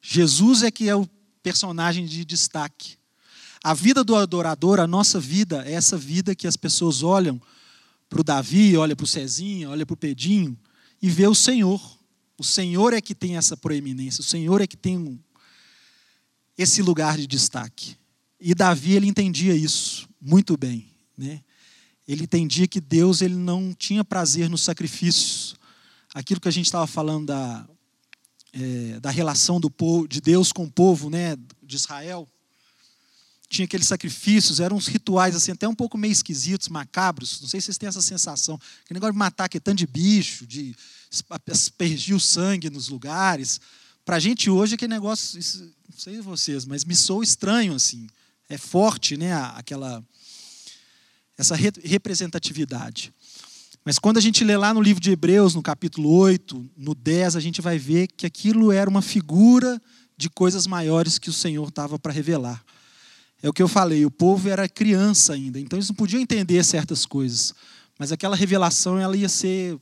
Jesus 0.00 0.62
é 0.62 0.70
que 0.70 0.88
é 0.88 0.96
o 0.96 1.06
personagem 1.42 2.06
de 2.06 2.24
destaque. 2.24 2.96
A 3.62 3.74
vida 3.74 4.02
do 4.02 4.16
adorador, 4.16 4.80
a 4.80 4.86
nossa 4.86 5.20
vida, 5.20 5.62
é 5.66 5.72
essa 5.72 5.96
vida 5.96 6.34
que 6.34 6.46
as 6.46 6.56
pessoas 6.56 7.02
olham 7.02 7.40
para 8.12 8.20
o 8.20 8.24
Davi, 8.24 8.76
olha 8.76 8.94
para 8.94 9.04
o 9.04 9.06
Cezinho, 9.06 9.70
olha 9.70 9.86
para 9.86 9.94
o 9.94 9.96
Pedinho 9.96 10.58
e 11.00 11.08
vê 11.08 11.26
o 11.26 11.34
Senhor. 11.34 11.80
O 12.36 12.44
Senhor 12.44 12.92
é 12.92 13.00
que 13.00 13.14
tem 13.14 13.38
essa 13.38 13.56
proeminência, 13.56 14.20
o 14.20 14.24
Senhor 14.24 14.60
é 14.60 14.66
que 14.66 14.76
tem 14.76 15.18
esse 16.58 16.82
lugar 16.82 17.16
de 17.16 17.26
destaque. 17.26 17.96
E 18.38 18.54
Davi 18.54 18.92
ele 18.92 19.06
entendia 19.06 19.54
isso 19.54 20.06
muito 20.20 20.58
bem, 20.58 20.90
né? 21.16 21.40
Ele 22.06 22.24
entendia 22.24 22.68
que 22.68 22.82
Deus 22.82 23.22
ele 23.22 23.36
não 23.36 23.72
tinha 23.72 24.04
prazer 24.04 24.50
nos 24.50 24.60
sacrifícios. 24.60 25.54
Aquilo 26.12 26.40
que 26.40 26.48
a 26.48 26.52
gente 26.52 26.66
estava 26.66 26.86
falando 26.86 27.28
da, 27.28 27.66
é, 28.52 29.00
da 29.00 29.08
relação 29.08 29.58
do 29.58 29.70
povo, 29.70 30.06
de 30.06 30.20
Deus 30.20 30.52
com 30.52 30.64
o 30.64 30.70
povo, 30.70 31.08
né, 31.08 31.34
de 31.62 31.76
Israel 31.76 32.28
tinha 33.52 33.66
aqueles 33.66 33.86
sacrifícios, 33.86 34.60
eram 34.60 34.76
uns 34.76 34.86
rituais 34.86 35.36
assim, 35.36 35.52
até 35.52 35.68
um 35.68 35.74
pouco 35.74 35.98
meio 35.98 36.10
esquisitos, 36.10 36.68
macabros. 36.68 37.40
Não 37.40 37.48
sei 37.48 37.60
se 37.60 37.66
vocês 37.66 37.78
têm 37.78 37.88
essa 37.88 38.00
sensação. 38.00 38.54
Aquele 38.82 38.96
negócio 38.96 39.12
de 39.12 39.18
matar 39.18 39.44
aquele 39.44 39.60
tanto 39.60 39.78
de 39.78 39.86
bicho, 39.86 40.46
de 40.46 40.74
aspergir 41.46 42.16
o 42.16 42.20
sangue 42.20 42.70
nos 42.70 42.88
lugares. 42.88 43.60
Para 44.04 44.16
a 44.16 44.20
gente 44.20 44.48
hoje, 44.48 44.74
aquele 44.74 44.94
negócio, 44.94 45.38
isso, 45.38 45.62
não 45.88 45.98
sei 45.98 46.20
vocês, 46.22 46.64
mas 46.64 46.84
me 46.84 46.96
sou 46.96 47.22
estranho 47.22 47.74
assim. 47.74 48.06
É 48.48 48.56
forte, 48.56 49.16
né? 49.16 49.34
Aquela 49.34 50.02
essa 51.36 51.54
representatividade. 51.56 53.12
Mas 53.84 53.98
quando 53.98 54.16
a 54.16 54.20
gente 54.20 54.44
lê 54.44 54.56
lá 54.56 54.72
no 54.72 54.80
livro 54.80 55.02
de 55.02 55.10
Hebreus, 55.10 55.54
no 55.54 55.62
capítulo 55.62 56.08
8, 56.08 56.70
no 56.76 56.94
10, 56.94 57.36
a 57.36 57.40
gente 57.40 57.60
vai 57.60 57.78
ver 57.78 58.06
que 58.06 58.24
aquilo 58.24 58.70
era 58.70 58.88
uma 58.88 59.02
figura 59.02 59.80
de 60.16 60.30
coisas 60.30 60.66
maiores 60.66 61.18
que 61.18 61.28
o 61.28 61.32
Senhor 61.32 61.68
estava 61.68 61.98
para 61.98 62.12
revelar. 62.12 62.64
É 63.42 63.48
o 63.48 63.52
que 63.52 63.62
eu 63.62 63.66
falei, 63.66 64.06
o 64.06 64.10
povo 64.10 64.48
era 64.48 64.68
criança 64.68 65.32
ainda, 65.32 65.58
então 65.58 65.76
eles 65.76 65.88
não 65.88 65.96
podiam 65.96 66.22
entender 66.22 66.62
certas 66.64 67.04
coisas. 67.04 67.52
Mas 67.98 68.12
aquela 68.12 68.36
revelação 68.36 68.98
ela 68.98 69.16
ia 69.16 69.28
ser 69.28 69.78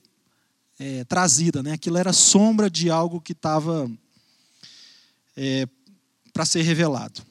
é, 0.79 1.05
trazida, 1.05 1.63
né? 1.63 1.73
aquilo 1.73 1.99
era 1.99 2.13
sombra 2.13 2.71
de 2.71 2.89
algo 2.89 3.21
que 3.21 3.33
estava 3.33 3.91
é, 5.37 5.69
para 6.33 6.47
ser 6.47 6.63
revelado. 6.63 7.23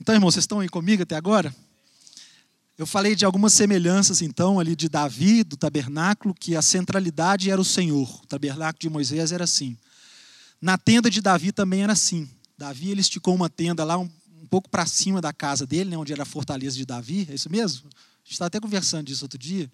Então, 0.00 0.14
irmãos, 0.14 0.34
vocês 0.34 0.42
estão 0.42 0.58
aí 0.58 0.68
comigo 0.68 1.04
até 1.04 1.14
agora? 1.14 1.54
Eu 2.76 2.86
falei 2.86 3.14
de 3.14 3.24
algumas 3.24 3.52
semelhanças, 3.52 4.20
então, 4.20 4.58
ali 4.58 4.74
de 4.74 4.88
Davi, 4.88 5.44
do 5.44 5.56
tabernáculo, 5.56 6.34
que 6.34 6.56
a 6.56 6.62
centralidade 6.62 7.48
era 7.48 7.60
o 7.60 7.64
Senhor. 7.64 8.22
O 8.22 8.26
tabernáculo 8.26 8.80
de 8.80 8.88
Moisés 8.88 9.30
era 9.30 9.44
assim. 9.44 9.78
Na 10.60 10.76
tenda 10.76 11.08
de 11.08 11.20
Davi 11.20 11.52
também 11.52 11.84
era 11.84 11.92
assim. 11.92 12.28
Davi 12.58 12.90
ele 12.90 13.00
esticou 13.00 13.34
uma 13.34 13.48
tenda 13.48 13.84
lá, 13.84 13.96
um 13.96 14.10
pouco 14.54 14.70
para 14.70 14.86
cima 14.86 15.20
da 15.20 15.32
casa 15.32 15.66
dele, 15.66 15.90
né, 15.90 15.98
onde 15.98 16.12
era 16.12 16.22
a 16.22 16.24
fortaleza 16.24 16.76
de 16.76 16.86
Davi, 16.86 17.26
é 17.28 17.34
isso 17.34 17.50
mesmo? 17.50 17.88
A 17.88 18.22
gente 18.22 18.34
estava 18.34 18.46
até 18.46 18.60
conversando 18.60 19.04
disso 19.04 19.24
outro 19.24 19.36
dia. 19.36 19.68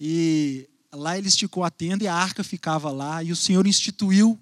E 0.00 0.68
lá 0.92 1.16
ele 1.16 1.28
esticou 1.28 1.62
a 1.62 1.70
tenda 1.70 2.02
e 2.02 2.08
a 2.08 2.14
arca 2.16 2.42
ficava 2.42 2.90
lá, 2.90 3.22
e 3.22 3.30
o 3.30 3.36
Senhor 3.36 3.64
instituiu, 3.64 4.36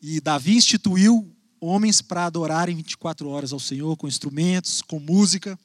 e 0.00 0.20
Davi 0.20 0.54
instituiu 0.54 1.28
homens 1.60 2.00
para 2.00 2.26
adorarem 2.26 2.76
24 2.76 3.28
horas 3.28 3.52
ao 3.52 3.58
Senhor, 3.58 3.96
com 3.96 4.06
instrumentos, 4.06 4.80
com 4.80 5.00
música. 5.00 5.58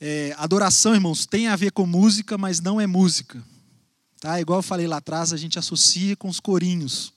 É, 0.00 0.36
adoração, 0.38 0.94
irmãos, 0.94 1.26
tem 1.26 1.48
a 1.48 1.56
ver 1.56 1.72
com 1.72 1.84
música, 1.84 2.38
mas 2.38 2.60
não 2.60 2.80
é 2.80 2.86
música. 2.86 3.42
Tá? 4.20 4.40
Igual 4.40 4.60
eu 4.60 4.62
falei 4.62 4.86
lá 4.86 4.98
atrás, 4.98 5.32
a 5.32 5.36
gente 5.36 5.58
associa 5.58 6.14
com 6.14 6.28
os 6.28 6.38
corinhos. 6.38 7.12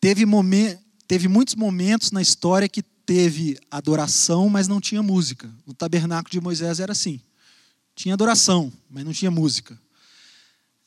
Teve 0.00 0.26
momento, 0.26 0.83
teve 1.06 1.28
muitos 1.28 1.54
momentos 1.54 2.10
na 2.10 2.22
história 2.22 2.68
que 2.68 2.82
teve 2.82 3.58
adoração, 3.70 4.48
mas 4.48 4.68
não 4.68 4.80
tinha 4.80 5.02
música. 5.02 5.50
O 5.66 5.74
tabernáculo 5.74 6.30
de 6.30 6.40
Moisés 6.40 6.80
era 6.80 6.92
assim: 6.92 7.20
tinha 7.94 8.14
adoração, 8.14 8.72
mas 8.90 9.04
não 9.04 9.12
tinha 9.12 9.30
música. 9.30 9.78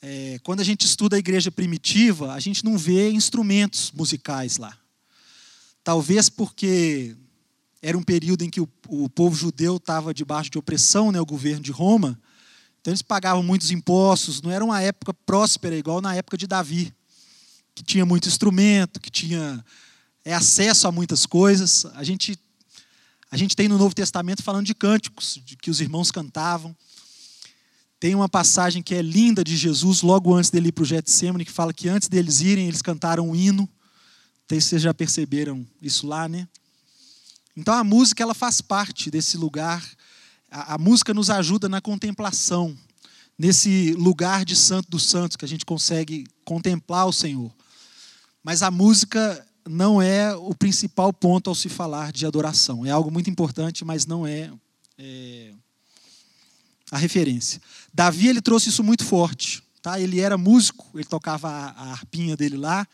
É, 0.01 0.39
quando 0.43 0.59
a 0.59 0.63
gente 0.63 0.85
estuda 0.85 1.15
a 1.15 1.19
igreja 1.19 1.51
primitiva, 1.51 2.33
a 2.33 2.39
gente 2.39 2.63
não 2.63 2.77
vê 2.77 3.09
instrumentos 3.11 3.91
musicais 3.91 4.57
lá. 4.57 4.77
Talvez 5.83 6.29
porque 6.29 7.15
era 7.81 7.97
um 7.97 8.03
período 8.03 8.43
em 8.43 8.49
que 8.49 8.61
o, 8.61 8.69
o 8.87 9.09
povo 9.09 9.35
judeu 9.35 9.77
estava 9.77 10.13
debaixo 10.13 10.49
de 10.49 10.57
opressão, 10.57 11.11
né, 11.11 11.19
o 11.19 11.25
governo 11.25 11.61
de 11.61 11.71
Roma. 11.71 12.19
Então 12.81 12.91
eles 12.91 13.01
pagavam 13.01 13.41
muitos 13.41 13.71
impostos, 13.71 14.41
não 14.41 14.51
era 14.51 14.63
uma 14.63 14.81
época 14.81 15.13
próspera 15.13 15.75
igual 15.75 16.01
na 16.01 16.15
época 16.15 16.37
de 16.37 16.47
Davi, 16.47 16.93
que 17.73 17.83
tinha 17.83 18.05
muito 18.05 18.27
instrumento, 18.27 18.99
que 18.99 19.09
tinha 19.09 19.63
é, 20.27 20.33
acesso 20.33 20.89
a 20.89 20.91
muitas 20.91 21.25
coisas. 21.25 21.85
A 21.95 22.03
gente, 22.03 22.37
a 23.31 23.37
gente 23.37 23.55
tem 23.55 23.69
no 23.69 23.77
Novo 23.77 23.95
Testamento 23.95 24.43
falando 24.43 24.65
de 24.65 24.75
cânticos, 24.75 25.39
de 25.45 25.55
que 25.55 25.71
os 25.71 25.79
irmãos 25.79 26.11
cantavam. 26.11 26.75
Tem 27.97 28.13
uma 28.13 28.27
passagem 28.27 28.83
que 28.83 28.93
é 28.93 29.01
linda 29.01 29.41
de 29.41 29.55
Jesus, 29.55 30.01
logo 30.01 30.35
antes 30.35 30.49
dele 30.49 30.67
ir 30.67 30.73
para 30.73 30.81
o 30.81 30.85
Getsemane, 30.85 31.45
que 31.45 31.51
fala 31.51 31.73
que 31.73 31.87
antes 31.87 32.09
deles 32.09 32.41
irem, 32.41 32.67
eles 32.67 32.81
cantaram 32.81 33.29
um 33.29 33.35
hino. 33.35 33.69
Não 34.51 34.59
vocês 34.59 34.81
já 34.81 34.93
perceberam 34.93 35.65
isso 35.81 36.05
lá, 36.05 36.27
né? 36.27 36.45
Então 37.55 37.73
a 37.73 37.83
música 37.83 38.21
ela 38.21 38.33
faz 38.33 38.59
parte 38.59 39.09
desse 39.09 39.37
lugar. 39.37 39.81
A, 40.51 40.73
a 40.73 40.77
música 40.77 41.13
nos 41.13 41.29
ajuda 41.29 41.69
na 41.69 41.79
contemplação, 41.79 42.77
nesse 43.39 43.93
lugar 43.93 44.43
de 44.43 44.57
santo 44.57 44.89
dos 44.89 45.03
santos 45.03 45.37
que 45.37 45.45
a 45.45 45.47
gente 45.47 45.65
consegue 45.65 46.27
contemplar 46.43 47.07
o 47.07 47.13
Senhor. 47.13 47.49
Mas 48.43 48.61
a 48.61 48.69
música 48.69 49.46
não 49.69 50.01
é 50.01 50.35
o 50.35 50.53
principal 50.53 51.11
ponto 51.13 51.49
ao 51.49 51.55
se 51.55 51.69
falar 51.69 52.11
de 52.11 52.25
adoração. 52.25 52.85
É 52.85 52.89
algo 52.89 53.11
muito 53.11 53.29
importante, 53.29 53.83
mas 53.83 54.05
não 54.05 54.25
é, 54.25 54.51
é 54.97 55.51
a 56.91 56.97
referência. 56.97 57.61
Davi 57.93 58.27
ele 58.27 58.41
trouxe 58.41 58.69
isso 58.69 58.83
muito 58.83 59.05
forte. 59.05 59.63
Tá? 59.81 59.99
Ele 59.99 60.19
era 60.19 60.37
músico, 60.37 60.85
ele 60.95 61.05
tocava 61.05 61.49
a, 61.49 61.69
a 61.71 61.91
harpinha 61.91 62.35
dele 62.35 62.57
lá. 62.57 62.87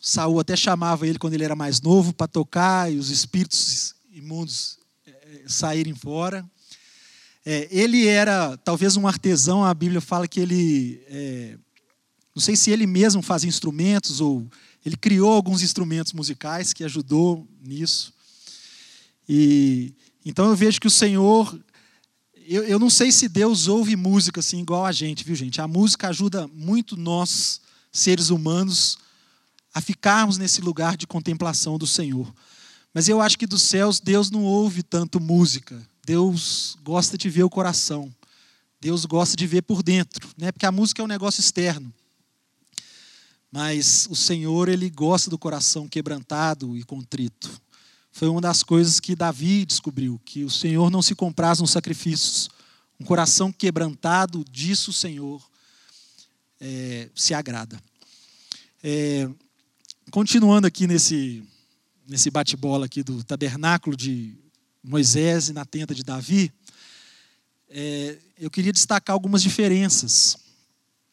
Saul 0.00 0.38
até 0.38 0.54
chamava 0.54 1.06
ele 1.06 1.18
quando 1.18 1.34
ele 1.34 1.44
era 1.44 1.56
mais 1.56 1.80
novo 1.80 2.12
para 2.12 2.26
tocar 2.26 2.92
e 2.92 2.98
os 2.98 3.08
espíritos 3.08 3.94
imundos 4.12 4.78
é, 5.06 5.44
saírem 5.46 5.94
fora. 5.94 6.44
É, 7.46 7.68
ele 7.70 8.06
era 8.06 8.56
talvez 8.58 8.96
um 8.96 9.06
artesão, 9.06 9.64
a 9.64 9.72
Bíblia 9.72 10.00
fala 10.00 10.28
que 10.28 10.40
ele, 10.40 11.02
é, 11.08 11.58
não 12.34 12.42
sei 12.42 12.56
se 12.56 12.70
ele 12.70 12.86
mesmo 12.86 13.22
fazia 13.22 13.48
instrumentos 13.48 14.20
ou 14.20 14.46
ele 14.84 14.96
criou 14.96 15.32
alguns 15.32 15.62
instrumentos 15.62 16.12
musicais 16.12 16.72
que 16.72 16.84
ajudou 16.84 17.46
nisso. 17.62 18.12
E 19.28 19.94
então 20.24 20.48
eu 20.48 20.56
vejo 20.56 20.80
que 20.80 20.86
o 20.86 20.90
Senhor 20.90 21.58
eu, 22.46 22.62
eu 22.64 22.78
não 22.78 22.90
sei 22.90 23.10
se 23.10 23.28
Deus 23.28 23.68
ouve 23.68 23.96
música 23.96 24.40
assim 24.40 24.60
igual 24.60 24.84
a 24.84 24.92
gente, 24.92 25.24
viu, 25.24 25.34
gente? 25.34 25.60
A 25.60 25.68
música 25.68 26.08
ajuda 26.08 26.46
muito 26.48 26.96
nós, 26.96 27.60
seres 27.90 28.28
humanos, 28.28 28.98
a 29.72 29.80
ficarmos 29.80 30.36
nesse 30.36 30.60
lugar 30.60 30.96
de 30.96 31.06
contemplação 31.06 31.78
do 31.78 31.86
Senhor. 31.86 32.32
Mas 32.92 33.08
eu 33.08 33.20
acho 33.20 33.38
que 33.38 33.46
dos 33.46 33.62
céus 33.62 33.98
Deus 33.98 34.30
não 34.30 34.44
ouve 34.44 34.82
tanto 34.82 35.18
música. 35.18 35.80
Deus 36.06 36.76
gosta 36.84 37.16
de 37.16 37.30
ver 37.30 37.42
o 37.42 37.50
coração. 37.50 38.14
Deus 38.80 39.06
gosta 39.06 39.34
de 39.34 39.46
ver 39.46 39.62
por 39.62 39.82
dentro, 39.82 40.28
né? 40.36 40.52
Porque 40.52 40.66
a 40.66 40.72
música 40.72 41.00
é 41.00 41.04
um 41.04 41.08
negócio 41.08 41.40
externo. 41.40 41.92
Mas 43.54 44.08
o 44.10 44.16
Senhor, 44.16 44.68
ele 44.68 44.90
gosta 44.90 45.30
do 45.30 45.38
coração 45.38 45.86
quebrantado 45.86 46.76
e 46.76 46.82
contrito 46.82 47.62
foi 48.10 48.28
uma 48.28 48.40
das 48.40 48.62
coisas 48.62 49.00
que 49.00 49.16
Davi 49.16 49.64
descobriu, 49.64 50.20
que 50.24 50.44
o 50.44 50.50
Senhor 50.50 50.88
não 50.88 51.02
se 51.02 51.16
compraz 51.16 51.58
nos 51.58 51.72
sacrifícios. 51.72 52.48
Um 52.98 53.04
coração 53.04 53.52
quebrantado, 53.52 54.44
disso 54.48 54.92
o 54.92 54.94
Senhor 54.94 55.42
é, 56.60 57.08
se 57.12 57.34
agrada. 57.34 57.76
É, 58.82 59.28
continuando 60.12 60.66
aqui 60.68 60.86
nesse, 60.86 61.42
nesse 62.06 62.30
bate-bola 62.30 62.86
aqui 62.86 63.02
do 63.02 63.24
tabernáculo 63.24 63.96
de 63.96 64.36
Moisés 64.80 65.48
e 65.48 65.52
na 65.52 65.64
tenda 65.64 65.92
de 65.92 66.04
Davi, 66.04 66.52
é, 67.68 68.18
eu 68.38 68.48
queria 68.48 68.72
destacar 68.72 69.12
algumas 69.14 69.42
diferenças. 69.42 70.36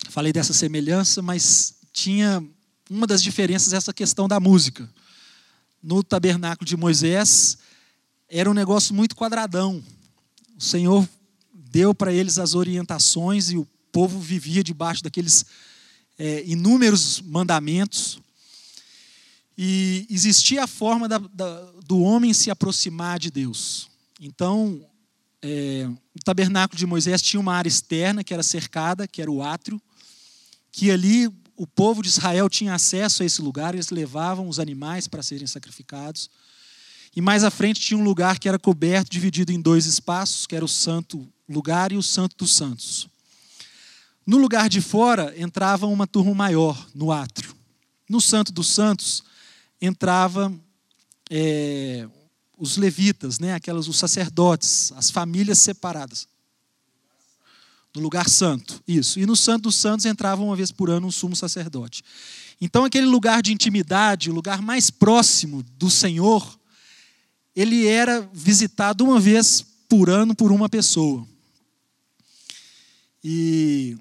Falei 0.10 0.32
dessa 0.32 0.54
semelhança, 0.54 1.22
mas 1.24 1.81
tinha 1.94 2.44
uma 2.90 3.08
das 3.08 3.22
diferenças 3.24 3.74
essa 3.74 3.94
questão 3.94 4.28
da 4.28 4.40
música 4.40 4.90
no 5.82 6.04
tabernáculo 6.04 6.68
de 6.68 6.78
Moisés 6.78 7.58
era 8.30 8.50
um 8.50 8.54
negócio 8.54 8.94
muito 8.94 9.16
quadradão. 9.16 9.84
O 10.58 10.62
Senhor 10.62 11.08
deu 11.54 11.94
para 11.94 12.14
eles 12.14 12.38
as 12.38 12.54
orientações 12.54 13.50
e 13.50 13.58
o 13.58 13.68
povo 13.92 14.20
vivia 14.20 14.64
debaixo 14.64 15.04
daqueles 15.04 15.46
é, 16.18 16.44
inúmeros 16.46 17.22
mandamentos. 17.22 18.20
E 19.58 20.06
existia 20.10 20.64
a 20.64 20.68
forma 20.68 21.10
da, 21.10 21.18
da, 21.18 21.72
do 21.86 22.00
homem 22.00 22.34
se 22.34 22.50
aproximar 22.50 23.20
de 23.20 23.30
Deus. 23.30 23.90
Então, 24.20 24.86
é, 25.42 25.90
o 26.16 26.20
tabernáculo 26.24 26.78
de 26.78 26.86
Moisés 26.86 27.22
tinha 27.22 27.40
uma 27.40 27.56
área 27.56 27.68
externa 27.68 28.24
que 28.24 28.34
era 28.34 28.44
cercada, 28.44 29.08
que 29.08 29.22
era 29.22 29.32
o 29.32 29.44
átrio, 29.44 29.82
que 30.72 30.90
ali 30.90 31.28
o 31.62 31.68
povo 31.68 32.02
de 32.02 32.10
Israel 32.10 32.50
tinha 32.50 32.74
acesso 32.74 33.22
a 33.22 33.26
esse 33.28 33.40
lugar, 33.40 33.76
eles 33.76 33.92
levavam 33.92 34.50
os 34.50 34.58
animais 34.58 35.08
para 35.08 35.22
serem 35.22 35.46
sacrificados. 35.46 36.28
E 37.16 37.22
mais 37.22 37.44
à 37.44 37.52
frente 37.52 37.80
tinha 37.80 38.00
um 38.00 38.04
lugar 38.04 38.40
que 38.40 38.50
era 38.50 38.58
coberto, 38.58 39.12
dividido 39.12 39.52
em 39.52 39.62
dois 39.62 39.86
espaços, 39.86 40.48
que 40.48 40.56
era 40.56 40.66
o 40.66 40.68
santo 40.68 41.32
lugar 41.48 41.92
e 41.92 41.98
o 41.98 42.02
santo 42.02 42.36
dos 42.36 42.56
santos. 42.56 43.08
No 44.26 44.38
lugar 44.38 44.70
de 44.70 44.82
fora 44.82 45.40
entrava 45.40 45.86
uma 45.86 46.08
turma 46.08 46.34
maior, 46.34 46.90
no 46.96 47.12
átrio. 47.12 47.56
No 48.10 48.20
santo 48.20 48.52
dos 48.52 48.68
santos 48.68 49.24
entrava 49.80 50.52
é, 51.30 52.10
os 52.58 52.76
levitas, 52.76 53.38
né, 53.38 53.54
aquelas, 53.54 53.88
os 53.88 54.00
sacerdotes, 54.00 54.92
as 54.94 55.12
famílias 55.12 55.60
separadas. 55.60 56.28
No 57.94 58.02
lugar 58.02 58.30
santo, 58.30 58.82
isso. 58.88 59.20
E 59.20 59.26
no 59.26 59.36
Santo 59.36 59.64
dos 59.64 59.76
Santos 59.76 60.06
entrava 60.06 60.42
uma 60.42 60.56
vez 60.56 60.72
por 60.72 60.90
ano 60.90 61.08
um 61.08 61.12
sumo 61.12 61.36
sacerdote. 61.36 62.04
Então, 62.60 62.86
aquele 62.86 63.06
lugar 63.06 63.42
de 63.42 63.52
intimidade, 63.52 64.30
o 64.30 64.34
lugar 64.34 64.62
mais 64.62 64.90
próximo 64.90 65.64
do 65.78 65.90
Senhor, 65.90 66.58
ele 67.56 67.88
era 67.88 68.22
visitado 68.34 69.04
uma 69.04 69.20
vez 69.20 69.66
por 69.90 70.10
ano 70.10 70.34
por 70.34 70.52
uma 70.52 70.70
pessoa. 70.70 71.28
E 73.24 73.98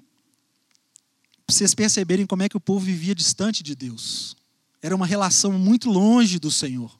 vocês 1.47 1.75
perceberem 1.75 2.25
como 2.25 2.43
é 2.43 2.49
que 2.49 2.55
o 2.55 2.61
povo 2.61 2.85
vivia 2.85 3.13
distante 3.13 3.61
de 3.61 3.75
Deus. 3.75 4.37
Era 4.81 4.95
uma 4.95 5.05
relação 5.05 5.51
muito 5.51 5.89
longe 5.89 6.39
do 6.39 6.49
Senhor. 6.49 6.97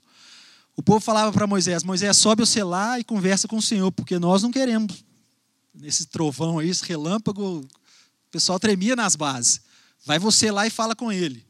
O 0.76 0.84
povo 0.84 1.00
falava 1.00 1.32
para 1.32 1.48
Moisés: 1.48 1.84
Moisés, 1.84 2.18
sobe 2.18 2.46
você 2.46 2.64
lá 2.64 3.00
e 3.00 3.04
conversa 3.04 3.48
com 3.48 3.58
o 3.58 3.62
Senhor, 3.62 3.92
porque 3.92 4.20
nós 4.20 4.44
não 4.44 4.52
queremos 4.52 5.04
nesse 5.74 6.06
trovão 6.06 6.60
aí, 6.60 6.70
esse 6.70 6.84
relâmpago, 6.86 7.60
o 7.60 7.68
pessoal 8.32 8.60
tremia 8.60 8.96
nas 8.96 9.16
bases. 9.16 9.62
Vai 10.06 10.20
você 10.20 10.52
lá 10.52 10.66
e 10.66 10.70
fala 10.70 10.96
com 10.96 11.12
ele. 11.12 11.46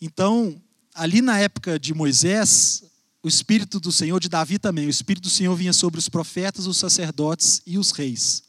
Então, 0.00 0.60
ali 0.94 1.20
na 1.20 1.38
época 1.38 1.78
de 1.78 1.92
Moisés, 1.94 2.82
o 3.22 3.28
Espírito 3.28 3.78
do 3.78 3.92
Senhor, 3.92 4.18
de 4.18 4.28
Davi 4.28 4.58
também, 4.58 4.86
o 4.86 4.90
Espírito 4.90 5.24
do 5.24 5.30
Senhor 5.30 5.54
vinha 5.54 5.72
sobre 5.72 5.98
os 5.98 6.08
profetas, 6.08 6.66
os 6.66 6.76
sacerdotes 6.76 7.60
e 7.66 7.78
os 7.78 7.90
reis. 7.90 8.42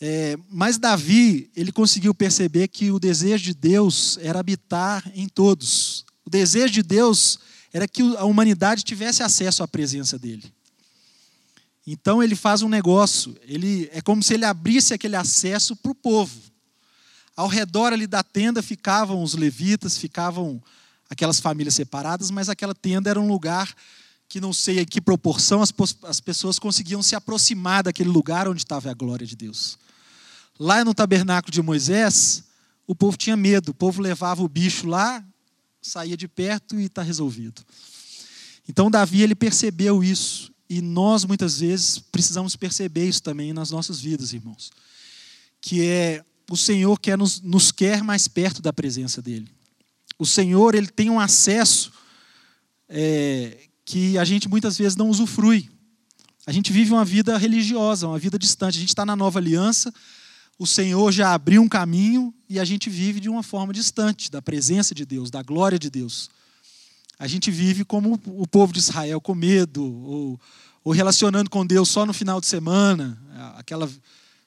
É, 0.00 0.38
mas 0.48 0.78
Davi, 0.78 1.50
ele 1.56 1.72
conseguiu 1.72 2.14
perceber 2.14 2.68
que 2.68 2.90
o 2.90 3.00
desejo 3.00 3.44
de 3.44 3.54
Deus 3.54 4.16
era 4.20 4.38
habitar 4.38 5.10
em 5.14 5.28
todos. 5.28 6.04
O 6.24 6.30
desejo 6.30 6.72
de 6.72 6.82
Deus 6.82 7.38
era 7.72 7.88
que 7.88 8.02
a 8.16 8.24
humanidade 8.24 8.84
tivesse 8.84 9.22
acesso 9.22 9.62
à 9.62 9.68
presença 9.68 10.16
dele. 10.18 10.52
Então 11.90 12.22
ele 12.22 12.36
faz 12.36 12.60
um 12.60 12.68
negócio, 12.68 13.34
ele 13.44 13.88
é 13.94 14.02
como 14.02 14.22
se 14.22 14.34
ele 14.34 14.44
abrisse 14.44 14.92
aquele 14.92 15.16
acesso 15.16 15.74
para 15.74 15.90
o 15.90 15.94
povo. 15.94 16.38
Ao 17.34 17.48
redor 17.48 17.94
ali 17.94 18.06
da 18.06 18.22
tenda 18.22 18.62
ficavam 18.62 19.22
os 19.22 19.32
levitas, 19.32 19.96
ficavam 19.96 20.62
aquelas 21.08 21.40
famílias 21.40 21.74
separadas, 21.74 22.30
mas 22.30 22.50
aquela 22.50 22.74
tenda 22.74 23.08
era 23.08 23.18
um 23.18 23.26
lugar 23.26 23.74
que 24.28 24.38
não 24.38 24.52
sei 24.52 24.80
em 24.80 24.84
que 24.84 25.00
proporção 25.00 25.62
as, 25.62 25.72
as 26.02 26.20
pessoas 26.20 26.58
conseguiam 26.58 27.02
se 27.02 27.16
aproximar 27.16 27.84
daquele 27.84 28.10
lugar 28.10 28.46
onde 28.46 28.60
estava 28.60 28.90
a 28.90 28.94
glória 28.94 29.26
de 29.26 29.34
Deus. 29.34 29.78
Lá 30.60 30.84
no 30.84 30.92
tabernáculo 30.92 31.50
de 31.50 31.62
Moisés, 31.62 32.44
o 32.86 32.94
povo 32.94 33.16
tinha 33.16 33.34
medo, 33.34 33.70
o 33.70 33.74
povo 33.74 34.02
levava 34.02 34.42
o 34.42 34.48
bicho 34.48 34.86
lá, 34.86 35.24
saía 35.80 36.18
de 36.18 36.28
perto 36.28 36.78
e 36.78 36.84
está 36.84 37.00
resolvido. 37.00 37.62
Então 38.68 38.90
Davi 38.90 39.22
ele 39.22 39.34
percebeu 39.34 40.04
isso 40.04 40.52
e 40.68 40.82
nós, 40.82 41.24
muitas 41.24 41.60
vezes, 41.60 41.98
precisamos 41.98 42.54
perceber 42.54 43.08
isso 43.08 43.22
também 43.22 43.52
nas 43.52 43.70
nossas 43.70 44.00
vidas, 44.00 44.32
irmãos. 44.32 44.70
Que 45.60 45.84
é 45.84 46.24
o 46.50 46.56
Senhor 46.56 46.98
quer 46.98 47.16
nos, 47.16 47.40
nos 47.40 47.70
quer 47.72 48.02
mais 48.02 48.26
perto 48.26 48.62
da 48.62 48.72
presença 48.72 49.20
dEle. 49.20 49.50
O 50.18 50.26
Senhor 50.26 50.74
ele 50.74 50.88
tem 50.88 51.10
um 51.10 51.20
acesso 51.20 51.92
é, 52.88 53.68
que 53.84 54.18
a 54.18 54.24
gente 54.24 54.48
muitas 54.48 54.76
vezes 54.76 54.96
não 54.96 55.08
usufrui. 55.08 55.68
A 56.46 56.52
gente 56.52 56.72
vive 56.72 56.92
uma 56.92 57.04
vida 57.04 57.36
religiosa, 57.36 58.08
uma 58.08 58.18
vida 58.18 58.38
distante. 58.38 58.76
A 58.76 58.80
gente 58.80 58.88
está 58.88 59.04
na 59.04 59.14
nova 59.14 59.38
aliança, 59.38 59.92
o 60.58 60.66
Senhor 60.66 61.12
já 61.12 61.34
abriu 61.34 61.62
um 61.62 61.68
caminho 61.68 62.34
e 62.48 62.58
a 62.58 62.64
gente 62.64 62.90
vive 62.90 63.20
de 63.20 63.28
uma 63.28 63.42
forma 63.42 63.72
distante 63.72 64.30
da 64.30 64.42
presença 64.42 64.94
de 64.94 65.04
Deus, 65.04 65.30
da 65.30 65.42
glória 65.42 65.78
de 65.78 65.88
Deus. 65.88 66.30
A 67.18 67.26
gente 67.26 67.50
vive 67.50 67.84
como 67.84 68.20
o 68.26 68.46
povo 68.46 68.72
de 68.72 68.78
Israel, 68.78 69.20
com 69.20 69.34
medo, 69.34 69.82
ou, 69.84 70.40
ou 70.84 70.92
relacionando 70.92 71.50
com 71.50 71.66
Deus 71.66 71.88
só 71.88 72.06
no 72.06 72.12
final 72.12 72.40
de 72.40 72.46
semana, 72.46 73.20
aquela 73.56 73.90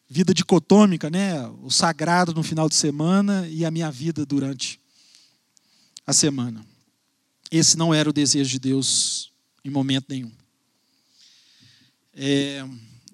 vida 0.10 0.34
dicotômica, 0.34 1.10
né? 1.10 1.48
o 1.62 1.70
sagrado 1.70 2.34
no 2.34 2.44
final 2.44 2.70
de 2.70 2.76
semana 2.76 3.48
e 3.50 3.66
a 3.66 3.72
minha 3.72 3.92
vida 3.92 4.26
durante 4.26 4.80
a 6.06 6.14
semana. 6.14 6.66
Esse 7.50 7.78
não 7.78 7.94
era 7.94 8.10
o 8.10 8.14
desejo 8.14 8.50
de 8.50 8.60
Deus 8.60 9.32
em 9.64 9.70
momento 9.70 10.06
nenhum. 10.10 10.32
É, 12.14 12.66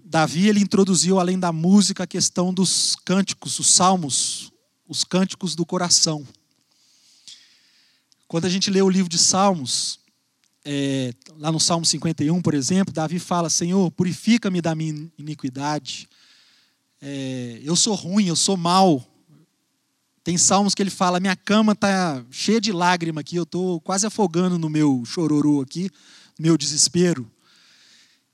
Davi 0.03 0.47
ele 0.47 0.59
introduziu, 0.59 1.19
além 1.19 1.39
da 1.39 1.51
música, 1.51 2.03
a 2.03 2.07
questão 2.07 2.53
dos 2.53 2.95
cânticos, 3.03 3.59
os 3.59 3.67
salmos, 3.67 4.51
os 4.87 5.03
cânticos 5.03 5.55
do 5.55 5.65
coração. 5.65 6.25
Quando 8.27 8.43
a 8.43 8.49
gente 8.49 8.69
lê 8.69 8.81
o 8.81 8.89
livro 8.89 9.09
de 9.09 9.17
Salmos, 9.17 9.99
é, 10.65 11.13
lá 11.37 11.49
no 11.49 11.61
Salmo 11.61 11.85
51, 11.85 12.41
por 12.41 12.53
exemplo, 12.53 12.93
Davi 12.93 13.19
fala: 13.19 13.49
Senhor, 13.49 13.89
purifica-me 13.91 14.61
da 14.61 14.75
minha 14.75 15.09
iniquidade. 15.17 16.09
É, 17.01 17.61
eu 17.63 17.73
sou 17.73 17.95
ruim, 17.95 18.27
eu 18.27 18.35
sou 18.35 18.57
mau. 18.57 19.01
Tem 20.25 20.37
salmos 20.37 20.75
que 20.75 20.83
ele 20.83 20.89
fala: 20.89 21.21
minha 21.21 21.37
cama 21.37 21.71
está 21.71 22.21
cheia 22.29 22.59
de 22.59 22.73
lágrima 22.73 23.21
aqui, 23.21 23.37
eu 23.37 23.43
estou 23.43 23.79
quase 23.79 24.05
afogando 24.05 24.59
no 24.59 24.69
meu 24.69 25.03
chororô 25.05 25.61
aqui, 25.61 25.89
no 26.37 26.43
meu 26.43 26.57
desespero. 26.57 27.31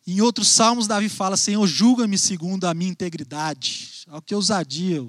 Em 0.07 0.21
outros 0.21 0.47
salmos, 0.47 0.87
Davi 0.87 1.07
fala: 1.07 1.37
Senhor, 1.37 1.67
julga-me 1.67 2.17
segundo 2.17 2.65
a 2.65 2.73
minha 2.73 2.89
integridade. 2.89 4.05
Olha 4.09 4.21
que 4.23 4.33
ousadia 4.33 5.07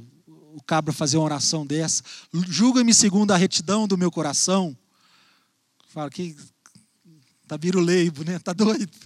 o 0.55 0.62
cabra 0.62 0.92
fazer 0.92 1.16
uma 1.16 1.24
oração 1.24 1.66
dessa. 1.66 2.02
Julga-me 2.48 2.94
segundo 2.94 3.32
a 3.32 3.36
retidão 3.36 3.88
do 3.88 3.98
meu 3.98 4.11
coração. 4.11 4.76
Fala 5.88 6.09
que 6.09 6.36
tá 7.46 7.59
biruleibo, 7.59 8.24
né? 8.24 8.38
Tá 8.38 8.52
doido. 8.52 8.96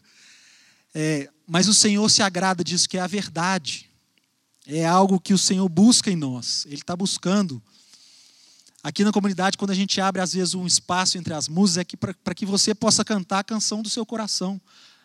É, 0.94 1.28
mas 1.46 1.66
o 1.66 1.74
Senhor 1.74 2.08
se 2.10 2.22
agrada 2.22 2.62
disso, 2.62 2.88
que 2.88 2.98
é 2.98 3.00
a 3.00 3.06
verdade. 3.06 3.88
É 4.66 4.86
algo 4.86 5.18
que 5.18 5.32
o 5.32 5.38
Senhor 5.38 5.66
busca 5.68 6.10
em 6.10 6.16
nós. 6.16 6.66
Ele 6.66 6.76
está 6.76 6.94
buscando. 6.94 7.62
Aqui 8.82 9.02
na 9.02 9.10
comunidade, 9.10 9.56
quando 9.56 9.70
a 9.70 9.74
gente 9.74 10.00
abre, 10.00 10.20
às 10.20 10.34
vezes, 10.34 10.54
um 10.54 10.66
espaço 10.66 11.16
entre 11.16 11.32
as 11.32 11.48
músicas, 11.48 11.78
é 11.78 11.84
que 11.84 11.96
para 11.96 12.34
que 12.34 12.44
você 12.44 12.74
possa 12.74 13.04
cantar 13.04 13.40
a 13.40 13.44
canção 13.44 13.82
do 13.82 13.88
seu 13.88 14.04
coração. 14.04 14.60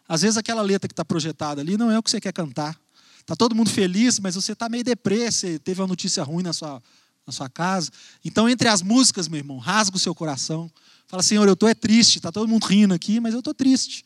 Às 0.07 0.21
vezes 0.21 0.37
aquela 0.37 0.61
letra 0.61 0.87
que 0.87 0.93
está 0.93 1.05
projetada 1.05 1.61
ali 1.61 1.77
não 1.77 1.89
é 1.89 1.97
o 1.97 2.03
que 2.03 2.11
você 2.11 2.19
quer 2.19 2.33
cantar. 2.33 2.77
Está 3.23 3.35
todo 3.35 3.55
mundo 3.55 3.69
feliz, 3.69 4.19
mas 4.19 4.35
você 4.35 4.51
está 4.51 4.67
meio 4.67 4.83
deprê, 4.83 5.29
teve 5.63 5.81
uma 5.81 5.87
notícia 5.87 6.21
ruim 6.23 6.43
na 6.43 6.51
sua, 6.51 6.83
na 7.25 7.31
sua 7.31 7.49
casa. 7.49 7.89
Então, 8.23 8.49
entre 8.49 8.67
as 8.67 8.81
músicas, 8.81 9.27
meu 9.27 9.39
irmão, 9.39 9.57
rasga 9.57 9.95
o 9.95 9.99
seu 9.99 10.13
coração. 10.13 10.69
Fala, 11.07 11.23
Senhor, 11.23 11.47
eu 11.47 11.53
estou 11.53 11.69
é 11.69 11.73
triste, 11.73 12.17
está 12.17 12.31
todo 12.31 12.47
mundo 12.47 12.65
rindo 12.65 12.93
aqui, 12.93 13.19
mas 13.21 13.33
eu 13.33 13.39
estou 13.39 13.53
triste. 13.53 14.03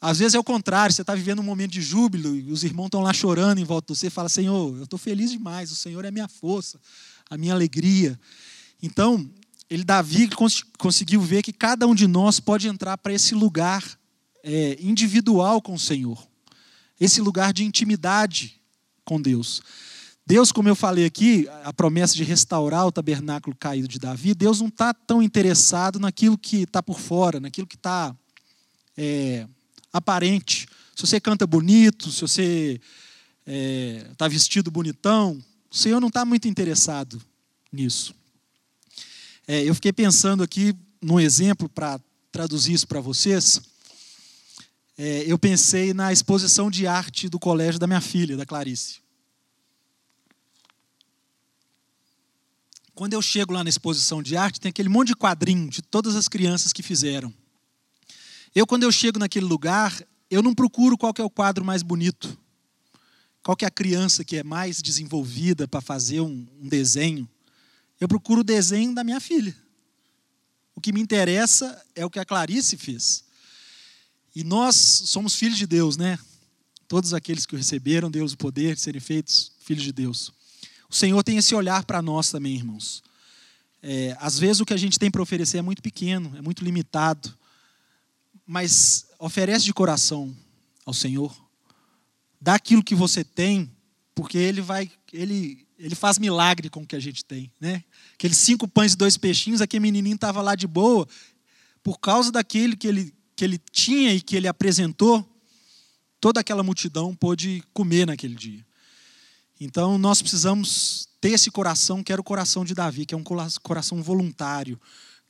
Às 0.00 0.18
vezes 0.18 0.34
é 0.34 0.38
o 0.38 0.42
contrário, 0.42 0.92
você 0.92 1.02
está 1.02 1.14
vivendo 1.14 1.40
um 1.40 1.44
momento 1.44 1.72
de 1.72 1.82
júbilo 1.82 2.34
e 2.34 2.50
os 2.50 2.64
irmãos 2.64 2.86
estão 2.86 3.02
lá 3.02 3.12
chorando 3.12 3.58
em 3.58 3.64
volta 3.64 3.92
de 3.92 3.98
você. 3.98 4.10
Fala, 4.10 4.28
Senhor, 4.28 4.76
eu 4.76 4.84
estou 4.84 4.98
feliz 4.98 5.30
demais, 5.30 5.70
o 5.70 5.76
Senhor 5.76 6.04
é 6.04 6.08
a 6.08 6.10
minha 6.10 6.26
força, 6.26 6.80
a 7.30 7.36
minha 7.36 7.52
alegria. 7.52 8.18
Então, 8.82 9.30
ele, 9.70 9.84
Davi, 9.84 10.28
conseguiu 10.76 11.20
ver 11.20 11.42
que 11.42 11.52
cada 11.52 11.86
um 11.86 11.94
de 11.94 12.06
nós 12.06 12.40
pode 12.40 12.66
entrar 12.66 12.98
para 12.98 13.12
esse 13.12 13.34
lugar 13.34 13.84
é, 14.42 14.76
individual 14.80 15.62
com 15.62 15.74
o 15.74 15.78
Senhor, 15.78 16.26
esse 17.04 17.20
lugar 17.20 17.52
de 17.52 17.64
intimidade 17.64 18.60
com 19.04 19.20
Deus. 19.20 19.60
Deus, 20.24 20.52
como 20.52 20.68
eu 20.68 20.76
falei 20.76 21.04
aqui, 21.04 21.48
a 21.64 21.72
promessa 21.72 22.14
de 22.14 22.22
restaurar 22.22 22.86
o 22.86 22.92
tabernáculo 22.92 23.56
caído 23.56 23.88
de 23.88 23.98
Davi, 23.98 24.34
Deus 24.34 24.60
não 24.60 24.68
está 24.68 24.94
tão 24.94 25.20
interessado 25.20 25.98
naquilo 25.98 26.38
que 26.38 26.58
está 26.58 26.80
por 26.80 27.00
fora, 27.00 27.40
naquilo 27.40 27.66
que 27.66 27.74
está 27.74 28.14
é, 28.96 29.48
aparente. 29.92 30.68
Se 30.94 31.04
você 31.04 31.20
canta 31.20 31.44
bonito, 31.44 32.12
se 32.12 32.20
você 32.20 32.80
está 33.40 33.48
é, 33.48 34.14
tá 34.16 34.28
vestido 34.28 34.70
bonitão, 34.70 35.42
o 35.68 35.76
Senhor 35.76 36.00
não 36.00 36.06
está 36.06 36.24
muito 36.24 36.46
interessado 36.46 37.20
nisso. 37.72 38.14
É, 39.48 39.64
eu 39.64 39.74
fiquei 39.74 39.92
pensando 39.92 40.44
aqui 40.44 40.72
num 41.00 41.18
exemplo 41.18 41.68
para 41.68 42.00
traduzir 42.30 42.74
isso 42.74 42.86
para 42.86 43.00
vocês 43.00 43.60
é, 44.96 45.24
eu 45.26 45.38
pensei 45.38 45.94
na 45.94 46.12
exposição 46.12 46.70
de 46.70 46.86
arte 46.86 47.28
do 47.28 47.38
colégio 47.38 47.80
da 47.80 47.86
minha 47.86 48.00
filha, 48.00 48.36
da 48.36 48.44
Clarice. 48.44 49.00
Quando 52.94 53.14
eu 53.14 53.22
chego 53.22 53.54
lá 53.54 53.64
na 53.64 53.70
exposição 53.70 54.22
de 54.22 54.36
arte, 54.36 54.60
tem 54.60 54.68
aquele 54.68 54.88
monte 54.88 55.08
de 55.08 55.16
quadrinho 55.16 55.68
de 55.70 55.80
todas 55.80 56.14
as 56.14 56.28
crianças 56.28 56.72
que 56.72 56.82
fizeram. 56.82 57.32
Eu, 58.54 58.66
quando 58.66 58.82
eu 58.82 58.92
chego 58.92 59.18
naquele 59.18 59.46
lugar, 59.46 59.98
eu 60.30 60.42
não 60.42 60.54
procuro 60.54 60.98
qual 60.98 61.14
é 61.18 61.22
o 61.22 61.30
quadro 61.30 61.64
mais 61.64 61.82
bonito, 61.82 62.38
qual 63.42 63.56
é 63.62 63.64
a 63.64 63.70
criança 63.70 64.22
que 64.22 64.36
é 64.36 64.42
mais 64.42 64.82
desenvolvida 64.82 65.66
para 65.66 65.80
fazer 65.80 66.20
um, 66.20 66.46
um 66.60 66.68
desenho. 66.68 67.28
Eu 67.98 68.06
procuro 68.06 68.42
o 68.42 68.44
desenho 68.44 68.94
da 68.94 69.02
minha 69.02 69.20
filha. 69.20 69.56
O 70.74 70.80
que 70.80 70.92
me 70.92 71.00
interessa 71.00 71.82
é 71.94 72.04
o 72.04 72.10
que 72.10 72.18
a 72.18 72.24
Clarice 72.24 72.76
fez. 72.76 73.24
E 74.34 74.42
nós 74.42 74.76
somos 74.76 75.34
filhos 75.34 75.58
de 75.58 75.66
Deus, 75.66 75.96
né? 75.96 76.18
Todos 76.88 77.12
aqueles 77.12 77.46
que 77.46 77.56
receberam 77.56 78.10
Deus 78.10 78.32
o 78.32 78.36
poder 78.36 78.74
de 78.74 78.80
serem 78.80 79.00
feitos 79.00 79.52
filhos 79.60 79.82
de 79.82 79.92
Deus. 79.92 80.32
O 80.88 80.94
Senhor 80.94 81.22
tem 81.22 81.36
esse 81.36 81.54
olhar 81.54 81.84
para 81.84 82.02
nós 82.02 82.30
também, 82.30 82.54
irmãos. 82.54 83.02
É, 83.82 84.16
às 84.20 84.38
vezes 84.38 84.60
o 84.60 84.64
que 84.64 84.74
a 84.74 84.76
gente 84.76 84.98
tem 84.98 85.10
para 85.10 85.22
oferecer 85.22 85.58
é 85.58 85.62
muito 85.62 85.82
pequeno, 85.82 86.36
é 86.36 86.40
muito 86.40 86.64
limitado, 86.64 87.36
mas 88.46 89.06
oferece 89.18 89.64
de 89.64 89.72
coração 89.72 90.34
ao 90.84 90.94
Senhor. 90.94 91.34
Dá 92.40 92.54
aquilo 92.54 92.82
que 92.82 92.94
você 92.94 93.24
tem, 93.24 93.70
porque 94.14 94.38
Ele 94.38 94.60
vai, 94.60 94.90
Ele, 95.12 95.66
Ele 95.78 95.94
faz 95.94 96.18
milagre 96.18 96.68
com 96.68 96.82
o 96.82 96.86
que 96.86 96.96
a 96.96 97.00
gente 97.00 97.24
tem, 97.24 97.50
né? 97.60 97.82
Aqueles 98.14 98.36
cinco 98.36 98.68
pães 98.68 98.92
e 98.92 98.96
dois 98.96 99.16
peixinhos, 99.16 99.60
aquele 99.60 99.80
menininho 99.80 100.14
estava 100.14 100.40
lá 100.40 100.54
de 100.54 100.66
boa, 100.66 101.08
por 101.82 101.98
causa 101.98 102.30
daquele 102.30 102.76
que 102.76 102.86
ele 102.86 103.14
que 103.42 103.46
ele 103.46 103.58
tinha 103.72 104.14
e 104.14 104.20
que 104.20 104.36
ele 104.36 104.46
apresentou, 104.46 105.28
toda 106.20 106.38
aquela 106.38 106.62
multidão 106.62 107.12
pôde 107.12 107.60
comer 107.74 108.06
naquele 108.06 108.36
dia. 108.36 108.64
Então 109.60 109.98
nós 109.98 110.22
precisamos 110.22 111.08
ter 111.20 111.30
esse 111.30 111.50
coração 111.50 112.04
que 112.04 112.12
era 112.12 112.20
o 112.20 112.24
coração 112.24 112.64
de 112.64 112.72
Davi, 112.72 113.04
que 113.04 113.16
é 113.16 113.18
um 113.18 113.24
coração 113.60 114.00
voluntário, 114.00 114.80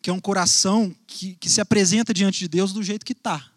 que 0.03 0.11
é 0.11 0.13
um 0.13 0.21
coração 0.21 0.95
que, 1.07 1.37
que 1.37 1.49
se 1.49 1.59
apresenta 1.59 2.13
diante 2.13 2.41
de 2.41 2.49
Deus 2.49 2.71
do 2.75 2.83
jeito 2.83 3.07
que 3.07 3.15
está. 3.15 3.51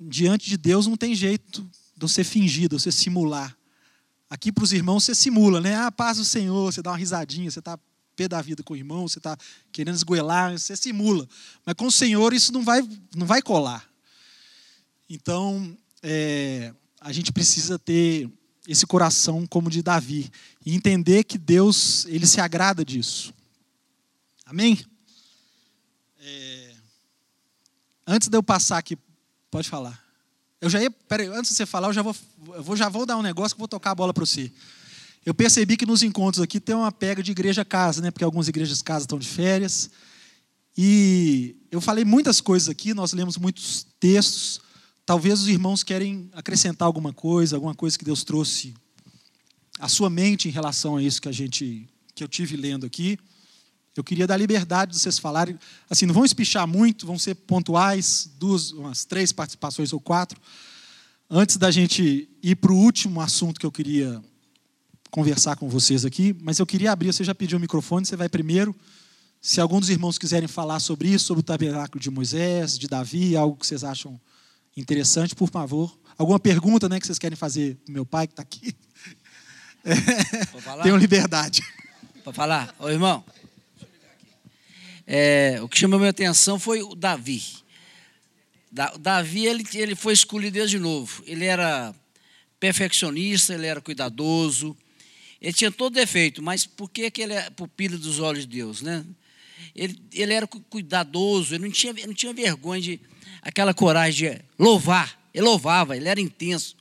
Diante 0.00 0.50
de 0.50 0.56
Deus 0.56 0.88
não 0.88 0.96
tem 0.96 1.14
jeito 1.14 1.62
de 1.62 2.00
você 2.00 2.24
fingir, 2.24 2.68
de 2.68 2.76
você 2.76 2.90
simular. 2.90 3.56
Aqui 4.28 4.50
para 4.50 4.64
os 4.64 4.72
irmãos 4.72 5.04
você 5.04 5.14
simula, 5.14 5.60
né? 5.60 5.76
Ah, 5.76 5.92
paz 5.92 6.18
do 6.18 6.24
Senhor, 6.24 6.72
você 6.72 6.82
dá 6.82 6.90
uma 6.90 6.98
risadinha, 6.98 7.48
você 7.48 7.60
está 7.60 7.78
pé 8.14 8.28
da 8.28 8.40
vida 8.40 8.62
com 8.62 8.74
o 8.74 8.76
irmão, 8.76 9.08
você 9.08 9.18
está 9.18 9.36
querendo 9.72 9.94
esgoelar, 9.94 10.58
você 10.58 10.76
simula. 10.76 11.28
Mas 11.64 11.74
com 11.74 11.86
o 11.86 11.92
Senhor 11.92 12.32
isso 12.32 12.52
não 12.52 12.64
vai, 12.64 12.86
não 13.14 13.26
vai 13.26 13.42
colar. 13.42 13.88
Então, 15.08 15.76
é, 16.02 16.72
a 17.00 17.12
gente 17.12 17.32
precisa 17.32 17.78
ter 17.78 18.30
esse 18.66 18.86
coração 18.86 19.46
como 19.46 19.70
de 19.70 19.82
Davi 19.82 20.30
e 20.64 20.74
entender 20.74 21.24
que 21.24 21.36
Deus 21.36 22.06
ele 22.06 22.26
se 22.26 22.40
agrada 22.40 22.84
disso. 22.84 23.32
Amém? 24.46 24.78
É, 26.18 26.74
antes 28.06 28.28
de 28.28 28.36
eu 28.36 28.42
passar 28.42 28.78
aqui, 28.78 28.96
pode 29.50 29.68
falar. 29.68 30.02
Eu 30.60 30.70
já 30.70 30.80
ia, 30.80 30.90
peraí, 30.90 31.26
antes 31.26 31.50
de 31.50 31.56
você 31.56 31.66
falar, 31.66 31.88
eu 31.88 31.92
já 31.92 32.00
vou, 32.00 32.16
eu 32.54 32.62
vou, 32.62 32.74
já 32.74 32.88
vou 32.88 33.04
dar 33.04 33.18
um 33.18 33.22
negócio 33.22 33.54
que 33.54 33.58
vou 33.58 33.68
tocar 33.68 33.90
a 33.90 33.94
bola 33.94 34.14
para 34.14 34.24
você. 34.24 34.50
Eu 35.24 35.32
percebi 35.32 35.76
que 35.76 35.86
nos 35.86 36.02
encontros 36.02 36.42
aqui 36.42 36.60
tem 36.60 36.74
uma 36.74 36.92
pega 36.92 37.22
de 37.22 37.30
igreja-casa, 37.30 38.02
né? 38.02 38.10
Porque 38.10 38.24
algumas 38.24 38.46
igrejas-casa 38.46 39.04
estão 39.04 39.18
de 39.18 39.26
férias. 39.26 39.90
E 40.76 41.56
eu 41.70 41.80
falei 41.80 42.04
muitas 42.04 42.40
coisas 42.40 42.68
aqui, 42.68 42.92
nós 42.92 43.12
lemos 43.12 43.38
muitos 43.38 43.86
textos. 43.98 44.60
Talvez 45.06 45.40
os 45.40 45.48
irmãos 45.48 45.82
querem 45.82 46.28
acrescentar 46.32 46.86
alguma 46.86 47.12
coisa, 47.12 47.56
alguma 47.56 47.74
coisa 47.74 47.98
que 47.98 48.04
Deus 48.04 48.22
trouxe 48.22 48.74
à 49.78 49.88
sua 49.88 50.10
mente 50.10 50.48
em 50.48 50.50
relação 50.50 50.96
a 50.96 51.02
isso 51.02 51.22
que 51.22 51.28
a 51.28 51.32
gente 51.32 51.88
que 52.14 52.22
eu 52.22 52.28
tive 52.28 52.56
lendo 52.56 52.84
aqui. 52.84 53.18
Eu 53.96 54.04
queria 54.04 54.26
dar 54.26 54.36
liberdade 54.36 54.92
de 54.92 54.98
vocês 54.98 55.18
falarem. 55.18 55.58
Assim, 55.88 56.04
não 56.04 56.14
vão 56.14 56.24
espichar 56.24 56.66
muito, 56.66 57.06
vão 57.06 57.18
ser 57.18 57.34
pontuais, 57.34 58.30
duas, 58.38 58.72
umas 58.72 59.04
três 59.04 59.32
participações 59.32 59.92
ou 59.92 60.00
quatro. 60.00 60.40
Antes 61.30 61.56
da 61.56 61.70
gente 61.70 62.28
ir 62.42 62.56
para 62.56 62.72
o 62.72 62.76
último 62.76 63.20
assunto 63.20 63.58
que 63.58 63.66
eu 63.66 63.72
queria 63.72 64.22
conversar 65.14 65.54
com 65.54 65.68
vocês 65.68 66.04
aqui, 66.04 66.34
mas 66.42 66.58
eu 66.58 66.66
queria 66.66 66.90
abrir, 66.90 67.12
você 67.12 67.22
já 67.22 67.32
pediu 67.32 67.56
o 67.56 67.60
microfone, 67.60 68.04
você 68.04 68.16
vai 68.16 68.28
primeiro. 68.28 68.74
Se 69.40 69.60
algum 69.60 69.78
dos 69.78 69.88
irmãos 69.88 70.18
quiserem 70.18 70.48
falar 70.48 70.80
sobre 70.80 71.06
isso, 71.06 71.26
sobre 71.26 71.38
o 71.38 71.44
tabernáculo 71.44 72.02
de 72.02 72.10
Moisés, 72.10 72.76
de 72.76 72.88
Davi, 72.88 73.36
algo 73.36 73.56
que 73.56 73.64
vocês 73.64 73.84
acham 73.84 74.20
interessante, 74.76 75.32
por 75.32 75.48
favor. 75.48 75.96
Alguma 76.18 76.40
pergunta 76.40 76.88
né, 76.88 76.98
que 76.98 77.06
vocês 77.06 77.20
querem 77.20 77.36
fazer 77.36 77.76
para 77.84 77.94
meu 77.94 78.04
pai 78.04 78.26
que 78.26 78.32
está 78.32 78.42
aqui? 78.42 78.74
É, 79.86 80.82
tenham 80.82 80.96
liberdade. 80.96 81.62
Para 82.22 82.32
falar? 82.32 82.74
Ô 82.78 82.88
irmão. 82.88 83.22
é, 85.06 85.58
o 85.60 85.68
que 85.68 85.78
chamou 85.78 85.98
minha 85.98 86.10
atenção 86.10 86.58
foi 86.58 86.82
o 86.82 86.94
Davi. 86.94 87.42
Da, 88.72 88.94
Davi 88.98 89.44
ele, 89.44 89.62
ele 89.74 89.94
foi 89.94 90.14
escolhido 90.14 90.54
desde 90.54 90.78
novo. 90.78 91.22
Ele 91.26 91.44
era 91.44 91.94
perfeccionista, 92.58 93.52
ele 93.52 93.66
era 93.66 93.78
cuidadoso, 93.78 94.74
ele 95.44 95.52
tinha 95.52 95.70
todo 95.70 95.92
defeito, 95.92 96.42
mas 96.42 96.64
por 96.64 96.88
que, 96.88 97.10
que 97.10 97.20
ele 97.20 97.34
é 97.34 97.50
pupila 97.50 97.98
dos 97.98 98.18
olhos 98.18 98.46
de 98.46 98.56
Deus, 98.56 98.80
né? 98.80 99.04
Ele, 99.76 100.00
ele 100.10 100.32
era 100.32 100.46
cuidadoso, 100.46 101.54
ele 101.54 101.64
não 101.64 101.70
tinha, 101.70 101.90
ele 101.90 102.06
não 102.06 102.14
tinha 102.14 102.32
vergonha 102.32 102.80
de 102.80 103.00
aquela 103.42 103.74
coragem 103.74 104.30
de 104.30 104.40
louvar. 104.58 105.22
Ele 105.34 105.44
louvava, 105.44 105.98
ele 105.98 106.08
era 106.08 106.18
intenso. 106.18 106.74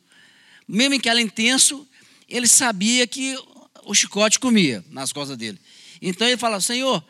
Mesmo 0.66 0.98
que 0.98 1.10
era 1.10 1.20
intenso, 1.20 1.86
ele 2.30 2.48
sabia 2.48 3.06
que 3.06 3.36
o 3.84 3.94
chicote 3.94 4.40
comia 4.40 4.82
nas 4.92 5.12
costas 5.12 5.36
dele. 5.36 5.60
Então 6.02 6.26
ele 6.26 6.38
fala, 6.38 6.62
Senhor, 6.62 7.04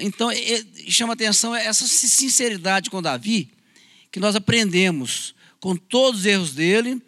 então 0.00 0.30
chama 0.88 1.12
atenção 1.12 1.54
essa 1.54 1.86
sinceridade 1.86 2.90
com 2.90 3.00
Davi, 3.00 3.52
que 4.10 4.18
nós 4.18 4.34
aprendemos 4.34 5.32
com 5.60 5.76
todos 5.76 6.22
os 6.22 6.26
erros 6.26 6.54
dele, 6.54 7.00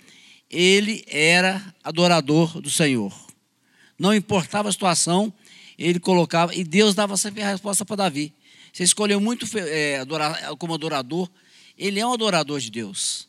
ele 0.49 1.05
era 1.09 1.75
adorador 1.83 2.61
do 2.61 2.71
Senhor. 2.71 3.30
Não 4.01 4.15
importava 4.15 4.67
a 4.67 4.73
situação, 4.73 5.31
ele 5.77 6.01
colocava, 6.01 6.55
e 6.55 6.65
Deus 6.65 6.95
dava 6.95 7.19
sempre 7.19 7.43
a 7.43 7.51
resposta 7.51 7.85
para 7.85 7.97
Davi. 7.97 8.33
Você 8.73 8.83
escolheu 8.83 9.21
muito 9.21 9.47
é, 9.59 9.99
adorar, 9.99 10.57
como 10.57 10.73
adorador, 10.73 11.31
ele 11.77 12.01
é 12.01 12.07
um 12.07 12.15
adorador 12.15 12.59
de 12.61 12.71
Deus. 12.71 13.29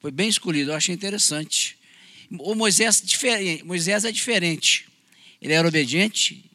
Foi 0.00 0.10
bem 0.10 0.30
escolhido, 0.30 0.70
eu 0.70 0.74
achei 0.74 0.94
interessante. 0.94 1.78
O 2.38 2.54
Moisés, 2.54 3.02
Moisés 3.66 4.06
é 4.06 4.10
diferente. 4.10 4.88
Ele 5.42 5.52
era 5.52 5.68
obediente, 5.68 6.50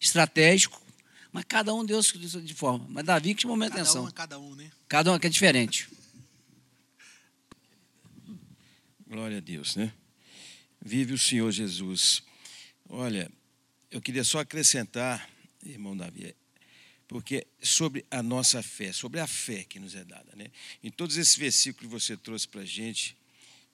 estratégico, 0.00 0.82
mas 1.30 1.44
cada 1.46 1.72
um 1.72 1.84
Deus 1.84 2.12
de 2.12 2.54
forma. 2.54 2.84
Mas 2.88 3.04
Davi 3.04 3.32
que 3.32 3.42
chamou 3.42 3.56
minha 3.56 3.70
cada 3.70 3.82
atenção. 3.82 4.06
Um 4.06 4.08
é 4.08 4.10
cada 4.10 4.40
um, 4.40 4.56
né? 4.56 4.72
Cada 4.88 5.12
um 5.12 5.14
é, 5.14 5.20
é 5.22 5.28
diferente. 5.28 5.88
Glória 9.06 9.36
a 9.36 9.40
Deus, 9.40 9.76
né? 9.76 9.92
Vive 10.84 11.14
o 11.14 11.18
Senhor 11.18 11.52
Jesus. 11.52 12.26
Olha, 12.88 13.28
eu 13.90 14.00
queria 14.00 14.22
só 14.22 14.38
acrescentar, 14.38 15.28
irmão 15.64 15.96
Davi, 15.96 16.36
porque 17.08 17.44
sobre 17.60 18.06
a 18.08 18.22
nossa 18.22 18.62
fé, 18.62 18.92
sobre 18.92 19.18
a 19.18 19.26
fé 19.26 19.64
que 19.64 19.80
nos 19.80 19.96
é 19.96 20.04
dada. 20.04 20.32
Né? 20.36 20.46
Em 20.84 20.90
todos 20.90 21.16
esses 21.16 21.36
versículos 21.36 21.88
que 21.88 22.00
você 22.00 22.16
trouxe 22.16 22.46
para 22.46 22.60
a 22.60 22.64
gente, 22.64 23.16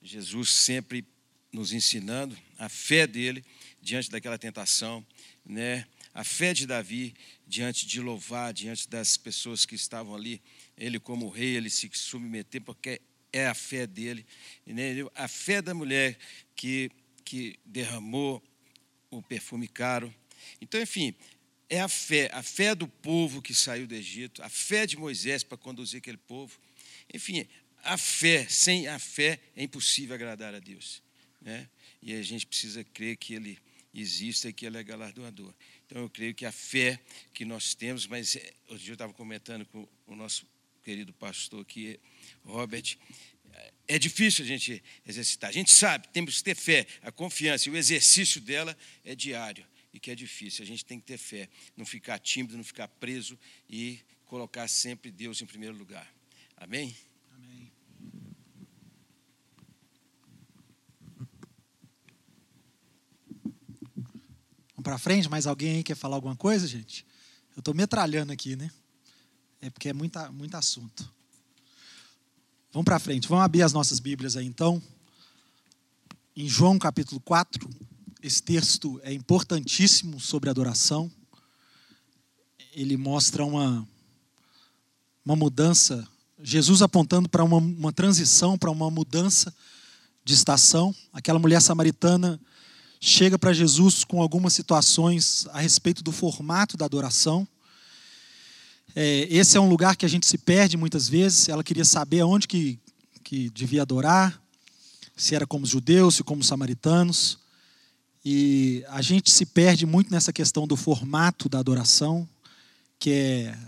Jesus 0.01 0.49
sempre 0.49 1.05
nos 1.53 1.75
ensinando 1.75 2.37
a 2.59 2.71
fé 2.71 3.07
dele 3.07 3.45
diante 3.83 4.11
daquela 4.11 4.39
tentação, 4.39 5.07
né? 5.45 5.87
a 6.15 6.25
fé 6.25 6.55
de 6.55 6.67
Davi 6.67 7.15
diante 7.47 7.87
de 7.87 8.01
louvar, 8.01 8.55
diante 8.55 8.89
das 8.89 9.19
pessoas 9.19 9.67
que 9.67 9.75
estavam 9.75 10.15
ali, 10.15 10.41
ele 10.77 10.99
como 10.99 11.29
rei, 11.29 11.57
ele 11.57 11.69
se 11.69 11.91
submeter, 11.93 12.63
porque 12.63 13.01
é 13.31 13.47
a 13.47 13.55
fé 13.55 13.87
dele, 13.87 14.25
né? 14.67 14.95
a 15.15 15.29
fé 15.29 15.61
da 15.61 15.75
mulher 15.75 16.19
que, 16.57 16.91
que 17.25 17.59
derramou 17.63 18.43
o 19.19 19.23
perfume 19.23 19.69
caro. 19.69 20.13
Então, 20.61 20.81
enfim, 20.81 21.15
é 21.69 21.81
a 21.81 21.89
fé, 21.89 22.31
a 22.33 22.43
fé 22.43 22.75
do 22.75 22.87
povo 22.87 23.41
que 23.41 23.55
saiu 23.55 23.87
do 23.87 23.95
Egito, 23.95 24.43
a 24.43 24.49
fé 24.49 24.87
de 24.87 24.97
Moisés 24.97 25.43
para 25.43 25.57
conduzir 25.57 25.99
aquele 25.99 26.17
povo. 26.17 26.59
Enfim, 27.13 27.47
a 27.83 27.97
fé, 27.97 28.47
sem 28.49 28.89
a 28.89 28.99
fé 28.99 29.41
é 29.57 29.63
impossível 29.63 30.15
agradar 30.15 30.55
a 30.55 30.59
Deus. 30.59 31.03
Né? 31.41 31.69
E 32.03 32.13
a 32.15 32.23
gente 32.23 32.47
precisa 32.47 32.85
crer 32.85 33.17
que 33.17 33.35
Ele 33.35 33.59
existe 33.95 34.49
e 34.49 34.53
que 34.53 34.67
Ele 34.67 34.79
é 34.79 34.83
galardoador. 34.83 35.53
Então 35.87 36.03
eu 36.03 36.11
creio 36.11 36.35
que 36.35 36.47
a 36.47 36.53
fé 36.53 36.99
que 37.35 37.45
nós 37.45 37.75
temos, 37.75 38.07
mas 38.07 38.37
é, 38.37 38.53
hoje 38.69 38.91
eu 38.91 38.95
estava 38.95 39.13
comentando 39.13 39.67
com 39.67 39.87
o 40.07 40.17
nosso 40.17 40.47
querido 40.83 41.13
pastor 41.13 41.63
aqui, 41.63 41.99
Robert, 42.45 42.97
é 43.87 43.99
difícil 43.99 44.45
a 44.45 44.49
gente 44.49 44.83
exercitar. 45.07 45.51
A 45.51 45.53
gente 45.53 45.71
sabe, 45.71 46.09
temos 46.09 46.39
que 46.39 46.45
ter 46.45 46.55
fé, 46.55 46.87
a 47.03 47.13
confiança, 47.13 47.69
e 47.69 47.73
o 47.73 47.77
exercício 47.77 48.41
dela 48.41 48.77
é 49.05 49.15
diário 49.15 49.67
e 49.93 50.01
que 50.01 50.11
é 50.11 50.15
difícil. 50.15 50.63
A 50.65 50.67
gente 50.67 50.85
tem 50.85 50.99
que 50.99 51.07
ter 51.07 51.19
fé, 51.19 51.49
não 51.77 51.85
ficar 51.85 52.19
tímido, 52.19 52.57
não 52.57 52.65
ficar 52.65 52.89
preso 52.89 53.39
e 53.69 54.01
colocar 54.25 54.67
sempre 54.67 55.11
Deus 55.11 55.43
em 55.43 55.47
primeiro 55.47 55.77
lugar. 55.77 56.11
Amém? 56.57 56.97
Amém. 57.33 57.73
Vamos 64.71 64.85
para 64.85 64.99
frente? 64.99 65.29
Mais 65.29 65.47
alguém 65.47 65.77
aí 65.77 65.83
quer 65.83 65.97
falar 65.97 66.17
alguma 66.17 66.37
coisa, 66.37 66.67
gente? 66.67 67.05
Eu 67.55 67.61
estou 67.61 67.75
metralhando 67.75 68.33
aqui, 68.33 68.57
né? 68.57 68.71
É 69.61 69.69
porque 69.69 69.91
é 69.91 69.93
muita, 69.93 70.33
muito 70.33 70.57
assunto. 70.57 71.13
Vamos 72.73 72.87
para 72.87 72.99
frente. 72.99 73.29
Vamos 73.29 73.45
abrir 73.45 73.63
as 73.63 73.75
nossas 73.75 74.01
Bíblias 74.01 74.35
aí, 74.35 74.47
então. 74.47 74.83
Em 76.35 76.49
João 76.49 76.79
capítulo 76.79 77.21
4. 77.21 77.69
Esse 78.23 78.43
texto 78.43 78.99
é 79.05 79.13
importantíssimo 79.13 80.19
sobre 80.19 80.49
adoração. 80.49 81.13
Ele 82.73 82.97
mostra 82.97 83.45
uma, 83.45 83.87
uma 85.23 85.37
mudança, 85.37 86.09
Jesus 86.43 86.81
apontando 86.81 87.29
para 87.29 87.45
uma, 87.45 87.59
uma 87.59 87.93
transição, 87.93 88.57
para 88.57 88.71
uma 88.71 88.91
mudança 88.91 89.55
de 90.25 90.33
estação. 90.33 90.95
Aquela 91.13 91.39
mulher 91.39 91.61
samaritana 91.61 92.41
chega 92.99 93.39
para 93.39 93.53
Jesus 93.53 94.03
com 94.03 94.23
algumas 94.23 94.55
situações 94.55 95.47
a 95.49 95.61
respeito 95.61 96.03
do 96.03 96.11
formato 96.11 96.79
da 96.79 96.87
adoração. 96.87 97.47
É, 98.95 99.27
esse 99.31 99.57
é 99.57 99.61
um 99.61 99.69
lugar 99.69 99.97
que 99.97 100.05
a 100.05 100.09
gente 100.09 100.27
se 100.27 100.37
perde 100.37 100.77
muitas 100.77 101.09
vezes. 101.09 101.49
Ela 101.49 101.65
queria 101.65 101.85
saber 101.85 102.21
aonde 102.21 102.47
que, 102.47 102.79
que 103.23 103.49
devia 103.51 103.83
adorar, 103.83 104.41
se 105.17 105.35
era 105.35 105.47
como 105.47 105.65
os 105.65 105.71
judeus, 105.71 106.17
se 106.17 106.23
como 106.23 106.41
os 106.41 106.47
samaritanos. 106.47 107.39
E 108.25 108.85
a 108.89 109.03
gente 109.03 109.31
se 109.31 109.47
perde 109.47 109.87
muito 109.87 110.11
nessa 110.11 110.33
questão 110.33 110.67
do 110.67 110.77
formato 110.77 111.49
da 111.49 111.59
adoração, 111.59 112.29
que 112.99 113.11
é, 113.11 113.59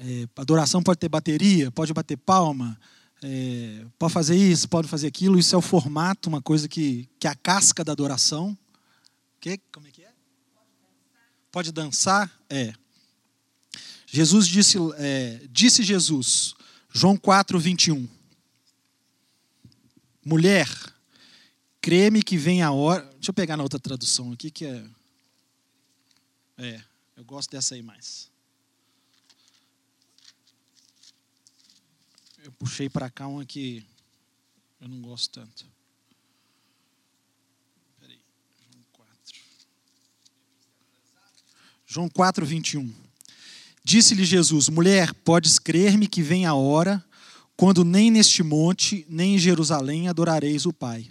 é 0.00 0.28
adoração 0.36 0.82
pode 0.82 0.98
ter 0.98 1.08
bateria, 1.08 1.70
pode 1.70 1.92
bater 1.92 2.16
palma, 2.16 2.78
é, 3.22 3.84
pode 3.98 4.12
fazer 4.12 4.36
isso, 4.36 4.68
pode 4.68 4.88
fazer 4.88 5.06
aquilo. 5.06 5.38
Isso 5.38 5.54
é 5.54 5.58
o 5.58 5.62
formato, 5.62 6.28
uma 6.28 6.42
coisa 6.42 6.66
que, 6.66 7.08
que 7.18 7.26
é 7.26 7.30
a 7.30 7.34
casca 7.34 7.84
da 7.84 7.92
adoração. 7.92 8.56
Que, 9.40 9.58
como 9.72 9.86
é 9.86 9.90
que 9.90 10.02
é? 10.02 10.10
Pode 11.52 11.70
dançar? 11.70 12.30
É. 12.48 12.72
Jesus 14.12 14.48
disse, 14.48 14.76
é, 14.96 15.40
disse 15.50 15.84
Jesus, 15.84 16.54
João 16.92 17.16
4, 17.16 17.60
21. 17.60 18.08
Mulher, 20.24 20.68
Creme 21.80 22.20
que 22.22 22.36
vem 22.36 22.60
a 22.60 22.72
hora. 22.72 23.04
Deixa 23.14 23.30
eu 23.30 23.34
pegar 23.34 23.56
na 23.56 23.62
outra 23.62 23.78
tradução 23.78 24.32
aqui 24.32 24.50
que 24.50 24.66
é. 24.66 24.84
É, 26.58 26.84
eu 27.16 27.24
gosto 27.24 27.52
dessa 27.52 27.76
aí 27.76 27.82
mais. 27.82 28.28
Eu 32.42 32.50
puxei 32.52 32.90
para 32.90 33.08
cá 33.08 33.28
uma 33.28 33.46
que 33.46 33.86
eu 34.80 34.88
não 34.88 35.00
gosto 35.00 35.30
tanto. 35.40 35.64
Peraí, 38.00 38.20
João 38.70 38.84
4. 38.92 39.40
João 41.86 42.08
4, 42.08 42.44
21. 42.44 43.09
Disse-lhe 43.90 44.24
Jesus: 44.24 44.68
Mulher, 44.68 45.12
podes 45.12 45.58
crer-me 45.58 46.06
que 46.06 46.22
vem 46.22 46.46
a 46.46 46.54
hora, 46.54 47.04
quando 47.56 47.84
nem 47.84 48.08
neste 48.08 48.40
monte, 48.40 49.04
nem 49.08 49.34
em 49.34 49.38
Jerusalém 49.38 50.06
adorareis 50.06 50.64
o 50.64 50.72
Pai. 50.72 51.10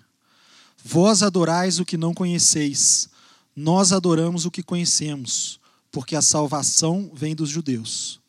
Vós 0.81 1.21
adorais 1.21 1.77
o 1.81 1.83
que 1.83 1.97
não 1.97 2.13
conheceis, 2.13 3.09
nós 3.53 3.91
adoramos 3.91 4.45
o 4.45 4.49
que 4.49 4.63
conhecemos, 4.63 5.59
porque 5.91 6.15
a 6.15 6.21
salvação 6.21 7.11
vem 7.13 7.35
dos 7.35 7.49
judeus. 7.49 8.21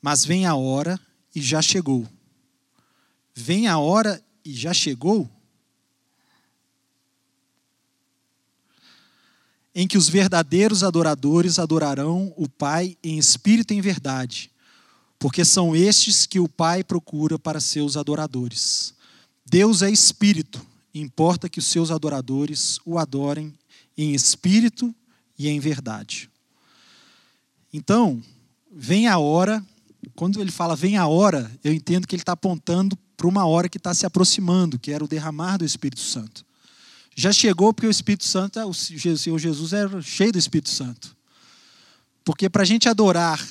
Mas 0.00 0.24
vem 0.24 0.46
a 0.46 0.54
hora 0.54 0.96
e 1.34 1.42
já 1.42 1.60
chegou. 1.60 2.06
Vem 3.34 3.66
a 3.66 3.78
hora 3.78 4.24
e 4.44 4.54
já 4.54 4.72
chegou? 4.72 5.28
Em 9.78 9.86
que 9.86 9.96
os 9.96 10.08
verdadeiros 10.08 10.82
adoradores 10.82 11.58
adorarão 11.58 12.34
o 12.36 12.48
Pai 12.48 12.96
em 13.04 13.16
espírito 13.16 13.72
e 13.72 13.76
em 13.76 13.80
verdade, 13.80 14.50
porque 15.18 15.44
são 15.44 15.76
estes 15.76 16.26
que 16.26 16.40
o 16.40 16.48
Pai 16.48 16.82
procura 16.82 17.38
para 17.38 17.60
seus 17.60 17.96
adoradores. 17.96 18.92
Deus 19.46 19.82
é 19.82 19.90
espírito 19.90 20.60
importa 21.00 21.48
que 21.48 21.58
os 21.58 21.66
seus 21.66 21.90
adoradores 21.90 22.78
o 22.84 22.98
adorem 22.98 23.54
em 23.96 24.14
espírito 24.14 24.94
e 25.38 25.48
em 25.48 25.60
verdade. 25.60 26.30
Então, 27.72 28.22
vem 28.70 29.06
a 29.06 29.18
hora, 29.18 29.64
quando 30.14 30.40
ele 30.40 30.50
fala 30.50 30.74
vem 30.74 30.96
a 30.96 31.06
hora, 31.06 31.50
eu 31.62 31.72
entendo 31.72 32.06
que 32.06 32.14
ele 32.14 32.22
está 32.22 32.32
apontando 32.32 32.96
para 33.16 33.26
uma 33.26 33.46
hora 33.46 33.68
que 33.68 33.78
está 33.78 33.92
se 33.92 34.06
aproximando, 34.06 34.78
que 34.78 34.92
era 34.92 35.04
o 35.04 35.08
derramar 35.08 35.58
do 35.58 35.64
Espírito 35.64 36.00
Santo. 36.00 36.44
Já 37.20 37.32
chegou 37.32 37.74
porque 37.74 37.88
o 37.88 37.90
Espírito 37.90 38.24
Santo, 38.24 38.60
o 38.60 38.72
Senhor 38.72 39.40
Jesus 39.40 39.72
era 39.72 40.00
cheio 40.00 40.30
do 40.30 40.38
Espírito 40.38 40.70
Santo. 40.70 41.16
Porque 42.24 42.48
para 42.48 42.62
a 42.62 42.64
gente 42.64 42.88
adorar 42.88 43.44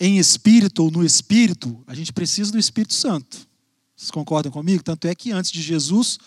em 0.00 0.18
espírito 0.18 0.82
ou 0.82 0.90
no 0.90 1.04
espírito, 1.04 1.80
a 1.86 1.94
gente 1.94 2.12
precisa 2.12 2.50
do 2.50 2.58
Espírito 2.58 2.94
Santo. 2.94 3.46
Vocês 3.94 4.10
concordam 4.10 4.50
comigo? 4.50 4.82
Tanto 4.82 5.06
é 5.06 5.14
que 5.14 5.30
antes 5.30 5.52
de 5.52 5.62
Jesus 5.62 6.18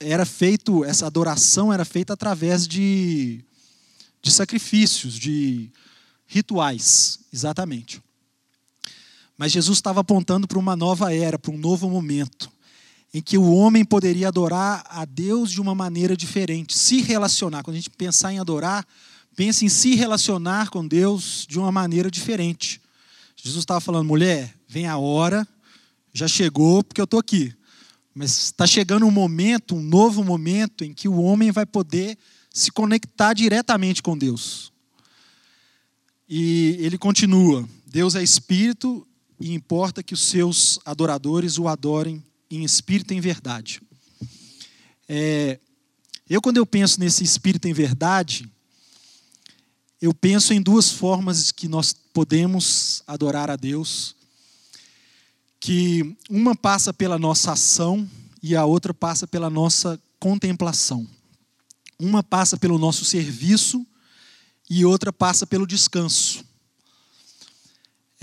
era 0.00 0.26
feito 0.26 0.84
essa 0.84 1.06
adoração 1.06 1.72
era 1.72 1.84
feita 1.84 2.12
através 2.12 2.66
de, 2.66 3.44
de 4.20 4.32
sacrifícios, 4.32 5.14
de 5.14 5.70
rituais, 6.26 7.20
exatamente. 7.32 8.02
Mas 9.38 9.52
Jesus 9.52 9.78
estava 9.78 10.00
apontando 10.00 10.48
para 10.48 10.58
uma 10.58 10.74
nova 10.74 11.14
era, 11.14 11.38
para 11.38 11.52
um 11.52 11.56
novo 11.56 11.88
momento, 11.88 12.50
em 13.14 13.22
que 13.22 13.38
o 13.38 13.54
homem 13.54 13.84
poderia 13.84 14.26
adorar 14.26 14.84
a 14.90 15.04
Deus 15.04 15.52
de 15.52 15.60
uma 15.60 15.72
maneira 15.72 16.16
diferente, 16.16 16.76
se 16.76 17.00
relacionar. 17.00 17.62
Quando 17.62 17.76
a 17.76 17.78
gente 17.78 17.90
pensar 17.90 18.32
em 18.32 18.40
adorar, 18.40 18.84
pense 19.36 19.64
em 19.64 19.68
se 19.68 19.94
relacionar 19.94 20.68
com 20.68 20.84
Deus 20.84 21.46
de 21.48 21.56
uma 21.56 21.70
maneira 21.70 22.10
diferente. 22.10 22.82
Jesus 23.36 23.62
estava 23.62 23.80
falando, 23.80 24.08
mulher, 24.08 24.52
vem 24.66 24.88
a 24.88 24.98
hora, 24.98 25.46
já 26.12 26.26
chegou, 26.26 26.82
porque 26.82 27.00
eu 27.00 27.04
estou 27.04 27.20
aqui. 27.20 27.54
Mas 28.12 28.46
está 28.46 28.66
chegando 28.66 29.06
um 29.06 29.12
momento, 29.12 29.76
um 29.76 29.82
novo 29.82 30.24
momento, 30.24 30.82
em 30.82 30.92
que 30.92 31.08
o 31.08 31.20
homem 31.20 31.52
vai 31.52 31.64
poder 31.64 32.18
se 32.52 32.72
conectar 32.72 33.32
diretamente 33.32 34.02
com 34.02 34.18
Deus. 34.18 34.72
E 36.28 36.76
ele 36.80 36.98
continua: 36.98 37.68
Deus 37.86 38.16
é 38.16 38.22
espírito 38.24 39.06
e 39.38 39.52
importa 39.52 40.02
que 40.02 40.14
os 40.14 40.22
seus 40.22 40.80
adoradores 40.84 41.58
o 41.58 41.68
adorem 41.68 42.24
em 42.56 42.64
espírito 42.64 43.12
e 43.12 43.16
em 43.16 43.20
verdade. 43.20 43.80
É, 45.08 45.58
eu, 46.28 46.40
quando 46.40 46.56
eu 46.56 46.66
penso 46.66 47.00
nesse 47.00 47.22
espírito 47.22 47.68
em 47.68 47.72
verdade, 47.72 48.50
eu 50.00 50.12
penso 50.12 50.52
em 50.52 50.60
duas 50.60 50.90
formas 50.90 51.50
que 51.50 51.68
nós 51.68 51.92
podemos 52.12 53.02
adorar 53.06 53.50
a 53.50 53.56
Deus, 53.56 54.14
que 55.58 56.16
uma 56.28 56.54
passa 56.54 56.92
pela 56.92 57.18
nossa 57.18 57.52
ação 57.52 58.08
e 58.42 58.54
a 58.54 58.64
outra 58.64 58.92
passa 58.92 59.26
pela 59.26 59.48
nossa 59.48 60.00
contemplação. 60.18 61.06
Uma 61.98 62.22
passa 62.22 62.56
pelo 62.56 62.78
nosso 62.78 63.04
serviço 63.04 63.86
e 64.68 64.84
outra 64.84 65.12
passa 65.12 65.46
pelo 65.46 65.66
descanso. 65.66 66.44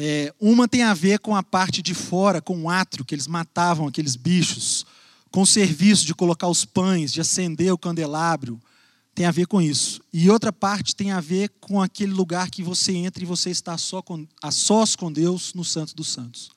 É, 0.04 0.34
uma 0.40 0.68
tem 0.68 0.82
a 0.82 0.96
ver 0.96 1.20
com 1.20 1.36
a 1.36 1.44
parte 1.44 1.80
de 1.80 1.94
fora, 1.94 2.42
com 2.42 2.64
o 2.64 2.70
átrio, 2.72 3.06
que 3.06 3.14
eles 3.14 3.28
matavam 3.28 3.88
aqueles 3.88 4.16
bichos, 4.16 4.84
com 5.30 5.44
o 5.44 5.46
serviço 5.46 6.08
de 6.08 6.16
colocar 6.16 6.48
os 6.48 6.66
pães, 6.66 7.14
de 7.14 7.22
acender 7.22 7.72
o 7.72 7.78
candelabro, 7.78 8.60
tem 9.14 9.28
a 9.28 9.32
ver 9.32 9.46
com 9.46 9.62
isso. 9.62 10.02
E 10.12 10.28
outra 10.28 10.52
parte 10.52 10.96
tem 10.96 11.12
a 11.12 11.20
ver 11.20 11.50
com 11.60 11.80
aquele 11.80 12.12
lugar 12.12 12.50
que 12.50 12.64
você 12.64 12.94
entra 12.94 13.22
e 13.22 13.28
você 13.28 13.52
está 13.52 13.78
só 13.78 14.02
com, 14.02 14.28
a 14.42 14.50
sós 14.50 14.96
com 14.96 15.12
Deus 15.12 15.54
no 15.54 15.64
Santo 15.64 15.96
dos 15.96 16.08
Santos. 16.08 16.50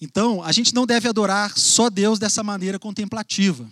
Então, 0.00 0.44
a 0.44 0.52
gente 0.52 0.72
não 0.72 0.86
deve 0.86 1.08
adorar 1.08 1.58
só 1.58 1.90
Deus 1.90 2.20
dessa 2.20 2.44
maneira 2.44 2.78
contemplativa. 2.78 3.68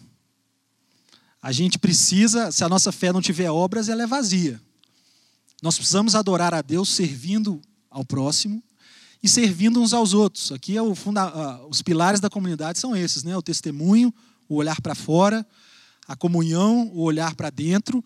A 1.41 1.53
gente 1.53 1.79
precisa, 1.79 2.51
se 2.51 2.65
a 2.65 2.69
nossa 2.69 2.91
fé 2.91 3.13
não 3.13 3.23
tiver 3.23 3.49
obras, 3.49 3.89
ela 3.89 4.03
é 4.03 4.07
vazia. 4.09 4.61
Nós 5.63 5.77
precisamos 5.77 6.17
adorar 6.17 6.53
a 6.53 6.63
Deus 6.63 6.89
servindo 6.89 7.63
ao 7.95 8.05
próximo 8.05 8.63
e 9.23 9.29
servindo 9.29 9.81
uns 9.81 9.95
aos 9.95 10.13
outros. 10.13 10.53
Aqui 10.53 10.77
é 10.77 10.95
funda, 10.95 11.65
os 11.71 11.81
pilares 11.81 12.21
da 12.21 12.29
comunidade 12.29 12.79
são 12.79 12.95
esses, 12.95 13.23
né? 13.23 13.35
O 13.35 13.41
testemunho, 13.41 14.13
o 14.49 14.57
olhar 14.57 14.81
para 14.83 14.95
fora, 14.95 15.47
a 16.07 16.15
comunhão, 16.15 16.91
o 16.93 17.03
olhar 17.03 17.35
para 17.35 17.49
dentro 17.49 18.05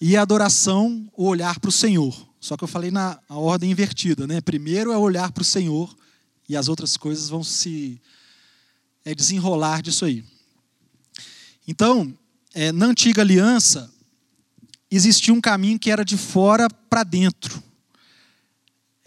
e 0.00 0.16
a 0.16 0.22
adoração, 0.22 1.08
o 1.16 1.26
olhar 1.26 1.60
para 1.60 1.68
o 1.68 1.72
Senhor. 1.72 2.26
Só 2.40 2.56
que 2.56 2.64
eu 2.64 2.68
falei 2.68 2.90
na 2.90 3.20
ordem 3.28 3.70
invertida, 3.70 4.26
né? 4.26 4.40
Primeiro 4.40 4.90
é 4.90 4.96
olhar 4.96 5.30
para 5.30 5.42
o 5.42 5.44
Senhor 5.44 5.94
e 6.48 6.56
as 6.56 6.68
outras 6.68 6.96
coisas 6.96 7.28
vão 7.28 7.44
se 7.44 8.00
é, 9.04 9.14
desenrolar 9.14 9.82
disso 9.82 10.04
aí. 10.06 10.24
Então, 11.66 12.16
é, 12.54 12.72
na 12.72 12.86
antiga 12.86 13.20
aliança, 13.20 13.92
existia 14.90 15.34
um 15.34 15.40
caminho 15.40 15.78
que 15.78 15.90
era 15.90 16.04
de 16.04 16.16
fora 16.16 16.68
para 16.88 17.04
dentro. 17.04 17.62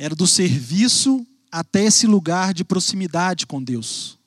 Era 0.01 0.15
do 0.15 0.25
serviço 0.25 1.23
até 1.51 1.83
esse 1.83 2.07
lugar 2.07 2.55
de 2.55 2.63
proximidade 2.63 3.45
com 3.45 3.61
Deus. 3.61 4.17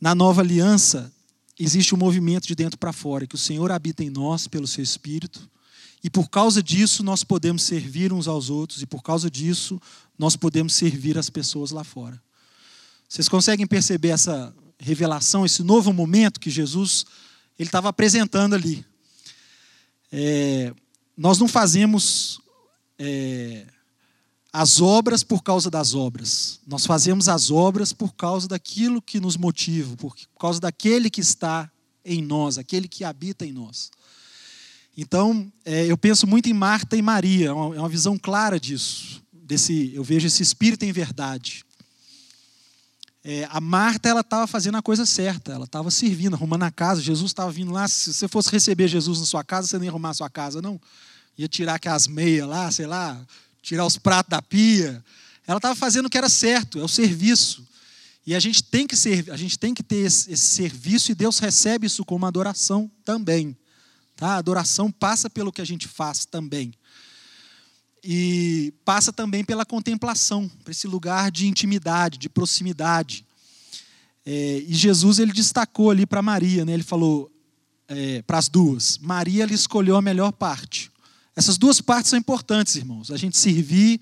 Na 0.00 0.14
nova 0.14 0.42
aliança, 0.42 1.12
existe 1.58 1.92
um 1.92 1.98
movimento 1.98 2.46
de 2.46 2.54
dentro 2.54 2.78
para 2.78 2.92
fora, 2.92 3.26
que 3.26 3.34
o 3.34 3.38
Senhor 3.38 3.72
habita 3.72 4.04
em 4.04 4.10
nós 4.10 4.46
pelo 4.46 4.68
seu 4.68 4.84
Espírito, 4.84 5.50
e 6.04 6.08
por 6.08 6.30
causa 6.30 6.62
disso 6.62 7.02
nós 7.02 7.24
podemos 7.24 7.64
servir 7.64 8.12
uns 8.12 8.28
aos 8.28 8.48
outros, 8.48 8.80
e 8.80 8.86
por 8.86 9.02
causa 9.02 9.28
disso 9.28 9.82
nós 10.16 10.36
podemos 10.36 10.72
servir 10.72 11.18
as 11.18 11.28
pessoas 11.28 11.72
lá 11.72 11.82
fora. 11.82 12.22
Vocês 13.08 13.28
conseguem 13.28 13.66
perceber 13.66 14.10
essa 14.10 14.54
revelação, 14.78 15.44
esse 15.44 15.64
novo 15.64 15.92
momento 15.92 16.38
que 16.38 16.48
Jesus 16.48 17.04
ele 17.58 17.66
estava 17.66 17.88
apresentando 17.88 18.54
ali? 18.54 18.86
É, 20.12 20.72
nós 21.16 21.40
não 21.40 21.48
fazemos 21.48 22.40
é, 22.96 23.66
as 24.52 24.80
obras 24.80 25.22
por 25.22 25.42
causa 25.42 25.70
das 25.70 25.94
obras. 25.94 26.60
Nós 26.66 26.84
fazemos 26.84 27.28
as 27.28 27.50
obras 27.50 27.92
por 27.92 28.14
causa 28.14 28.48
daquilo 28.48 29.00
que 29.00 29.20
nos 29.20 29.36
motiva, 29.36 29.96
por 29.96 30.14
causa 30.38 30.60
daquele 30.60 31.08
que 31.08 31.20
está 31.20 31.70
em 32.04 32.20
nós, 32.22 32.58
aquele 32.58 32.88
que 32.88 33.04
habita 33.04 33.46
em 33.46 33.52
nós. 33.52 33.90
Então, 34.96 35.50
é, 35.64 35.86
eu 35.86 35.96
penso 35.96 36.26
muito 36.26 36.48
em 36.48 36.52
Marta 36.52 36.96
e 36.96 37.02
Maria, 37.02 37.48
é 37.48 37.52
uma, 37.52 37.76
é 37.76 37.78
uma 37.78 37.88
visão 37.88 38.18
clara 38.18 38.58
disso. 38.58 39.22
Desse, 39.32 39.92
eu 39.94 40.02
vejo 40.02 40.26
esse 40.26 40.42
espírito 40.42 40.84
em 40.84 40.92
verdade. 40.92 41.64
É, 43.22 43.46
a 43.50 43.60
Marta 43.60 44.08
ela 44.08 44.20
estava 44.20 44.46
fazendo 44.46 44.78
a 44.78 44.82
coisa 44.82 45.04
certa, 45.04 45.52
ela 45.52 45.64
estava 45.64 45.90
servindo, 45.90 46.34
arrumando 46.34 46.64
a 46.64 46.70
casa. 46.70 47.00
Jesus 47.00 47.30
estava 47.30 47.52
vindo 47.52 47.70
lá. 47.70 47.86
Se 47.86 48.12
você 48.12 48.26
fosse 48.26 48.50
receber 48.50 48.88
Jesus 48.88 49.20
na 49.20 49.26
sua 49.26 49.44
casa, 49.44 49.68
você 49.68 49.76
não 49.78 49.84
ia 49.84 49.90
arrumar 49.90 50.10
a 50.10 50.14
sua 50.14 50.30
casa, 50.30 50.60
não. 50.60 50.80
Ia 51.38 51.46
tirar 51.48 51.74
aquelas 51.74 52.06
meias 52.06 52.48
lá, 52.48 52.70
sei 52.70 52.86
lá, 52.86 53.20
tirar 53.62 53.86
os 53.86 53.96
pratos 53.98 54.30
da 54.30 54.42
pia. 54.42 55.04
Ela 55.46 55.58
estava 55.58 55.74
fazendo 55.74 56.06
o 56.06 56.10
que 56.10 56.18
era 56.18 56.28
certo, 56.28 56.78
é 56.78 56.84
o 56.84 56.88
serviço. 56.88 57.66
E 58.26 58.34
a 58.34 58.40
gente 58.40 58.62
tem 58.62 58.86
que 58.86 58.96
ser, 58.96 59.30
a 59.30 59.36
gente 59.36 59.58
tem 59.58 59.74
que 59.74 59.82
ter 59.82 60.06
esse, 60.06 60.30
esse 60.30 60.46
serviço 60.46 61.10
e 61.10 61.14
Deus 61.14 61.38
recebe 61.38 61.86
isso 61.86 62.04
como 62.04 62.26
adoração 62.26 62.90
também. 63.04 63.56
Tá? 64.14 64.34
A 64.34 64.36
adoração 64.36 64.90
passa 64.90 65.30
pelo 65.30 65.50
que 65.50 65.60
a 65.60 65.64
gente 65.64 65.88
faz 65.88 66.26
também. 66.26 66.72
E 68.04 68.72
passa 68.84 69.12
também 69.12 69.44
pela 69.44 69.64
contemplação, 69.64 70.48
para 70.62 70.70
esse 70.70 70.86
lugar 70.86 71.30
de 71.30 71.46
intimidade, 71.46 72.18
de 72.18 72.28
proximidade. 72.28 73.26
É, 74.24 74.64
e 74.66 74.74
Jesus 74.74 75.18
ele 75.18 75.32
destacou 75.32 75.90
ali 75.90 76.06
para 76.06 76.22
Maria, 76.22 76.64
né? 76.64 76.72
ele 76.72 76.82
falou 76.82 77.30
é, 77.88 78.22
para 78.22 78.38
as 78.38 78.48
duas: 78.48 78.98
Maria 78.98 79.42
ele 79.42 79.54
escolheu 79.54 79.96
a 79.96 80.02
melhor 80.02 80.32
parte. 80.32 80.90
Essas 81.36 81.56
duas 81.56 81.80
partes 81.80 82.10
são 82.10 82.18
importantes, 82.18 82.76
irmãos. 82.76 83.10
A 83.10 83.16
gente 83.16 83.36
servir 83.36 84.00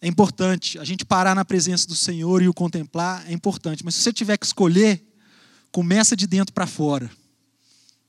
é 0.00 0.08
importante, 0.08 0.78
a 0.78 0.84
gente 0.84 1.04
parar 1.04 1.34
na 1.34 1.44
presença 1.44 1.86
do 1.86 1.94
Senhor 1.94 2.42
e 2.42 2.48
o 2.48 2.54
contemplar 2.54 3.24
é 3.28 3.32
importante. 3.32 3.84
Mas 3.84 3.94
se 3.94 4.02
você 4.02 4.12
tiver 4.12 4.36
que 4.36 4.44
escolher, 4.44 5.00
começa 5.70 6.16
de 6.16 6.26
dentro 6.26 6.52
para 6.52 6.66
fora, 6.66 7.10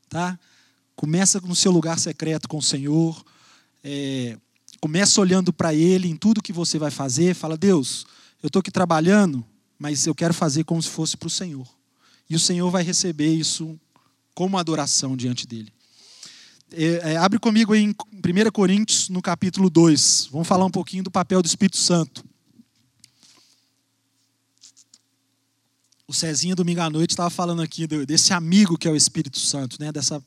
tá? 0.10 0.40
Começa 0.96 1.40
no 1.42 1.56
seu 1.56 1.72
lugar 1.72 2.00
secreto 2.00 2.48
com 2.50 2.58
o 2.58 2.64
Senhor. 2.64 3.24
É, 3.84 4.38
começa 4.82 5.22
olhando 5.22 5.54
para 5.54 5.74
Ele 5.74 6.08
em 6.08 6.16
tudo 6.16 6.42
que 6.42 6.52
você 6.52 6.80
vai 6.80 6.90
fazer. 6.90 7.36
Fala, 7.36 7.56
Deus, 7.56 8.06
eu 8.42 8.48
estou 8.48 8.60
aqui 8.60 8.72
trabalhando, 8.72 9.46
mas 9.78 10.06
eu 10.08 10.16
quero 10.16 10.34
fazer 10.34 10.64
como 10.64 10.82
se 10.82 10.90
fosse 10.90 11.16
para 11.16 11.28
o 11.28 11.32
Senhor. 11.32 11.68
E 12.30 12.36
o 12.36 12.40
Senhor 12.40 12.70
vai 12.72 12.84
receber 12.84 13.34
isso 13.34 13.80
como 14.34 14.58
adoração 14.58 15.16
diante 15.16 15.46
dele. 15.46 15.72
É, 16.76 17.18
abre 17.18 17.38
comigo 17.38 17.76
em 17.76 17.90
1 17.90 18.52
Coríntios, 18.52 19.08
no 19.08 19.22
capítulo 19.22 19.70
2. 19.70 20.30
Vamos 20.32 20.48
falar 20.48 20.66
um 20.66 20.72
pouquinho 20.72 21.04
do 21.04 21.12
papel 21.12 21.42
do 21.42 21.46
Espírito 21.46 21.78
Santo. 21.78 22.26
O 26.08 26.14
Cezinha, 26.14 26.56
domingo 26.56 26.82
à 26.82 26.90
noite, 26.90 27.12
estava 27.12 27.30
falando 27.30 27.62
aqui 27.62 27.86
desse 27.88 28.34
amigo 28.34 28.78
que 28.78 28.88
é 28.88 28.92
o 28.92 28.96
Espírito 28.96 29.40
Santo, 29.40 29.78
né? 29.80 29.92
dessa 29.92 30.24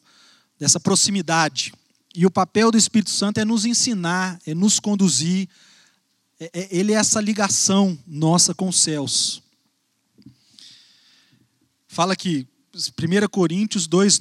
dessa 0.58 0.80
proximidade. 0.80 1.72
E 2.14 2.24
o 2.24 2.30
papel 2.30 2.70
do 2.70 2.78
Espírito 2.78 3.10
Santo 3.10 3.38
é 3.38 3.44
nos 3.44 3.64
ensinar, 3.64 4.38
é 4.46 4.54
nos 4.54 4.80
conduzir. 4.80 5.48
É, 6.38 6.50
é, 6.52 6.68
ele 6.70 6.92
é 6.92 6.96
essa 6.96 7.20
ligação 7.20 7.98
nossa 8.06 8.54
com 8.54 8.68
os 8.68 8.78
céus. 8.78 9.42
Fala 11.88 12.12
aqui, 12.12 12.46
1 12.74 13.28
Coríntios 13.28 13.86
2, 13.86 14.20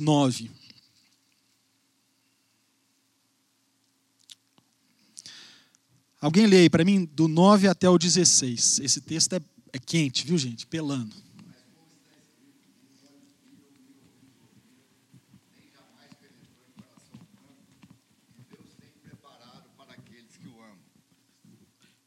Alguém 6.25 6.47
lê 6.47 6.61
aí 6.61 6.69
para 6.71 6.83
mim 6.83 7.05
do 7.05 7.27
9 7.27 7.67
até 7.67 7.87
o 7.87 7.99
16. 7.99 8.79
Esse 8.79 8.99
texto 8.99 9.33
é, 9.33 9.39
é 9.71 9.77
quente, 9.77 10.25
viu, 10.25 10.35
gente? 10.39 10.65
Pelando. 10.65 11.15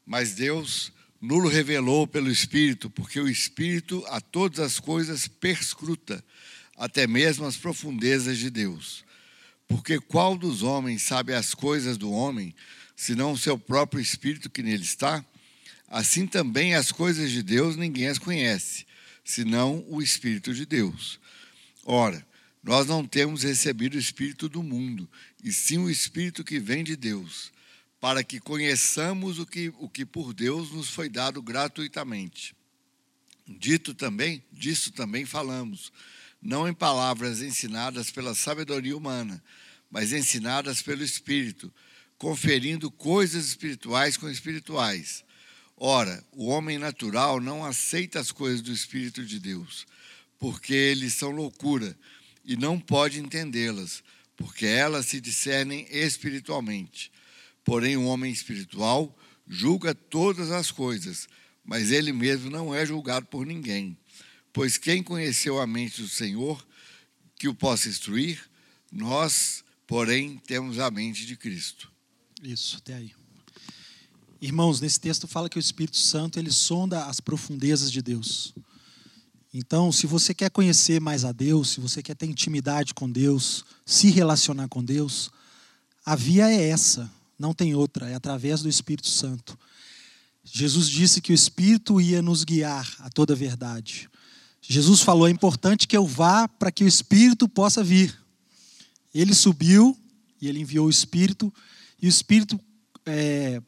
Mas 0.04 0.34
Deus 0.34 0.90
nulo 1.20 1.48
revelou 1.48 2.04
pelo 2.04 2.28
Espírito, 2.28 2.90
porque 2.90 3.20
o 3.20 3.28
Espírito 3.28 4.04
a 4.08 4.20
todas 4.20 4.58
as 4.58 4.80
coisas 4.80 5.28
perscruta, 5.28 6.24
até 6.76 7.06
mesmo 7.06 7.46
as 7.46 7.56
profundezas 7.56 8.36
de 8.36 8.50
Deus. 8.50 9.04
Porque 9.68 10.00
qual 10.00 10.36
dos 10.36 10.64
homens 10.64 11.02
sabe 11.02 11.32
as 11.32 11.54
coisas 11.54 11.96
do 11.96 12.10
homem, 12.10 12.52
senão 12.98 13.30
o 13.30 13.38
seu 13.38 13.56
próprio 13.56 14.00
Espírito 14.00 14.50
que 14.50 14.60
nele 14.60 14.82
está? 14.82 15.24
Assim 15.86 16.26
também 16.26 16.74
as 16.74 16.90
coisas 16.90 17.30
de 17.30 17.44
Deus 17.44 17.76
ninguém 17.76 18.08
as 18.08 18.18
conhece, 18.18 18.84
senão 19.24 19.84
o 19.88 20.02
Espírito 20.02 20.52
de 20.52 20.66
Deus. 20.66 21.20
Ora, 21.84 22.26
nós 22.60 22.88
não 22.88 23.06
temos 23.06 23.44
recebido 23.44 23.94
o 23.94 24.00
Espírito 24.00 24.48
do 24.48 24.64
mundo, 24.64 25.08
e 25.44 25.52
sim 25.52 25.78
o 25.78 25.88
Espírito 25.88 26.42
que 26.42 26.58
vem 26.58 26.82
de 26.82 26.96
Deus 26.96 27.52
para 28.00 28.22
que 28.22 28.40
conheçamos 28.40 29.38
o 29.38 29.46
que, 29.46 29.72
o 29.78 29.88
que 29.88 30.04
por 30.04 30.32
Deus 30.32 30.70
nos 30.72 30.88
foi 30.88 31.08
dado 31.08 31.40
gratuitamente. 31.40 32.54
Dito 33.46 33.94
também, 33.94 34.42
disso 34.52 34.92
também 34.92 35.24
falamos, 35.24 35.92
não 36.42 36.68
em 36.68 36.74
palavras 36.74 37.42
ensinadas 37.42 38.10
pela 38.10 38.34
sabedoria 38.34 38.96
humana, 38.96 39.42
mas 39.90 40.12
ensinadas 40.12 40.82
pelo 40.82 41.02
Espírito, 41.02 41.72
conferindo 42.18 42.90
coisas 42.90 43.46
espirituais 43.46 44.16
com 44.16 44.28
espirituais. 44.28 45.24
Ora, 45.76 46.22
o 46.32 46.46
homem 46.46 46.76
natural 46.76 47.40
não 47.40 47.64
aceita 47.64 48.18
as 48.18 48.32
coisas 48.32 48.60
do 48.60 48.72
Espírito 48.72 49.24
de 49.24 49.38
Deus, 49.38 49.86
porque 50.38 50.74
eles 50.74 51.14
são 51.14 51.30
loucura, 51.30 51.96
e 52.44 52.56
não 52.56 52.80
pode 52.80 53.20
entendê-las, 53.20 54.02
porque 54.36 54.66
elas 54.66 55.06
se 55.06 55.20
discernem 55.20 55.86
espiritualmente. 55.90 57.12
Porém, 57.64 57.96
o 57.96 58.04
homem 58.04 58.32
espiritual 58.32 59.16
julga 59.46 59.94
todas 59.94 60.50
as 60.50 60.70
coisas, 60.70 61.28
mas 61.64 61.92
ele 61.92 62.12
mesmo 62.12 62.50
não 62.50 62.74
é 62.74 62.84
julgado 62.84 63.26
por 63.26 63.46
ninguém. 63.46 63.96
Pois 64.52 64.78
quem 64.78 65.02
conheceu 65.02 65.60
a 65.60 65.66
mente 65.66 66.00
do 66.00 66.08
Senhor, 66.08 66.66
que 67.36 67.46
o 67.46 67.54
possa 67.54 67.88
instruir, 67.88 68.42
nós, 68.90 69.62
porém, 69.86 70.38
temos 70.38 70.78
a 70.80 70.90
mente 70.90 71.26
de 71.26 71.36
Cristo. 71.36 71.92
Isso, 72.42 72.76
até 72.78 72.94
aí. 72.94 73.12
Irmãos, 74.40 74.80
nesse 74.80 75.00
texto 75.00 75.26
fala 75.26 75.48
que 75.48 75.58
o 75.58 75.60
Espírito 75.60 75.96
Santo 75.96 76.38
ele 76.38 76.52
sonda 76.52 77.06
as 77.06 77.20
profundezas 77.20 77.90
de 77.90 78.00
Deus. 78.00 78.54
Então, 79.52 79.90
se 79.90 80.06
você 80.06 80.32
quer 80.32 80.50
conhecer 80.50 81.00
mais 81.00 81.24
a 81.24 81.32
Deus, 81.32 81.70
se 81.70 81.80
você 81.80 82.02
quer 82.02 82.14
ter 82.14 82.26
intimidade 82.26 82.94
com 82.94 83.10
Deus, 83.10 83.64
se 83.84 84.10
relacionar 84.10 84.68
com 84.68 84.84
Deus, 84.84 85.30
a 86.04 86.14
via 86.14 86.48
é 86.50 86.68
essa 86.68 87.10
não 87.38 87.54
tem 87.54 87.74
outra, 87.74 88.10
é 88.10 88.14
através 88.14 88.62
do 88.62 88.68
Espírito 88.68 89.06
Santo. 89.06 89.56
Jesus 90.42 90.88
disse 90.88 91.20
que 91.20 91.30
o 91.30 91.34
Espírito 91.34 92.00
ia 92.00 92.20
nos 92.20 92.42
guiar 92.42 92.90
a 92.98 93.08
toda 93.08 93.32
a 93.32 93.36
verdade. 93.36 94.10
Jesus 94.60 95.00
falou: 95.00 95.28
é 95.28 95.30
importante 95.30 95.86
que 95.86 95.96
eu 95.96 96.06
vá 96.06 96.48
para 96.48 96.72
que 96.72 96.82
o 96.82 96.88
Espírito 96.88 97.48
possa 97.48 97.84
vir. 97.84 98.18
Ele 99.14 99.34
subiu 99.34 99.96
e 100.40 100.48
ele 100.48 100.60
enviou 100.60 100.86
o 100.86 100.90
Espírito, 100.90 101.52
e 102.00 102.06
o 102.06 102.08
Espírito 102.08 102.58
é, 103.04 103.60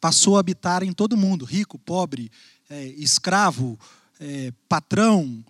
passou 0.00 0.36
a 0.36 0.40
habitar 0.40 0.82
em 0.82 0.92
todo 0.92 1.16
mundo 1.16 1.44
rico, 1.44 1.78
pobre, 1.78 2.30
é, 2.68 2.86
escravo, 2.96 3.78
é, 4.20 4.52
patrão. 4.68 5.44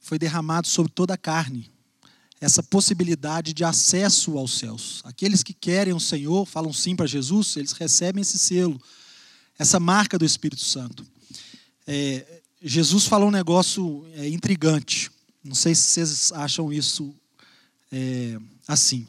Foi 0.00 0.18
derramado 0.18 0.66
sobre 0.66 0.92
toda 0.92 1.14
a 1.14 1.18
carne 1.18 1.70
essa 2.40 2.62
possibilidade 2.62 3.52
de 3.52 3.64
acesso 3.64 4.36
aos 4.36 4.58
céus. 4.58 5.00
Aqueles 5.04 5.42
que 5.42 5.54
querem 5.54 5.94
o 5.94 6.00
Senhor, 6.00 6.44
falam 6.46 6.72
sim 6.72 6.94
para 6.94 7.06
Jesus, 7.06 7.56
eles 7.56 7.72
recebem 7.72 8.22
esse 8.22 8.38
selo, 8.38 8.80
essa 9.58 9.80
marca 9.80 10.18
do 10.18 10.24
Espírito 10.24 10.62
Santo. 10.62 11.06
É, 11.86 12.42
Jesus 12.62 13.06
falou 13.06 13.28
um 13.28 13.32
negócio 13.32 14.06
é, 14.14 14.28
intrigante. 14.28 15.10
Não 15.42 15.54
sei 15.54 15.74
se 15.74 15.82
vocês 15.82 16.32
acham 16.32 16.72
isso 16.72 17.14
é, 17.90 18.38
assim. 18.68 19.06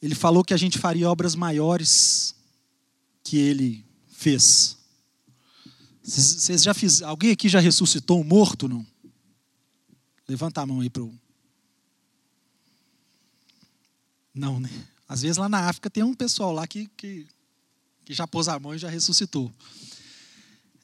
Ele 0.00 0.14
falou 0.14 0.44
que 0.44 0.54
a 0.54 0.56
gente 0.56 0.78
faria 0.78 1.10
obras 1.10 1.34
maiores 1.34 2.34
que 3.22 3.36
ele 3.36 3.84
fez. 4.08 4.76
Vocês 6.02 6.62
já 6.62 6.72
fiz? 6.72 7.02
Alguém 7.02 7.32
aqui 7.32 7.48
já 7.48 7.58
ressuscitou 7.58 8.20
um 8.20 8.24
morto, 8.24 8.68
não? 8.68 8.86
Levanta 10.28 10.60
a 10.60 10.66
mão 10.66 10.80
aí 10.80 10.90
para 10.90 11.02
o 11.02 11.12
Não, 14.36 14.60
né? 14.60 14.70
Às 15.08 15.22
vezes 15.22 15.38
lá 15.38 15.48
na 15.48 15.68
África 15.68 15.88
tem 15.88 16.02
um 16.02 16.14
pessoal 16.14 16.52
lá 16.52 16.66
que, 16.66 16.88
que, 16.96 17.26
que 18.04 18.12
já 18.12 18.26
pôs 18.26 18.48
a 18.48 18.58
mão 18.58 18.74
e 18.74 18.78
já 18.78 18.88
ressuscitou. 18.88 19.52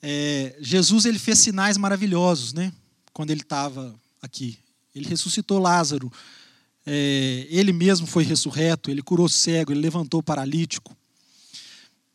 É, 0.01 0.57
Jesus 0.59 1.05
ele 1.05 1.19
fez 1.19 1.39
sinais 1.39 1.77
maravilhosos, 1.77 2.53
né? 2.53 2.73
Quando 3.13 3.31
ele 3.31 3.43
estava 3.43 3.95
aqui, 4.23 4.59
ele 4.95 5.07
ressuscitou 5.07 5.59
Lázaro. 5.59 6.11
É, 6.87 7.47
ele 7.49 7.72
mesmo 7.72 8.07
foi 8.07 8.24
ressurreto. 8.24 8.91
Ele 8.91 9.03
curou 9.03 9.28
cego. 9.28 9.72
Ele 9.72 9.80
levantou 9.80 10.22
paralítico. 10.22 10.97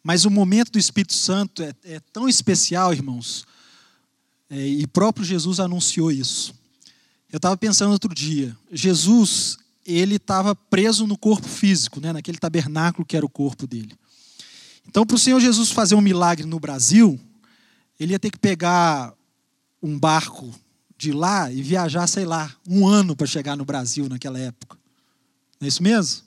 Mas 0.04 0.26
o 0.26 0.30
momento 0.30 0.72
do 0.72 0.80
Espírito 0.80 1.14
Santo 1.14 1.62
é, 1.62 1.74
é 1.84 2.00
tão 2.14 2.30
especial, 2.30 2.94
irmãos. 2.94 3.46
É, 4.50 4.66
e 4.66 4.88
próprio 4.88 5.26
Jesus 5.26 5.60
anunciou 5.60 6.12
isso. 6.12 6.56
Eu 7.32 7.38
estava 7.38 7.58
pensando 7.58 7.92
outro 7.92 8.14
dia. 8.14 8.56
Jesus 8.72 9.58
ele 9.86 10.16
estava 10.16 10.54
preso 10.54 11.08
no 11.08 11.18
corpo 11.18 11.48
físico, 11.48 12.02
né, 12.02 12.12
naquele 12.12 12.38
tabernáculo 12.38 13.06
que 13.06 13.16
era 13.16 13.26
o 13.26 13.30
corpo 13.30 13.66
dele. 13.66 13.96
Então, 14.86 15.06
para 15.06 15.16
o 15.16 15.20
Senhor 15.20 15.40
Jesus 15.40 15.72
fazer 15.72 15.96
um 15.96 16.02
milagre 16.02 16.46
no 16.46 16.60
Brasil, 16.60 17.18
ele 17.98 18.12
ia 18.12 18.20
ter 18.20 18.30
que 18.30 18.38
pegar 18.38 19.14
um 19.82 19.98
barco 19.98 20.54
de 20.98 21.12
lá 21.12 21.52
e 21.52 21.62
viajar, 21.62 22.08
sei 22.08 22.26
lá, 22.26 22.52
um 22.68 22.88
ano 22.88 23.16
para 23.16 23.28
chegar 23.28 23.56
no 23.56 23.64
Brasil 23.64 24.10
naquela 24.10 24.40
época. 24.40 24.78
Não 25.60 25.66
é 25.66 25.68
isso 25.68 25.84
mesmo? 25.84 26.24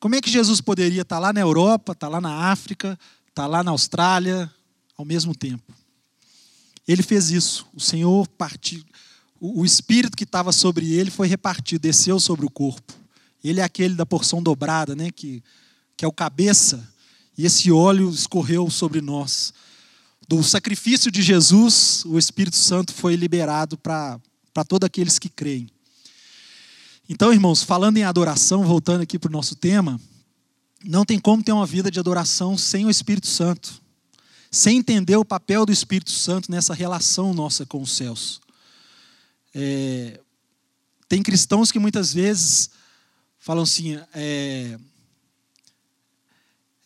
Como 0.00 0.14
é 0.14 0.20
que 0.20 0.30
Jesus 0.30 0.60
poderia 0.60 1.02
estar 1.02 1.16
tá 1.16 1.20
lá 1.20 1.32
na 1.32 1.40
Europa, 1.40 1.92
estar 1.92 2.06
tá 2.06 2.10
lá 2.10 2.20
na 2.20 2.50
África, 2.50 2.98
estar 3.28 3.42
tá 3.42 3.46
lá 3.46 3.62
na 3.62 3.70
Austrália 3.70 4.50
ao 4.96 5.04
mesmo 5.04 5.34
tempo? 5.34 5.72
Ele 6.88 7.02
fez 7.02 7.30
isso. 7.30 7.66
O 7.74 7.80
Senhor 7.80 8.26
partiu, 8.26 8.82
o, 9.40 9.64
espírito 9.64 10.16
que 10.16 10.24
estava 10.24 10.52
sobre 10.52 10.92
ele 10.92 11.10
foi 11.10 11.28
repartido, 11.28 11.80
desceu 11.80 12.18
sobre 12.18 12.44
o 12.44 12.50
corpo. 12.50 12.92
Ele 13.42 13.60
é 13.60 13.62
aquele 13.62 13.94
da 13.94 14.04
porção 14.04 14.42
dobrada, 14.42 14.94
né, 14.94 15.10
que, 15.10 15.42
que 15.96 16.04
é 16.04 16.08
o 16.08 16.12
cabeça, 16.12 16.86
e 17.38 17.46
esse 17.46 17.72
óleo 17.72 18.10
escorreu 18.10 18.68
sobre 18.68 19.00
nós. 19.00 19.54
Do 20.30 20.44
sacrifício 20.44 21.10
de 21.10 21.22
Jesus, 21.22 22.04
o 22.04 22.16
Espírito 22.16 22.54
Santo 22.54 22.94
foi 22.94 23.16
liberado 23.16 23.76
para 23.76 24.20
todos 24.68 24.86
aqueles 24.86 25.18
que 25.18 25.28
creem. 25.28 25.68
Então, 27.08 27.32
irmãos, 27.32 27.64
falando 27.64 27.96
em 27.96 28.04
adoração, 28.04 28.62
voltando 28.62 29.00
aqui 29.00 29.18
para 29.18 29.28
o 29.28 29.32
nosso 29.32 29.56
tema, 29.56 30.00
não 30.84 31.04
tem 31.04 31.18
como 31.18 31.42
ter 31.42 31.50
uma 31.50 31.66
vida 31.66 31.90
de 31.90 31.98
adoração 31.98 32.56
sem 32.56 32.86
o 32.86 32.90
Espírito 32.90 33.26
Santo, 33.26 33.82
sem 34.52 34.78
entender 34.78 35.16
o 35.16 35.24
papel 35.24 35.66
do 35.66 35.72
Espírito 35.72 36.12
Santo 36.12 36.48
nessa 36.48 36.74
relação 36.74 37.34
nossa 37.34 37.66
com 37.66 37.82
os 37.82 37.90
céus. 37.90 38.40
É, 39.52 40.20
tem 41.08 41.24
cristãos 41.24 41.72
que 41.72 41.78
muitas 41.80 42.14
vezes 42.14 42.70
falam 43.36 43.64
assim: 43.64 43.98
é, 44.14 44.78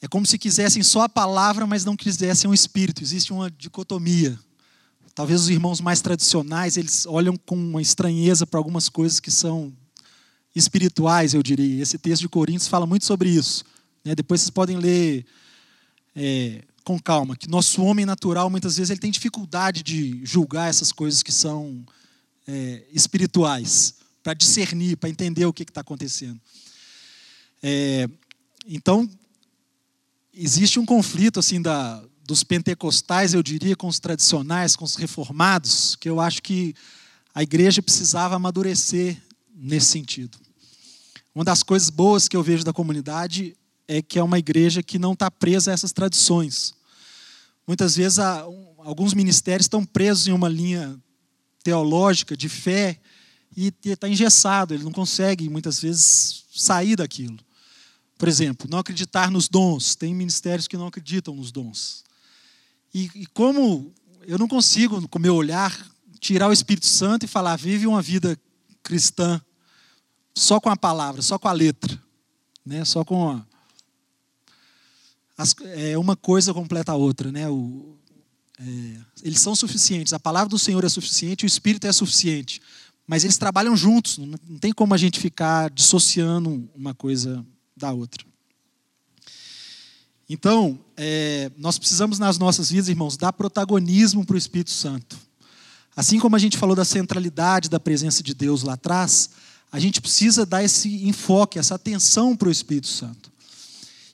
é 0.05 0.09
como 0.09 0.27
se 0.27 0.37
quisessem 0.37 0.83
só 0.83 1.01
a 1.05 1.09
palavra, 1.09 1.67
mas 1.67 1.83
não 1.83 1.97
quisessem 1.97 2.51
o 2.51 2.53
espírito. 2.53 3.03
Existe 3.03 3.33
uma 3.33 3.51
dicotomia. 3.51 4.39
Talvez 5.15 5.41
os 5.41 5.49
irmãos 5.49 5.81
mais 5.81 6.03
tradicionais 6.03 6.77
eles 6.77 7.07
olham 7.07 7.39
com 7.39 7.57
uma 7.57 7.81
estranheza 7.81 8.47
para 8.47 8.61
algumas 8.61 8.91
coisas 8.91 9.19
que 9.19 9.31
são 9.31 9.73
espirituais, 10.55 11.33
eu 11.33 11.43
diria. 11.43 11.83
Esse 11.83 11.97
texto 11.97 12.21
de 12.21 12.29
Coríntios 12.29 12.69
fala 12.69 12.85
muito 12.85 13.07
sobre 13.07 13.31
isso. 13.31 13.65
Né? 14.05 14.15
Depois 14.15 14.43
vocês 14.43 14.51
podem 14.51 14.77
ler 14.77 15.25
é, 16.15 16.63
com 16.85 17.01
calma. 17.01 17.35
Que 17.35 17.49
nosso 17.49 17.83
homem 17.83 18.05
natural 18.05 18.51
muitas 18.51 18.77
vezes 18.77 18.91
ele 18.91 19.01
tem 19.01 19.11
dificuldade 19.11 19.83
de 19.83 20.21
julgar 20.23 20.69
essas 20.69 20.93
coisas 20.93 21.23
que 21.23 21.33
são 21.33 21.83
é, 22.47 22.85
espirituais, 22.93 23.95
para 24.23 24.35
discernir, 24.35 24.99
para 24.99 25.09
entender 25.09 25.47
o 25.47 25.53
que 25.53 25.63
está 25.63 25.81
acontecendo. 25.81 26.39
É, 27.63 28.07
então, 28.67 29.09
existe 30.35 30.78
um 30.78 30.87
conflito 30.87 31.41
assim 31.41 31.61
da, 31.62 32.03
dos 32.26 32.43
pentecostais, 32.43 33.35
eu 33.35 33.43
diria, 33.43 33.76
com 33.76 33.87
os 33.87 34.01
tradicionais, 34.01 34.76
com 34.76 34.85
os 34.85 34.97
reformados, 34.97 35.97
que 35.97 36.09
eu 36.09 36.20
acho 36.20 36.43
que 36.43 36.74
a 37.35 37.43
igreja 37.43 37.82
precisava 37.82 38.37
amadurecer 38.37 39.20
nesse 39.55 39.87
sentido. 39.87 40.39
Uma 41.35 41.45
das 41.45 41.62
coisas 41.62 41.91
boas 41.91 42.28
que 42.28 42.37
eu 42.37 42.43
vejo 42.43 42.64
da 42.64 42.72
comunidade 42.72 43.57
é 43.87 44.01
que 44.01 44.18
é 44.18 44.22
uma 44.22 44.39
igreja 44.39 44.82
que 44.82 44.99
não 44.99 45.12
está 45.12 45.30
presa 45.30 45.70
a 45.70 45.74
essas 45.74 45.93
tradições. 45.93 46.74
Muitas 47.66 47.97
vezes 47.97 48.18
alguns 48.78 49.14
ministérios 49.14 49.64
estão 49.64 49.85
presos 49.85 50.26
em 50.26 50.32
uma 50.32 50.49
linha 50.49 50.99
teológica, 51.62 52.37
de 52.37 52.49
fé, 52.49 53.01
e 53.57 53.72
está 53.85 54.09
engessado, 54.09 54.74
ele 54.74 54.85
não 54.85 54.93
consegue 54.93 55.49
muitas 55.49 55.80
vezes 55.80 56.45
sair 56.55 56.97
daquilo. 56.97 57.39
Por 58.17 58.29
exemplo, 58.29 58.69
não 58.71 58.79
acreditar 58.79 59.31
nos 59.31 59.49
dons. 59.49 59.95
Tem 59.95 60.15
ministérios 60.15 60.69
que 60.69 60.77
não 60.77 60.87
acreditam 60.87 61.35
nos 61.35 61.51
dons. 61.51 62.05
E, 62.93 63.11
e 63.15 63.27
como 63.27 63.93
eu 64.27 64.39
não 64.39 64.49
consigo, 64.49 65.07
com 65.09 65.19
o 65.19 65.23
meu 65.23 65.35
olhar, 65.35 65.77
tirar 66.21 66.49
o 66.49 66.53
Espírito 66.53 66.87
Santo 66.87 67.25
e 67.25 67.29
falar, 67.29 67.57
vive 67.57 67.87
uma 67.87 68.01
vida 68.01 68.39
cristã 68.83 69.41
só 70.35 70.61
com 70.61 70.71
a 70.71 70.77
palavra, 70.77 71.23
só 71.23 71.39
com 71.39 71.49
a 71.49 71.53
letra, 71.53 72.01
né? 72.65 72.85
só 72.85 73.05
com 73.05 73.31
a, 73.31 73.47
as, 75.37 75.55
é, 75.77 75.99
uma 75.99 76.17
coisa 76.17 76.55
completa 76.55 76.93
a 76.93 76.97
outra. 76.97 77.31
Né? 77.31 77.49
O, 77.49 77.97
é, 78.59 78.65
eles 79.23 79.41
são 79.41 79.55
suficientes, 79.55 80.12
a 80.12 80.21
palavra 80.21 80.49
do 80.49 80.59
Senhor 80.59 80.85
é 80.85 80.89
suficiente, 80.89 81.45
o 81.45 81.47
Espírito 81.47 81.87
é 81.87 81.93
suficiente, 81.93 82.61
mas 83.07 83.25
eles 83.25 83.37
trabalham 83.37 83.77
juntos, 83.77 84.19
não, 84.19 84.35
não 84.49 84.59
tem 84.59 84.73
como 84.73 84.95
a 84.95 84.99
gente 84.99 85.21
ficar 85.21 85.69
dissociando 85.71 86.71
uma 86.75 86.95
coisa 86.95 87.45
da 87.77 87.93
outra. 87.93 88.25
Então, 90.29 90.79
é, 90.97 91.51
nós 91.57 91.79
precisamos 91.79 92.18
nas 92.18 92.39
nossas 92.39 92.70
vidas, 92.70 92.89
irmãos, 92.89 93.16
dar 93.16 93.33
protagonismo 93.33 94.25
para 94.25 94.35
o 94.35 94.39
Espírito 94.39 94.70
Santo. 94.70 95.18
Assim 95.95 96.18
como 96.18 96.35
a 96.35 96.39
gente 96.39 96.59
falou 96.59 96.75
da 96.75 96.85
centralidade 96.85 97.68
da 97.68 97.79
presença 97.79 98.22
de 98.22 98.35
Deus 98.35 98.62
lá 98.62 98.72
atrás, 98.72 99.31
a 99.70 99.79
gente 99.79 100.01
precisa 100.01 100.47
dar 100.47 100.62
esse 100.64 101.07
enfoque, 101.07 101.59
essa 101.59 101.75
atenção 101.75 102.37
para 102.37 102.49
o 102.49 102.51
Espírito 102.51 102.87
Santo. 102.87 103.33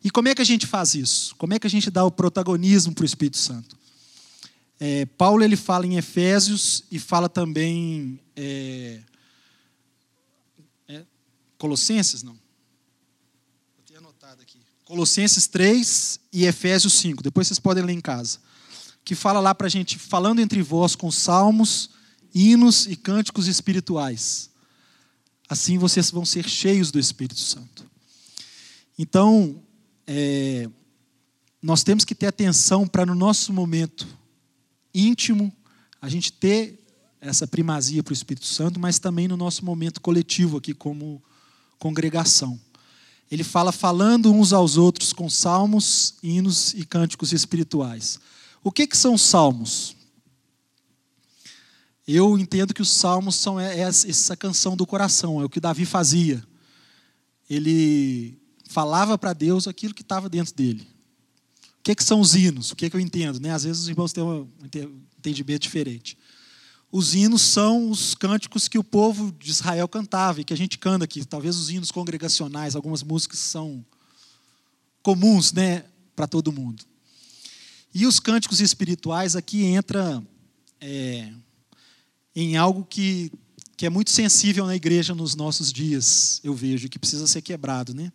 E 0.03 0.11
como 0.11 0.29
é 0.29 0.35
que 0.35 0.43
a 0.43 0.45
gente 0.45 0.67
faz 0.67 0.95
isso? 0.95 1.35
Como 1.37 1.55
é 1.55 1.59
que 1.59 1.67
a 1.67 1.71
gente 1.71 1.91
dá 1.91 2.05
o 2.05 2.11
protagonismo 2.11 2.95
para 2.95 3.03
o 3.03 3.07
Espírito 3.07 3.37
Santo? 3.37 3.79
É, 4.79 5.05
Paulo 5.05 5.45
ele 5.45 5.57
fala 5.57 5.87
em 5.87 5.97
Efésios 5.97 6.85
e 6.91 6.99
fala 6.99 7.29
também 7.29 8.19
é, 8.35 9.03
é, 10.89 11.05
Colossenses, 11.59 12.23
não? 12.23 12.33
Eu 12.33 13.85
tenho 13.87 13.99
anotado 14.01 14.41
aqui. 14.41 14.59
Colossenses 14.91 15.47
3 15.47 16.19
e 16.33 16.47
Efésios 16.47 16.95
5. 16.95 17.23
Depois 17.23 17.47
vocês 17.47 17.61
podem 17.61 17.85
ler 17.85 17.93
em 17.93 18.01
casa. 18.01 18.41
Que 19.05 19.15
fala 19.15 19.39
lá 19.39 19.55
para 19.55 19.69
a 19.69 19.71
gente, 19.71 19.97
falando 19.97 20.41
entre 20.41 20.61
vós 20.63 20.97
com 20.97 21.13
salmos, 21.13 21.91
hinos 22.35 22.87
e 22.87 22.97
cânticos 22.97 23.47
espirituais. 23.47 24.51
Assim 25.49 25.79
vocês 25.79 26.11
vão 26.11 26.27
ser 26.27 26.49
cheios 26.49 26.91
do 26.91 26.99
Espírito 26.99 27.39
Santo. 27.39 27.89
Então, 28.99 29.63
é, 30.09 30.69
nós 31.63 31.85
temos 31.85 32.05
que 32.05 32.13
ter 32.13 32.27
atenção 32.27 32.85
para 32.85 33.07
no 33.07 33.15
nosso 33.15 33.53
momento 33.53 34.09
íntimo, 34.93 35.53
a 36.03 36.09
gente 36.09 36.33
ter 36.33 36.85
essa 37.21 37.47
primazia 37.47 38.03
para 38.03 38.11
o 38.11 38.15
Espírito 38.15 38.47
Santo, 38.47 38.81
mas 38.81 38.99
também 38.99 39.29
no 39.29 39.37
nosso 39.37 39.65
momento 39.65 40.01
coletivo 40.01 40.57
aqui 40.57 40.75
como 40.75 41.23
congregação. 41.79 42.59
Ele 43.31 43.45
fala 43.45 43.71
falando 43.71 44.33
uns 44.33 44.53
aos 44.53 44.77
outros 44.77 45.13
com 45.13 45.31
salmos, 45.31 46.15
hinos 46.23 46.75
e 46.75 46.85
cânticos 46.85 47.33
espirituais. 47.33 48.19
O 48.63 48.73
que, 48.73 48.87
que 48.87 48.97
são 48.97 49.17
salmos? 49.17 49.95
Eu 52.07 52.37
entendo 52.37 52.75
que 52.75 52.83
os 52.83 52.91
salmos 52.91 53.37
são 53.37 53.61
é, 53.61 53.79
é 53.79 53.83
essa 53.83 54.37
canção 54.37 54.77
do 54.77 54.85
coração, 54.85 55.41
é 55.41 55.45
o 55.45 55.49
que 55.49 55.61
Davi 55.61 55.85
fazia. 55.85 56.43
Ele 57.49 58.37
falava 58.69 59.17
para 59.17 59.33
Deus 59.33 59.69
aquilo 59.69 59.95
que 59.95 60.03
estava 60.03 60.29
dentro 60.29 60.53
dele. 60.55 60.89
O 61.79 61.83
que, 61.85 61.95
que 61.95 62.05
são 62.05 62.21
os 62.21 62.35
hinos? 62.35 62.73
O 62.73 62.77
que, 62.77 62.91
que 62.91 62.97
eu 62.97 63.01
entendo? 63.01 63.39
Né? 63.41 63.53
Às 63.53 63.63
vezes 63.63 63.83
os 63.83 63.89
irmãos 63.89 64.13
têm 64.13 64.25
um 64.25 64.49
entendimento 65.17 65.63
diferente. 65.63 66.19
Os 66.93 67.15
hinos 67.15 67.43
são 67.43 67.91
os 67.91 68.15
cânticos 68.15 68.67
que 68.67 68.79
o 68.79 68.85
povo 68.85 69.33
de 69.39 69.51
Israel 69.51 69.87
cantava 69.87 70.41
e 70.41 70.45
que 70.45 70.53
a 70.53 70.57
gente 70.57 70.79
canta 70.79 71.05
aqui. 71.05 71.25
Talvez 71.25 71.57
os 71.57 71.71
hinos 71.71 71.91
congregacionais, 71.91 72.75
algumas 72.75 73.03
músicas 73.03 73.39
são 73.39 73.85
comuns 75.03 75.53
né, 75.53 75.85
para 76.17 76.27
todo 76.27 76.53
mundo. 76.53 76.85
E 77.95 78.07
os 78.07 78.19
cânticos 78.19 78.61
espirituais 78.61 79.37
aqui 79.37 79.65
entra 79.65 80.23
é, 80.81 81.33
em 82.35 82.57
algo 82.57 82.85
que, 82.85 83.33
que 83.77 83.87
é 83.87 83.91
muito 83.91 84.11
sensível 84.11 84.67
na 84.67 84.75
igreja 84.75 85.15
nos 85.15 85.35
nossos 85.35 85.73
dias, 85.73 86.41
eu 86.43 86.55
vejo, 86.55 86.89
que 86.89 86.99
precisa 86.99 87.27
ser 87.27 87.43
quebrado, 87.43 87.95
né? 87.95 88.13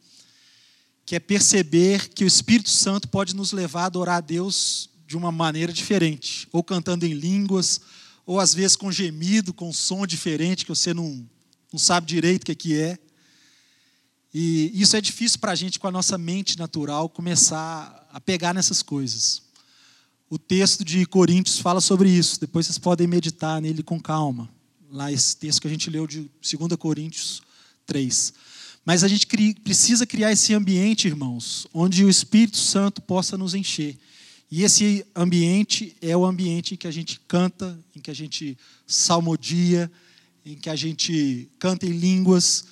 que 1.05 1.15
é 1.15 1.19
perceber 1.19 2.09
que 2.09 2.23
o 2.23 2.27
Espírito 2.27 2.69
Santo 2.69 3.07
pode 3.07 3.35
nos 3.35 3.51
levar 3.51 3.83
a 3.83 3.85
adorar 3.85 4.17
a 4.17 4.21
Deus 4.21 4.89
de 5.05 5.15
uma 5.15 5.31
maneira 5.31 5.71
diferente, 5.71 6.47
ou 6.51 6.63
cantando 6.63 7.05
em 7.05 7.13
línguas, 7.13 7.79
ou 8.25 8.39
às 8.39 8.53
vezes 8.53 8.75
com 8.75 8.91
gemido, 8.91 9.53
com 9.53 9.71
som 9.71 10.05
diferente 10.05 10.65
que 10.65 10.69
você 10.69 10.93
não, 10.93 11.27
não 11.71 11.79
sabe 11.79 12.07
direito 12.07 12.43
o 12.43 12.45
que, 12.45 12.51
é 12.51 12.55
que 12.55 12.79
é. 12.79 12.97
E 14.33 14.71
isso 14.73 14.97
é 14.97 15.01
difícil 15.01 15.39
para 15.39 15.53
a 15.53 15.55
gente, 15.55 15.79
com 15.79 15.87
a 15.87 15.91
nossa 15.91 16.17
mente 16.17 16.57
natural, 16.57 17.07
começar 17.07 18.07
a 18.11 18.19
pegar 18.19 18.53
nessas 18.53 18.81
coisas. 18.81 19.43
O 20.29 20.37
texto 20.37 20.83
de 20.83 21.05
Coríntios 21.05 21.59
fala 21.59 21.79
sobre 21.79 22.09
isso, 22.09 22.39
depois 22.39 22.65
vocês 22.65 22.77
podem 22.77 23.07
meditar 23.07 23.61
nele 23.61 23.83
com 23.83 23.99
calma. 23.99 24.49
Lá, 24.89 25.11
esse 25.11 25.37
texto 25.37 25.61
que 25.61 25.67
a 25.67 25.69
gente 25.69 25.89
leu 25.89 26.07
de 26.07 26.29
2 26.41 26.75
Coríntios 26.77 27.41
3. 27.85 28.33
Mas 28.83 29.03
a 29.03 29.07
gente 29.07 29.25
precisa 29.63 30.05
criar 30.05 30.31
esse 30.31 30.53
ambiente, 30.53 31.07
irmãos, 31.07 31.67
onde 31.73 32.03
o 32.03 32.09
Espírito 32.09 32.57
Santo 32.57 33.01
possa 33.01 33.37
nos 33.37 33.53
encher. 33.53 33.97
E 34.55 34.63
esse 34.63 35.05
ambiente 35.13 35.97
é 36.01 36.15
o 36.15 36.23
ambiente 36.23 36.75
em 36.75 36.77
que 36.77 36.87
a 36.87 36.91
gente 36.91 37.19
canta, 37.27 37.77
em 37.93 37.99
que 37.99 38.09
a 38.09 38.13
gente 38.13 38.57
salmodia, 38.87 39.91
em 40.45 40.55
que 40.55 40.69
a 40.69 40.77
gente 40.77 41.51
canta 41.59 41.85
em 41.85 41.91
línguas, 41.91 42.63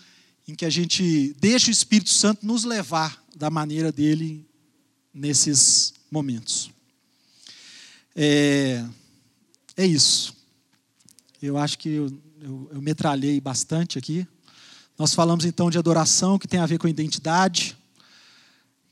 em 0.47 0.55
que 0.55 0.63
a 0.63 0.69
gente 0.69 1.35
deixa 1.41 1.67
o 1.67 1.73
Espírito 1.73 2.09
Santo 2.09 2.47
nos 2.47 2.63
levar 2.63 3.21
da 3.35 3.49
maneira 3.49 3.91
dele 3.91 4.47
nesses 5.13 5.93
momentos. 6.09 6.71
É, 8.15 8.85
é 9.75 9.85
isso. 9.85 10.33
Eu 11.41 11.57
acho 11.57 11.77
que 11.77 11.89
eu, 11.89 12.17
eu, 12.41 12.69
eu 12.75 12.81
metralhei 12.81 13.41
bastante 13.41 13.97
aqui. 13.97 14.25
Nós 14.97 15.13
falamos 15.13 15.43
então 15.43 15.69
de 15.69 15.77
adoração, 15.77 16.39
que 16.39 16.47
tem 16.47 16.61
a 16.61 16.65
ver 16.65 16.77
com 16.79 16.87
identidade, 16.87 17.75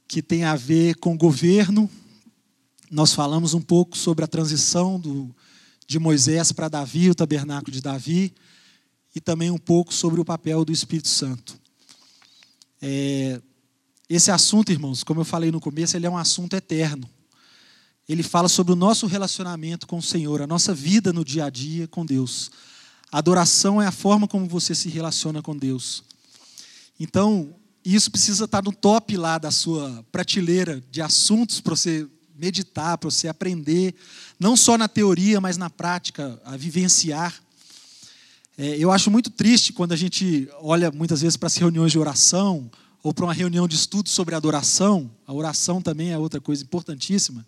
que 0.09 0.21
tem 0.21 0.43
a 0.43 0.57
ver 0.57 0.95
com 0.95 1.17
governo. 1.17 1.89
Nós 2.91 3.13
falamos 3.13 3.53
um 3.53 3.61
pouco 3.61 3.97
sobre 3.97 4.25
a 4.25 4.27
transição 4.27 4.99
do, 4.99 5.33
de 5.87 5.97
Moisés 5.97 6.51
para 6.51 6.67
Davi, 6.67 7.09
o 7.09 7.15
tabernáculo 7.15 7.71
de 7.71 7.79
Davi, 7.79 8.33
e 9.15 9.21
também 9.21 9.49
um 9.49 9.57
pouco 9.57 9.93
sobre 9.93 10.19
o 10.19 10.25
papel 10.25 10.65
do 10.65 10.73
Espírito 10.73 11.07
Santo. 11.07 11.57
É, 12.81 13.41
esse 14.09 14.29
assunto, 14.29 14.73
irmãos, 14.73 15.05
como 15.05 15.21
eu 15.21 15.25
falei 15.25 15.51
no 15.51 15.61
começo, 15.61 15.95
ele 15.95 16.05
é 16.05 16.09
um 16.09 16.17
assunto 16.17 16.53
eterno. 16.53 17.09
Ele 18.09 18.23
fala 18.23 18.49
sobre 18.49 18.73
o 18.73 18.75
nosso 18.75 19.07
relacionamento 19.07 19.87
com 19.87 19.99
o 19.99 20.03
Senhor, 20.03 20.41
a 20.41 20.47
nossa 20.47 20.73
vida 20.73 21.13
no 21.13 21.23
dia 21.23 21.45
a 21.45 21.49
dia 21.49 21.87
com 21.87 22.05
Deus. 22.05 22.51
A 23.09 23.19
adoração 23.19 23.81
é 23.81 23.87
a 23.87 23.91
forma 23.91 24.27
como 24.27 24.47
você 24.47 24.75
se 24.75 24.89
relaciona 24.89 25.41
com 25.41 25.55
Deus. 25.55 26.03
Então, 26.99 27.55
isso 27.85 28.11
precisa 28.11 28.43
estar 28.43 28.61
no 28.61 28.73
top 28.73 29.15
lá 29.15 29.37
da 29.37 29.49
sua 29.49 30.05
prateleira 30.11 30.83
de 30.91 31.01
assuntos 31.01 31.61
para 31.61 31.73
você 31.73 32.05
meditar, 32.41 32.97
para 32.97 33.09
você 33.09 33.27
aprender, 33.27 33.93
não 34.39 34.57
só 34.57 34.75
na 34.79 34.87
teoria, 34.87 35.39
mas 35.39 35.57
na 35.57 35.69
prática, 35.69 36.41
a 36.43 36.57
vivenciar. 36.57 37.39
É, 38.57 38.77
eu 38.77 38.91
acho 38.91 39.11
muito 39.11 39.29
triste 39.29 39.71
quando 39.71 39.91
a 39.91 39.95
gente 39.95 40.49
olha 40.59 40.89
muitas 40.91 41.21
vezes 41.21 41.37
para 41.37 41.45
as 41.45 41.55
reuniões 41.55 41.91
de 41.91 41.99
oração 41.99 42.69
ou 43.03 43.13
para 43.13 43.25
uma 43.25 43.33
reunião 43.33 43.67
de 43.67 43.75
estudo 43.75 44.09
sobre 44.09 44.33
adoração. 44.33 45.09
A 45.27 45.33
oração 45.33 45.81
também 45.81 46.11
é 46.11 46.17
outra 46.17 46.41
coisa 46.41 46.63
importantíssima 46.63 47.45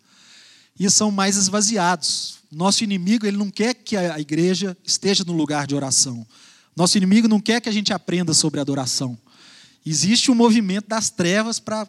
e 0.80 0.88
são 0.92 1.10
mais 1.10 1.38
esvaziados. 1.38 2.36
Nosso 2.52 2.84
inimigo 2.84 3.26
ele 3.26 3.38
não 3.38 3.50
quer 3.50 3.74
que 3.74 3.98
a 3.98 4.20
igreja 4.20 4.78
esteja 4.84 5.24
no 5.24 5.34
lugar 5.34 5.66
de 5.66 5.74
oração. 5.74 6.26
Nosso 6.76 6.98
inimigo 6.98 7.28
não 7.28 7.40
quer 7.40 7.60
que 7.62 7.70
a 7.70 7.74
gente 7.74 7.92
aprenda 7.92 8.32
sobre 8.32 8.60
adoração. 8.60 9.18
Existe 9.84 10.30
um 10.30 10.36
movimento 10.36 10.88
das 10.88 11.10
trevas 11.10 11.60
para 11.60 11.88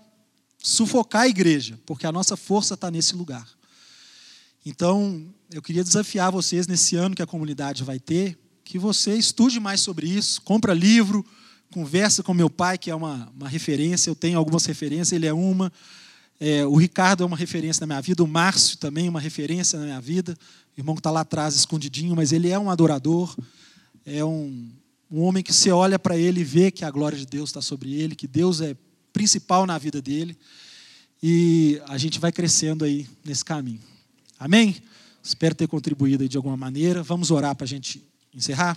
sufocar 0.64 1.22
a 1.22 1.28
igreja, 1.28 1.78
porque 1.84 2.06
a 2.06 2.12
nossa 2.12 2.38
força 2.38 2.72
está 2.72 2.90
nesse 2.90 3.14
lugar. 3.14 3.46
Então, 4.64 5.26
eu 5.52 5.60
queria 5.60 5.84
desafiar 5.84 6.32
vocês 6.32 6.66
nesse 6.66 6.96
ano 6.96 7.14
que 7.14 7.20
a 7.20 7.26
comunidade 7.26 7.84
vai 7.84 8.00
ter, 8.00 8.38
que 8.64 8.78
você 8.78 9.14
estude 9.14 9.60
mais 9.60 9.82
sobre 9.82 10.08
isso, 10.08 10.40
compra 10.40 10.72
livro, 10.72 11.24
conversa 11.70 12.22
com 12.22 12.32
meu 12.32 12.48
pai, 12.48 12.78
que 12.78 12.90
é 12.90 12.94
uma, 12.94 13.30
uma 13.36 13.46
referência, 13.46 14.08
eu 14.08 14.14
tenho 14.14 14.38
algumas 14.38 14.64
referências, 14.64 15.12
ele 15.12 15.26
é 15.26 15.34
uma. 15.34 15.70
É, 16.40 16.64
o 16.64 16.76
Ricardo 16.76 17.22
é 17.22 17.26
uma 17.26 17.36
referência 17.36 17.82
na 17.82 17.86
minha 17.88 18.00
vida, 18.00 18.24
o 18.24 18.26
Márcio 18.26 18.78
também 18.78 19.06
é 19.06 19.10
uma 19.10 19.20
referência 19.20 19.78
na 19.78 19.84
minha 19.84 20.00
vida, 20.00 20.34
o 20.74 20.80
irmão 20.80 20.94
que 20.94 21.00
está 21.00 21.10
lá 21.10 21.20
atrás 21.20 21.54
escondidinho, 21.54 22.16
mas 22.16 22.32
ele 22.32 22.48
é 22.48 22.58
um 22.58 22.70
adorador, 22.70 23.36
é 24.06 24.24
um, 24.24 24.72
um 25.10 25.20
homem 25.20 25.42
que 25.42 25.52
você 25.52 25.70
olha 25.70 25.98
para 25.98 26.16
ele 26.16 26.40
e 26.40 26.44
vê 26.44 26.70
que 26.70 26.86
a 26.86 26.90
glória 26.90 27.18
de 27.18 27.26
Deus 27.26 27.50
está 27.50 27.60
sobre 27.60 27.94
ele, 27.94 28.16
que 28.16 28.26
Deus 28.26 28.62
é 28.62 28.74
principal 29.14 29.64
na 29.64 29.78
vida 29.78 30.02
dele, 30.02 30.36
e 31.22 31.80
a 31.86 31.96
gente 31.96 32.18
vai 32.18 32.30
crescendo 32.30 32.84
aí 32.84 33.08
nesse 33.24 33.44
caminho. 33.44 33.80
Amém? 34.38 34.76
Espero 35.22 35.54
ter 35.54 35.68
contribuído 35.68 36.28
de 36.28 36.36
alguma 36.36 36.56
maneira. 36.56 37.02
Vamos 37.02 37.30
orar 37.30 37.54
para 37.54 37.64
a 37.64 37.68
gente 37.68 38.02
encerrar? 38.34 38.76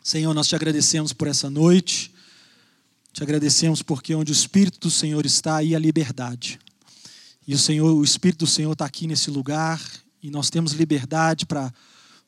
Senhor, 0.00 0.32
nós 0.34 0.46
te 0.46 0.54
agradecemos 0.54 1.12
por 1.12 1.26
essa 1.26 1.48
noite. 1.48 2.14
Te 3.12 3.22
agradecemos 3.22 3.82
porque 3.82 4.14
onde 4.14 4.30
o 4.30 4.34
Espírito 4.34 4.78
do 4.78 4.90
Senhor 4.90 5.24
está, 5.24 5.56
aí 5.56 5.74
a 5.74 5.78
liberdade. 5.78 6.60
E 7.48 7.54
o 7.54 7.58
Senhor, 7.58 7.92
o 7.92 8.04
Espírito 8.04 8.40
do 8.40 8.46
Senhor 8.46 8.72
está 8.72 8.84
aqui 8.84 9.06
nesse 9.06 9.30
lugar 9.30 9.80
e 10.22 10.30
nós 10.30 10.50
temos 10.50 10.72
liberdade 10.72 11.46
para 11.46 11.72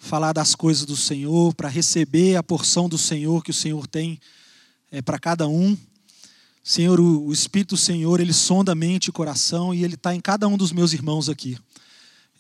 falar 0.02 0.32
das 0.32 0.56
coisas 0.56 0.84
do 0.84 0.96
Senhor, 0.96 1.54
para 1.54 1.68
receber 1.68 2.34
a 2.34 2.42
porção 2.42 2.88
do 2.88 2.98
Senhor 2.98 3.42
que 3.42 3.52
o 3.52 3.54
Senhor 3.54 3.86
tem 3.86 4.20
é, 4.90 5.00
para 5.00 5.16
cada 5.16 5.46
um. 5.46 5.78
Senhor, 6.62 6.98
o, 6.98 7.26
o 7.26 7.32
Espírito 7.32 7.76
do 7.76 7.78
Senhor, 7.78 8.18
ele 8.20 8.32
sonda 8.32 8.74
mente 8.74 9.06
e 9.06 9.12
coração 9.12 9.72
e 9.72 9.84
ele 9.84 9.94
está 9.94 10.12
em 10.12 10.20
cada 10.20 10.48
um 10.48 10.56
dos 10.56 10.72
meus 10.72 10.92
irmãos 10.92 11.28
aqui. 11.28 11.56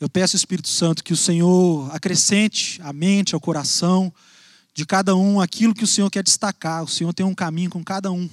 Eu 0.00 0.10
peço, 0.10 0.34
Espírito 0.34 0.66
Santo, 0.66 1.04
que 1.04 1.12
o 1.12 1.16
Senhor 1.16 1.88
acrescente 1.94 2.82
a 2.82 2.92
mente, 2.92 3.32
ao 3.32 3.40
coração 3.40 4.12
de 4.74 4.84
cada 4.84 5.14
um 5.14 5.40
aquilo 5.40 5.72
que 5.72 5.84
o 5.84 5.86
Senhor 5.86 6.10
quer 6.10 6.24
destacar. 6.24 6.82
O 6.82 6.88
Senhor 6.88 7.12
tem 7.14 7.24
um 7.24 7.34
caminho 7.34 7.70
com 7.70 7.84
cada 7.84 8.10
um 8.10 8.28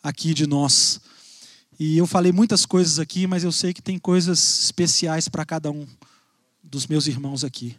aqui 0.00 0.32
de 0.32 0.46
nós. 0.46 1.00
E 1.76 1.98
eu 1.98 2.06
falei 2.06 2.30
muitas 2.30 2.64
coisas 2.64 3.00
aqui, 3.00 3.26
mas 3.26 3.42
eu 3.42 3.50
sei 3.50 3.74
que 3.74 3.82
tem 3.82 3.98
coisas 3.98 4.62
especiais 4.62 5.26
para 5.26 5.44
cada 5.44 5.72
um 5.72 5.88
dos 6.62 6.86
meus 6.86 7.08
irmãos 7.08 7.42
aqui. 7.42 7.76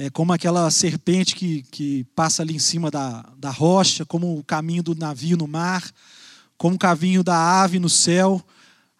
É 0.00 0.08
como 0.10 0.32
aquela 0.32 0.70
serpente 0.70 1.34
que, 1.34 1.62
que 1.72 2.04
passa 2.14 2.40
ali 2.40 2.54
em 2.54 2.58
cima 2.60 2.88
da, 2.88 3.32
da 3.36 3.50
rocha, 3.50 4.06
como 4.06 4.38
o 4.38 4.44
caminho 4.44 4.80
do 4.80 4.94
navio 4.94 5.36
no 5.36 5.48
mar, 5.48 5.82
como 6.56 6.76
o 6.76 6.78
caminho 6.78 7.24
da 7.24 7.60
ave 7.60 7.80
no 7.80 7.88
céu. 7.88 8.40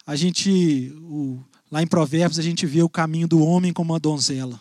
A 0.05 0.17
gente, 0.17 0.93
o, 1.03 1.41
lá 1.71 1.81
em 1.81 1.87
Provérbios, 1.87 2.37
a 2.37 2.41
gente 2.41 2.65
vê 2.65 2.83
o 2.83 2.89
caminho 2.89 3.29
do 3.29 3.41
homem 3.41 3.71
como 3.71 3.93
uma 3.93 3.99
donzela. 3.99 4.59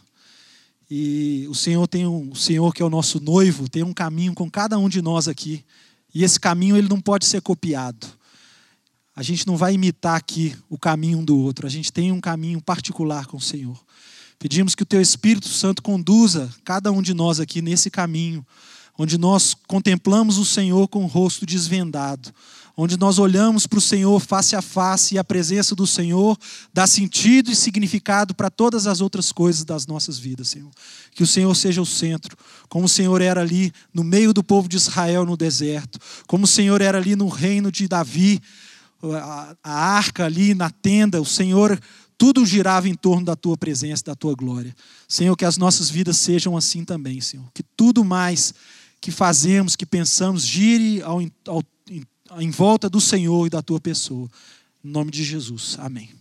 E 0.88 1.44
o 1.50 1.56
Senhor 1.56 1.88
tem 1.88 2.06
um, 2.06 2.30
o 2.30 2.36
Senhor 2.36 2.72
que 2.72 2.82
é 2.82 2.86
o 2.86 2.90
nosso 2.90 3.18
noivo, 3.18 3.68
tem 3.68 3.82
um 3.82 3.92
caminho 3.92 4.32
com 4.32 4.48
cada 4.48 4.78
um 4.78 4.88
de 4.88 5.02
nós 5.02 5.26
aqui. 5.26 5.64
E 6.14 6.22
esse 6.22 6.38
caminho 6.38 6.76
ele 6.76 6.88
não 6.88 7.00
pode 7.00 7.26
ser 7.26 7.42
copiado. 7.42 8.06
A 9.12 9.24
gente 9.24 9.44
não 9.44 9.56
vai 9.56 9.74
imitar 9.74 10.16
aqui 10.16 10.54
o 10.70 10.78
caminho 10.78 11.18
um 11.18 11.24
do 11.24 11.36
outro. 11.36 11.66
A 11.66 11.70
gente 11.70 11.92
tem 11.92 12.12
um 12.12 12.20
caminho 12.20 12.62
particular 12.62 13.26
com 13.26 13.38
o 13.38 13.40
Senhor. 13.40 13.76
Pedimos 14.38 14.76
que 14.76 14.84
o 14.84 14.86
teu 14.86 15.00
Espírito 15.00 15.48
Santo 15.48 15.82
conduza 15.82 16.48
cada 16.64 16.92
um 16.92 17.02
de 17.02 17.12
nós 17.12 17.40
aqui 17.40 17.60
nesse 17.60 17.90
caminho, 17.90 18.46
onde 18.96 19.18
nós 19.18 19.54
contemplamos 19.66 20.38
o 20.38 20.44
Senhor 20.44 20.86
com 20.86 21.02
o 21.02 21.08
rosto 21.08 21.44
desvendado, 21.44 22.32
onde 22.76 22.96
nós 22.96 23.18
olhamos 23.18 23.66
para 23.66 23.80
o 23.80 23.82
Senhor 23.82 24.20
face 24.20 24.54
a 24.54 24.62
face 24.62 25.16
e 25.16 25.18
a 25.18 25.24
presença 25.24 25.74
do 25.74 25.88
Senhor 25.88 26.38
dá 26.72 26.86
sentido 26.86 27.50
e 27.50 27.56
significado 27.56 28.32
para 28.32 28.48
todas 28.48 28.86
as 28.86 29.00
outras 29.00 29.32
coisas 29.32 29.64
das 29.64 29.88
nossas 29.88 30.20
vidas, 30.20 30.50
Senhor. 30.50 30.70
Que 31.12 31.24
o 31.24 31.26
Senhor 31.26 31.52
seja 31.56 31.82
o 31.82 31.86
centro, 31.86 32.36
como 32.68 32.86
o 32.86 32.88
Senhor 32.88 33.20
era 33.20 33.40
ali 33.40 33.72
no 33.92 34.04
meio 34.04 34.32
do 34.32 34.44
povo 34.44 34.68
de 34.68 34.76
Israel 34.76 35.26
no 35.26 35.36
deserto, 35.36 35.98
como 36.28 36.44
o 36.44 36.48
Senhor 36.48 36.80
era 36.80 36.98
ali 36.98 37.16
no 37.16 37.26
reino 37.26 37.72
de 37.72 37.88
Davi, 37.88 38.40
a, 39.02 39.56
arca 39.64 40.24
ali 40.24 40.54
na 40.54 40.70
tenda, 40.70 41.20
o 41.20 41.26
Senhor 41.26 41.78
tudo 42.18 42.44
girava 42.44 42.88
em 42.88 42.94
torno 42.94 43.24
da 43.24 43.36
tua 43.36 43.56
presença, 43.56 44.02
da 44.04 44.14
tua 44.14 44.34
glória. 44.34 44.74
Senhor, 45.06 45.34
que 45.36 45.44
as 45.44 45.56
nossas 45.56 45.88
vidas 45.88 46.16
sejam 46.16 46.56
assim 46.56 46.84
também, 46.84 47.20
Senhor. 47.20 47.46
Que 47.54 47.62
tudo 47.62 48.04
mais 48.04 48.52
que 49.00 49.12
fazemos, 49.12 49.76
que 49.76 49.86
pensamos, 49.86 50.44
gire 50.44 51.00
ao, 51.02 51.20
ao 51.46 51.62
em 52.36 52.50
volta 52.50 52.90
do 52.90 53.00
Senhor 53.00 53.46
e 53.46 53.50
da 53.50 53.62
tua 53.62 53.80
pessoa. 53.80 54.28
Em 54.84 54.90
nome 54.90 55.10
de 55.10 55.24
Jesus. 55.24 55.76
Amém. 55.80 56.17